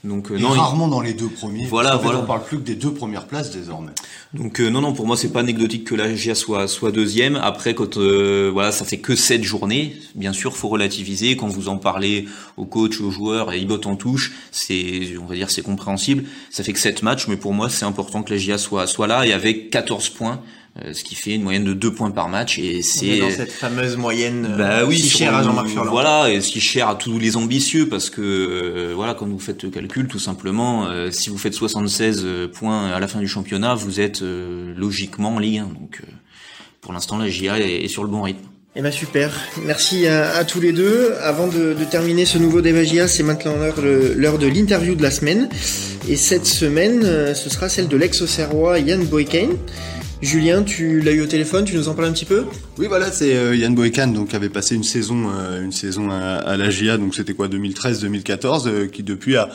Donc 0.05 0.33
euh, 0.33 0.39
non, 0.39 0.49
rarement 0.49 0.89
dans 0.89 1.01
les 1.01 1.15
deux 1.15 1.29
premiers. 1.29 1.65
Voilà, 1.67 1.95
voilà. 1.95 2.19
On 2.19 2.27
parle 2.27 2.43
plus 2.43 2.59
que 2.59 2.65
des 2.65 2.75
deux 2.75 2.93
premières 2.93 3.27
places 3.29 3.53
désormais. 3.53 3.93
Donc 4.35 4.61
euh, 4.61 4.69
non, 4.69 4.81
non, 4.81 4.95
pour 4.95 5.07
moi 5.07 5.17
c'est 5.17 5.33
pas 5.33 5.41
anecdotique 5.41 5.85
que 5.85 5.95
la 5.95 6.13
GIA 6.13 6.35
soit 6.35 6.67
soit 6.67 6.91
deuxième. 6.91 7.37
Après, 7.37 7.75
quand 7.75 7.97
euh, 7.99 8.51
voilà, 8.53 8.73
ça 8.73 8.85
fait 8.85 8.99
que 8.99 9.15
sept 9.15 9.45
journées, 9.45 9.97
bien 10.17 10.33
sûr, 10.33 10.57
faut 10.57 10.69
relativiser. 10.69 11.37
Quand 11.37 11.47
vous 11.47 11.69
en 11.69 11.77
parlez 11.77 12.27
aux 12.57 12.65
coachs, 12.65 13.01
aux 13.01 13.13
joueurs, 13.13 13.53
et 13.53 13.59
ils 13.59 13.67
bottent 13.69 13.87
en 13.87 13.95
touche, 13.95 14.33
c'est, 14.51 15.17
on 15.23 15.27
va 15.27 15.37
dire, 15.37 15.51
c'est 15.51 15.63
compréhensible. 15.63 16.25
Ça 16.51 16.65
fait 16.65 16.73
que 16.73 16.81
sept 16.81 17.05
matchs, 17.05 17.29
mais 17.29 17.37
pour 17.37 17.55
moi 17.55 17.71
c'est 17.71 17.85
important 17.85 18.25
que 18.25 18.33
la 18.33 18.39
GIA 18.39 18.59
soit 18.59 18.89
soit 18.89 19.07
là 19.07 19.25
et 19.25 19.33
avec 19.33 19.71
14 19.71 20.09
points. 20.09 20.41
Euh, 20.81 20.95
ce 20.95 21.05
qui 21.05 21.17
fait 21.17 21.35
une 21.35 21.43
moyenne 21.43 21.65
de 21.65 21.75
2 21.75 21.93
points 21.93 22.11
par 22.11 22.31
match 22.31 22.59
et 22.59 22.81
c'est 22.81 23.19
dans 23.19 23.29
cette 23.29 23.53
fameuse 23.53 23.99
moyenne 23.99 24.49
euh, 24.53 24.57
bah 24.57 24.85
oui, 24.87 24.99
si 24.99 25.19
chère 25.19 25.35
à 25.35 25.43
Jean-Marc 25.43 25.69
Furlan. 25.69 25.91
Voilà, 25.91 26.31
et 26.31 26.41
ce 26.41 26.51
qui 26.51 26.59
est 26.59 26.63
cher 26.63 26.89
à 26.89 26.95
tous 26.95 27.19
les 27.19 27.37
ambitieux 27.37 27.91
parce 27.91 28.09
que 28.09 28.23
euh, 28.23 28.93
voilà, 28.95 29.13
quand 29.13 29.27
vous 29.27 29.39
faites 29.39 29.63
le 29.65 29.69
calcul 29.69 30.09
tout 30.09 30.19
simplement, 30.19 30.89
si 31.11 31.29
vous 31.29 31.37
faites 31.37 31.53
76 31.53 32.27
points 32.55 32.87
à 32.87 32.99
la 33.01 33.07
fin 33.07 33.19
du 33.19 33.29
championnat, 33.29 33.75
vous 33.75 34.01
êtes 34.01 34.23
logiquement 34.23 35.35
en 35.35 35.39
Ligue 35.39 35.59
1. 35.59 35.65
Donc 35.65 36.01
pour 36.81 36.95
l'instant 36.95 37.19
la 37.19 37.29
GIA 37.29 37.59
est, 37.59 37.89
sur 37.89 38.03
le 38.03 38.09
bon 38.09 38.23
rythme. 38.23 38.47
Eh 38.75 38.81
ben 38.81 38.91
super, 38.91 39.31
merci 39.67 40.07
à, 40.07 40.31
à 40.37 40.45
tous 40.45 40.63
les 40.63 40.73
deux. 40.73 41.13
Avant 41.21 41.49
de, 41.49 41.75
de 41.75 41.85
terminer 41.85 42.25
ce 42.25 42.39
nouveau 42.39 42.63
débat 42.63 42.83
GIA, 42.83 43.09
c'est 43.09 43.23
maintenant 43.23 43.53
l'heure 44.17 44.39
de 44.39 44.47
l'interview 44.47 44.95
de 44.95 45.03
la 45.03 45.11
semaine. 45.11 45.51
Et 46.09 46.17
cette 46.17 46.47
semaine, 46.47 47.03
ce 47.35 47.51
sera 47.51 47.69
celle 47.69 47.89
de 47.89 47.97
l'ex-auxerrois 47.99 48.79
Yann 48.79 49.05
Boykain. 49.05 49.51
Julien, 50.23 50.63
tu 50.63 51.01
l'as 51.01 51.11
eu 51.11 51.21
au 51.21 51.27
téléphone, 51.27 51.65
tu 51.65 51.75
nous 51.75 51.89
en 51.89 51.95
parles 51.95 52.07
un 52.07 52.13
petit 52.13 52.25
peu? 52.25 52.45
Oui, 52.79 52.87
voilà, 52.87 53.11
c'est 53.11 53.35
euh, 53.35 53.57
Yann 53.57 53.75
Boekan, 53.75 54.07
donc 54.07 54.29
qui 54.29 54.37
avait 54.37 54.49
passé 54.49 54.77
une 54.77 54.85
saison, 54.85 55.29
euh, 55.37 55.65
une 55.65 55.73
saison 55.73 56.11
à, 56.13 56.57
la 56.57 56.71
GIA, 56.71 56.97
donc 56.97 57.17
c'était 57.17 57.35
quoi, 57.35 57.49
2013-2014, 57.49 58.69
euh, 58.69 58.87
qui 58.87 59.03
depuis 59.03 59.37
a 59.37 59.49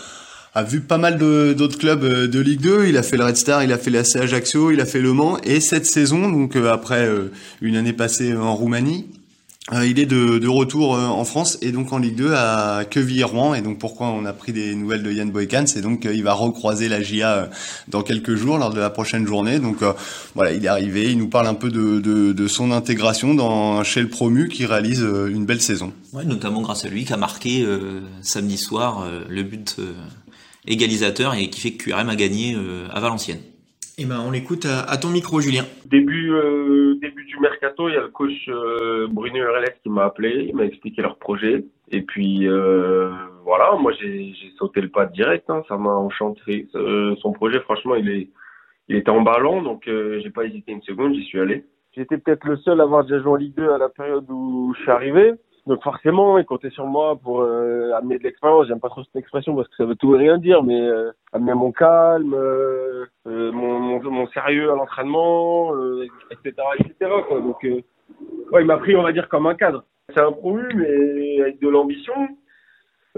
a 0.56 0.64
vu 0.64 0.82
pas 0.82 0.98
mal 0.98 1.20
d'autres 1.20 1.78
clubs 1.78 2.04
de 2.04 2.40
Ligue 2.40 2.62
2. 2.62 2.88
Il 2.88 2.98
a 2.98 3.04
fait 3.04 3.16
le 3.16 3.26
Red 3.26 3.38
Star, 3.38 3.64
il 3.64 3.72
a 3.72 3.78
fait 3.78 3.92
l'AC 3.92 4.16
Ajaccio, 4.16 4.72
il 4.72 4.82
a 4.82 4.86
fait 4.86 5.00
Le 5.00 5.14
Mans. 5.14 5.38
Et 5.44 5.60
cette 5.60 5.86
saison, 5.86 6.32
donc 6.32 6.56
après 6.56 7.08
une 7.62 7.76
année 7.76 7.94
passée 7.94 8.36
en 8.36 8.56
Roumanie, 8.56 9.06
il 9.74 10.00
est 10.00 10.06
de, 10.06 10.40
de 10.40 10.48
retour 10.48 10.96
euh, 10.96 11.08
en 11.08 11.26
France 11.26 11.58
et 11.62 11.74
donc 11.74 11.92
en 11.92 11.98
Ligue 11.98 12.16
2 12.16 12.34
à 12.34 12.86
Quevilly-Rouen. 12.90 13.54
Et 13.54 13.62
donc 13.62 13.80
pourquoi 13.80 14.08
on 14.08 14.26
a 14.26 14.32
pris 14.32 14.54
des 14.54 14.74
nouvelles 14.76 15.04
de 15.04 15.12
Yann 15.12 15.30
Boykan, 15.30 15.66
c'est 15.68 15.82
donc 15.82 16.02
qu'il 16.02 16.24
va 16.24 16.34
recroiser 16.34 16.88
la 16.88 17.02
GIA 17.02 17.50
dans 17.90 18.02
quelques 18.02 18.36
jours 18.36 18.58
lors 18.58 18.74
de 18.74 18.80
la 18.80 18.90
prochaine 18.90 19.28
journée. 19.28 19.60
Donc 19.60 19.82
euh, 19.82 19.92
voilà, 20.36 20.54
il 20.54 20.64
est 20.64 20.70
arrivé, 20.70 21.12
il 21.12 21.18
nous 21.18 21.28
parle 21.28 21.48
un 21.48 21.54
peu 21.54 21.70
de, 21.70 22.00
de, 22.00 22.32
de, 22.32 22.48
son 22.48 22.72
intégration 22.72 23.34
dans 23.34 23.84
chez 23.84 24.02
le 24.02 24.08
promu 24.08 24.48
qui 24.48 24.66
réalise 24.66 25.02
une 25.02 25.46
belle 25.46 25.62
saison. 25.62 25.92
Ouais, 26.14 26.24
notamment 26.24 26.62
grâce 26.62 26.86
à 26.86 26.88
lui 26.88 27.04
qui 27.04 27.12
a 27.12 27.18
marqué 27.18 27.62
euh, 27.64 28.02
samedi 28.22 28.58
soir 28.58 29.06
le 29.28 29.44
but 29.44 29.76
égalisateur 30.66 31.34
et 31.34 31.50
qui 31.50 31.60
fait 31.60 31.72
que 31.72 31.92
QRM 31.92 32.10
a 32.10 32.16
gagné 32.16 32.58
à 32.92 33.00
Valenciennes. 33.00 33.42
Eh 34.00 34.06
ben, 34.06 34.20
on 34.24 34.30
l'écoute 34.30 34.66
à, 34.66 34.82
à, 34.82 34.98
ton 34.98 35.10
micro, 35.10 35.42
Julien. 35.42 35.64
Début, 35.88 36.32
euh, 36.32 37.00
début 37.02 37.26
du 37.26 37.40
mercato, 37.40 37.90
il 37.90 37.96
y 37.96 37.98
a 37.98 38.02
le 38.02 38.10
coach 38.10 38.48
euh, 38.48 39.08
Bruno 39.10 39.38
Urelès 39.38 39.74
qui 39.82 39.90
m'a 39.90 40.06
appelé, 40.06 40.46
il 40.50 40.56
m'a 40.56 40.66
expliqué 40.66 41.02
leur 41.02 41.18
projet. 41.18 41.66
Et 41.90 42.04
puis, 42.04 42.48
euh, 42.48 43.10
voilà, 43.44 43.72
moi, 43.80 43.92
j'ai 44.00 44.36
sauté 44.60 44.82
le 44.82 44.90
pas 44.90 45.08
direct. 45.08 45.50
Hein, 45.50 45.64
ça 45.68 45.78
m'a 45.78 45.90
enchanté. 45.90 46.68
Euh, 46.76 47.16
son 47.24 47.32
projet, 47.32 47.60
franchement, 47.62 47.96
il 47.96 48.08
est, 48.10 48.30
il 48.88 48.98
était 48.98 49.10
en 49.10 49.22
ballon, 49.22 49.64
donc 49.64 49.88
euh, 49.88 50.20
j'ai 50.24 50.30
pas 50.30 50.46
hésité 50.46 50.74
une 50.74 50.84
seconde, 50.84 51.16
j'y 51.16 51.24
suis 51.24 51.40
allé. 51.40 51.66
J'étais 51.96 52.20
peut-être 52.20 52.46
le 52.46 52.58
seul 52.58 52.80
à 52.80 52.84
avoir 52.84 53.04
déjà 53.04 53.20
joué 53.20 53.32
en 53.32 53.36
Ligue 53.36 53.56
2 53.56 53.72
à 53.72 53.80
la 53.80 53.90
période 53.90 54.30
où 54.30 54.76
je 54.78 54.82
suis 54.84 54.92
arrivé. 54.92 55.34
Donc 55.68 55.84
forcément, 55.84 56.38
il 56.38 56.46
comptait 56.46 56.70
sur 56.70 56.86
moi 56.86 57.18
pour 57.22 57.42
euh, 57.42 57.92
amener 57.92 58.18
de 58.18 58.24
l'expérience. 58.24 58.68
J'aime 58.68 58.80
pas 58.80 58.88
trop 58.88 59.04
cette 59.04 59.18
expression 59.18 59.54
parce 59.54 59.68
que 59.68 59.76
ça 59.76 59.84
veut 59.86 59.96
tout 59.96 60.16
et 60.16 60.20
rien 60.20 60.38
dire, 60.38 60.64
mais 60.64 60.80
euh, 60.80 61.12
amener 61.34 61.54
mon 61.54 61.74
calme, 61.74 62.34
euh, 62.34 63.06
euh 63.28 63.52
mon, 63.52 63.78
mon, 63.78 64.02
mon, 64.10 64.28
sérieux 64.30 64.72
à 64.72 64.76
l'entraînement, 64.76 65.74
etc., 66.32 66.54
euh, 66.58 66.84
etc. 66.86 67.12
Quoi. 67.28 67.42
Donc, 67.42 67.62
ouais, 67.64 68.62
il 68.62 68.66
m'a 68.66 68.78
pris, 68.78 68.96
on 68.96 69.04
va 69.04 69.12
dire, 69.12 69.28
comme 69.28 69.46
un 69.46 69.56
cadre. 69.56 69.84
C'est 70.16 70.22
un 70.22 70.32
promu, 70.32 70.64
mais 70.74 71.42
avec 71.42 71.60
de 71.60 71.68
l'ambition. 71.68 72.14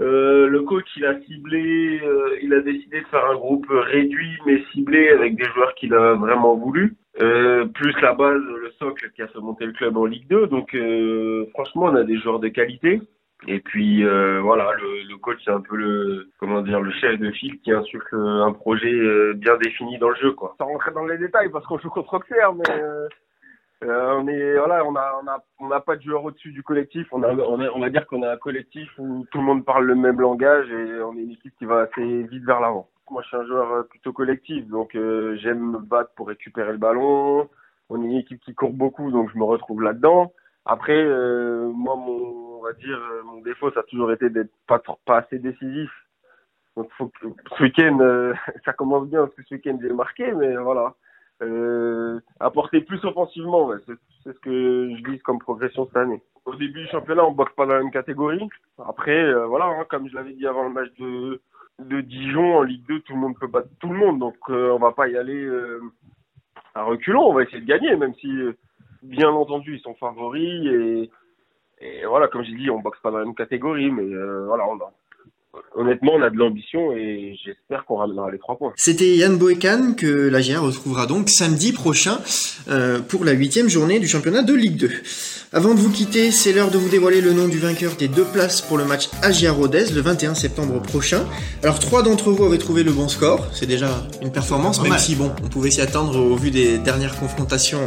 Le 0.06 0.60
coach, 0.60 0.86
il 0.96 1.04
a 1.04 1.20
ciblé, 1.20 2.00
il 2.42 2.52
a 2.54 2.60
décidé 2.60 3.00
de 3.00 3.06
faire 3.06 3.24
un 3.26 3.34
groupe 3.34 3.66
réduit 3.68 4.38
mais 4.46 4.62
ciblé 4.72 5.08
avec 5.10 5.36
des 5.36 5.44
joueurs 5.44 5.74
qu'il 5.74 5.94
a 5.94 6.14
vraiment 6.14 6.54
voulu. 6.56 6.96
Euh, 7.20 7.66
plus 7.66 7.94
la 8.00 8.14
base, 8.14 8.40
le 8.40 8.70
socle 8.78 9.10
qui 9.14 9.22
a 9.22 9.28
fait 9.28 9.40
monter 9.40 9.66
le 9.66 9.72
club 9.72 9.96
en 9.96 10.06
Ligue 10.06 10.28
2. 10.28 10.46
Donc 10.46 10.74
euh, 10.74 11.46
franchement, 11.52 11.86
on 11.86 11.96
a 11.96 12.04
des 12.04 12.18
joueurs 12.18 12.38
de 12.38 12.48
qualité. 12.48 13.00
Et 13.46 13.60
puis 13.60 14.04
euh, 14.04 14.40
voilà, 14.42 14.70
le, 14.74 15.08
le 15.08 15.16
coach 15.16 15.38
c'est 15.44 15.50
un 15.50 15.62
peu 15.62 15.74
le 15.74 16.30
comment 16.38 16.60
dire 16.60 16.80
le 16.80 16.92
chef 16.92 17.18
de 17.18 17.30
file 17.30 17.58
qui 17.60 17.72
insuffle 17.72 18.14
un 18.14 18.52
projet 18.52 18.92
euh, 18.92 19.32
bien 19.34 19.56
défini 19.56 19.98
dans 19.98 20.10
le 20.10 20.16
jeu 20.16 20.32
quoi. 20.32 20.54
Sans 20.58 20.66
rentrer 20.66 20.92
dans 20.92 21.06
les 21.06 21.16
détails 21.16 21.48
parce 21.50 21.64
qu'on 21.66 21.78
joue 21.78 21.88
contre 21.88 22.14
Auxerre, 22.14 22.52
mais 22.54 22.74
euh, 23.84 24.14
on 24.18 24.28
est 24.28 24.58
voilà, 24.58 24.84
on 24.84 24.94
a 24.94 25.20
on 25.22 25.26
a 25.28 25.44
on 25.58 25.68
n'a 25.68 25.80
pas 25.80 25.96
de 25.96 26.02
joueur 26.02 26.24
au-dessus 26.24 26.52
du 26.52 26.62
collectif. 26.62 27.06
On 27.12 27.22
a 27.22 27.32
on, 27.34 27.60
a, 27.60 27.70
on 27.70 27.80
va 27.80 27.90
dire 27.90 28.06
qu'on 28.06 28.22
a 28.22 28.32
un 28.32 28.36
collectif 28.36 28.88
où 28.98 29.26
tout 29.30 29.38
le 29.38 29.44
monde 29.44 29.64
parle 29.64 29.86
le 29.86 29.94
même 29.94 30.20
langage 30.20 30.70
et 30.70 31.02
on 31.02 31.16
est 31.16 31.22
une 31.22 31.32
équipe 31.32 31.54
qui 31.58 31.64
va 31.64 31.80
assez 31.80 32.22
vite 32.24 32.44
vers 32.44 32.60
l'avant. 32.60 32.88
Moi, 33.10 33.22
je 33.22 33.28
suis 33.28 33.36
un 33.36 33.46
joueur 33.46 33.72
euh, 33.72 33.82
plutôt 33.82 34.12
collectif, 34.12 34.66
donc 34.68 34.94
euh, 34.94 35.36
j'aime 35.36 35.72
me 35.72 35.78
battre 35.78 36.12
pour 36.14 36.28
récupérer 36.28 36.72
le 36.72 36.78
ballon. 36.78 37.48
On 37.88 38.02
est 38.02 38.06
une 38.06 38.18
équipe 38.18 38.40
qui 38.40 38.54
court 38.54 38.72
beaucoup, 38.72 39.10
donc 39.10 39.30
je 39.32 39.38
me 39.38 39.44
retrouve 39.44 39.82
là-dedans. 39.82 40.32
Après, 40.64 40.96
euh, 40.96 41.68
moi, 41.74 41.96
mon, 41.96 42.58
on 42.58 42.62
va 42.62 42.72
dire, 42.74 42.96
euh, 42.96 43.22
mon 43.24 43.40
défaut, 43.40 43.72
ça 43.72 43.80
a 43.80 43.82
toujours 43.84 44.12
été 44.12 44.30
d'être 44.30 44.52
pas, 44.66 44.80
pas 45.04 45.18
assez 45.18 45.38
décisif. 45.38 45.90
Donc, 46.76 46.90
faut 46.96 47.08
que, 47.08 47.26
ce 47.56 47.62
week-end, 47.62 47.98
euh, 48.00 48.34
ça 48.64 48.72
commence 48.72 49.08
bien 49.08 49.22
parce 49.22 49.34
que 49.34 49.42
ce 49.42 49.54
week-end 49.54 49.78
j'ai 49.82 49.92
marqué, 49.92 50.32
mais 50.32 50.56
voilà, 50.56 50.94
euh, 51.42 52.20
apporter 52.38 52.80
plus 52.80 53.04
offensivement, 53.04 53.66
ouais, 53.66 53.78
c'est, 53.86 53.94
ce 54.24 54.38
que 54.40 54.94
je 54.96 55.10
vise 55.10 55.22
comme 55.22 55.38
progression 55.38 55.86
cette 55.86 55.96
année. 55.96 56.22
Au 56.44 56.54
début 56.54 56.82
du 56.82 56.88
championnat, 56.88 57.24
on 57.24 57.32
boxe 57.32 57.54
pas 57.54 57.66
dans 57.66 57.74
la 57.74 57.82
même 57.82 57.92
catégorie. 57.92 58.48
Après, 58.78 59.32
voilà, 59.44 59.66
hein, 59.66 59.84
comme 59.88 60.08
je 60.08 60.14
l'avais 60.14 60.32
dit 60.32 60.46
avant 60.46 60.64
le 60.64 60.70
match 60.70 60.90
de 60.98 61.40
de 61.80 62.00
Dijon 62.00 62.58
en 62.58 62.62
Ligue 62.62 62.84
2, 62.86 63.00
tout 63.00 63.14
le 63.14 63.20
monde 63.20 63.38
peut 63.38 63.46
battre 63.46 63.68
tout 63.80 63.88
le 63.88 63.98
monde, 63.98 64.18
donc 64.18 64.36
euh, 64.48 64.70
on 64.70 64.78
va 64.78 64.92
pas 64.92 65.08
y 65.08 65.16
aller 65.16 65.42
euh, 65.44 65.80
à 66.74 66.82
reculons, 66.82 67.26
on 67.26 67.32
va 67.32 67.42
essayer 67.42 67.60
de 67.60 67.66
gagner, 67.66 67.96
même 67.96 68.14
si 68.16 68.28
euh, 68.28 68.56
bien 69.02 69.30
entendu 69.30 69.76
ils 69.76 69.80
sont 69.80 69.94
favoris. 69.94 70.66
Et, 70.66 71.10
Et 71.80 72.04
voilà, 72.06 72.28
comme 72.28 72.44
j'ai 72.44 72.54
dit, 72.54 72.70
on 72.70 72.80
boxe 72.80 73.00
pas 73.00 73.10
dans 73.10 73.18
la 73.18 73.24
même 73.24 73.34
catégorie, 73.34 73.90
mais 73.90 74.02
euh, 74.02 74.44
voilà, 74.46 74.66
on 74.68 74.76
a, 74.76 74.92
honnêtement, 75.74 76.12
on 76.14 76.22
a 76.22 76.30
de 76.30 76.36
l'ambition 76.36 76.92
et 76.92 77.36
j'espère 77.44 77.84
qu'on 77.84 77.96
ramènera 77.96 78.30
les 78.30 78.38
trois 78.38 78.56
points. 78.56 78.72
C'était 78.76 79.16
Yann 79.16 79.36
Boekan 79.36 79.94
que 79.96 80.28
la 80.28 80.40
retrouvera 80.60 81.06
donc 81.06 81.28
samedi 81.28 81.72
prochain 81.72 82.18
euh, 82.68 83.00
pour 83.00 83.24
la 83.24 83.32
huitième 83.32 83.68
journée 83.68 83.98
du 83.98 84.08
championnat 84.08 84.42
de 84.42 84.54
Ligue 84.54 84.76
2. 84.76 84.90
Avant 85.52 85.74
de 85.74 85.80
vous 85.80 85.90
quitter, 85.90 86.30
c'est 86.30 86.52
l'heure 86.52 86.70
de 86.70 86.78
vous 86.78 86.88
dévoiler 86.88 87.20
le 87.20 87.32
nom 87.32 87.48
du 87.48 87.58
vainqueur 87.58 87.96
des 87.96 88.08
deux 88.08 88.24
places 88.24 88.60
pour 88.60 88.78
le 88.78 88.84
match 88.84 89.08
Agia 89.22 89.52
Rodez 89.52 89.86
le 89.92 90.00
21 90.00 90.34
septembre 90.34 90.80
prochain. 90.80 91.24
Alors 91.62 91.78
trois 91.78 92.02
d'entre 92.02 92.30
vous 92.30 92.44
avaient 92.44 92.58
trouvé 92.58 92.82
le 92.82 92.92
bon 92.92 93.08
score, 93.08 93.46
c'est 93.52 93.66
déjà 93.66 94.06
une 94.22 94.32
performance, 94.32 94.82
même 94.82 94.98
si 94.98 95.16
bon, 95.16 95.32
on 95.44 95.48
pouvait 95.48 95.70
s'y 95.70 95.80
attendre 95.80 96.18
au 96.18 96.36
vu 96.36 96.50
des 96.50 96.78
dernières 96.78 97.18
confrontations 97.18 97.84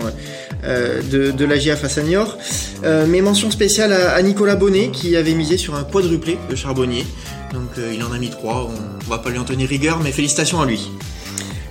euh, 0.64 1.02
de, 1.04 1.32
de 1.32 1.46
la 1.46 1.60
face 1.76 1.98
à 1.98 2.04
Niort. 2.04 2.38
Euh, 2.84 3.06
mais 3.08 3.22
mention 3.22 3.50
spéciale 3.52 3.94
à, 3.94 4.14
à 4.14 4.22
Nicolas 4.22 4.56
Bonnet 4.56 4.90
qui 4.92 5.16
avait 5.16 5.34
misé 5.34 5.58
sur 5.58 5.76
un 5.76 5.84
quadruplé 5.84 6.38
de 6.50 6.56
Charbonnier. 6.56 7.06
Donc 7.54 7.70
euh, 7.78 7.94
il 7.94 8.04
en 8.04 8.12
a 8.12 8.18
mis 8.18 8.30
trois, 8.30 8.70
on, 8.70 9.10
va 9.10 9.20
pas 9.20 9.30
lui 9.30 9.38
en 9.38 9.44
tenir 9.44 9.70
rigueur, 9.70 10.00
mais 10.04 10.12
félicitations 10.12 10.60
à 10.60 10.66
lui. 10.66 10.90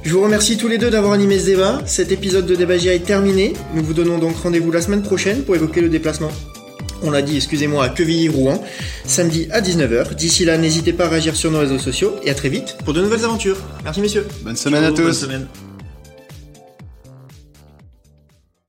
Je 0.05 0.13
vous 0.13 0.23
remercie 0.23 0.57
tous 0.57 0.69
les 0.69 0.79
deux 0.79 0.91
d'avoir 0.91 1.13
animé 1.13 1.39
ce 1.39 1.47
débat. 1.47 1.83
Cet 1.87 2.11
épisode 2.13 2.47
de 2.47 2.55
Débagia 2.55 2.95
est 2.95 3.05
terminé. 3.05 3.53
Nous 3.75 3.85
vous 3.85 3.95
donnons 3.95 4.19
donc 4.19 4.37
rendez-vous 4.37 4.71
la 4.73 4.81
semaine 4.81 5.03
prochaine 5.03 5.43
pour 5.43 5.55
évoquer 5.55 5.81
le 5.81 5.89
déplacement. 5.89 6.31
On 7.05 7.11
l'a 7.11 7.23
dit, 7.23 7.37
excusez-moi, 7.37 7.85
à 7.85 7.89
Quevilly-Rouen, 7.89 8.63
samedi 9.05 9.49
à 9.51 9.61
19h. 9.61 10.15
D'ici 10.15 10.45
là, 10.45 10.57
n'hésitez 10.57 10.93
pas 10.93 11.07
à 11.07 11.09
réagir 11.09 11.35
sur 11.35 11.51
nos 11.51 11.59
réseaux 11.59 11.79
sociaux 11.79 12.15
et 12.23 12.31
à 12.31 12.35
très 12.35 12.49
vite 12.49 12.77
pour 12.85 12.95
de 12.95 13.01
nouvelles 13.01 13.25
aventures. 13.25 13.59
Merci 13.85 14.01
messieurs. 14.01 14.27
Bonne 14.43 14.57
semaine 14.57 14.85
à 14.85 14.91
Bonne 14.91 15.07
tous. 15.07 15.13
semaine. 15.13 15.47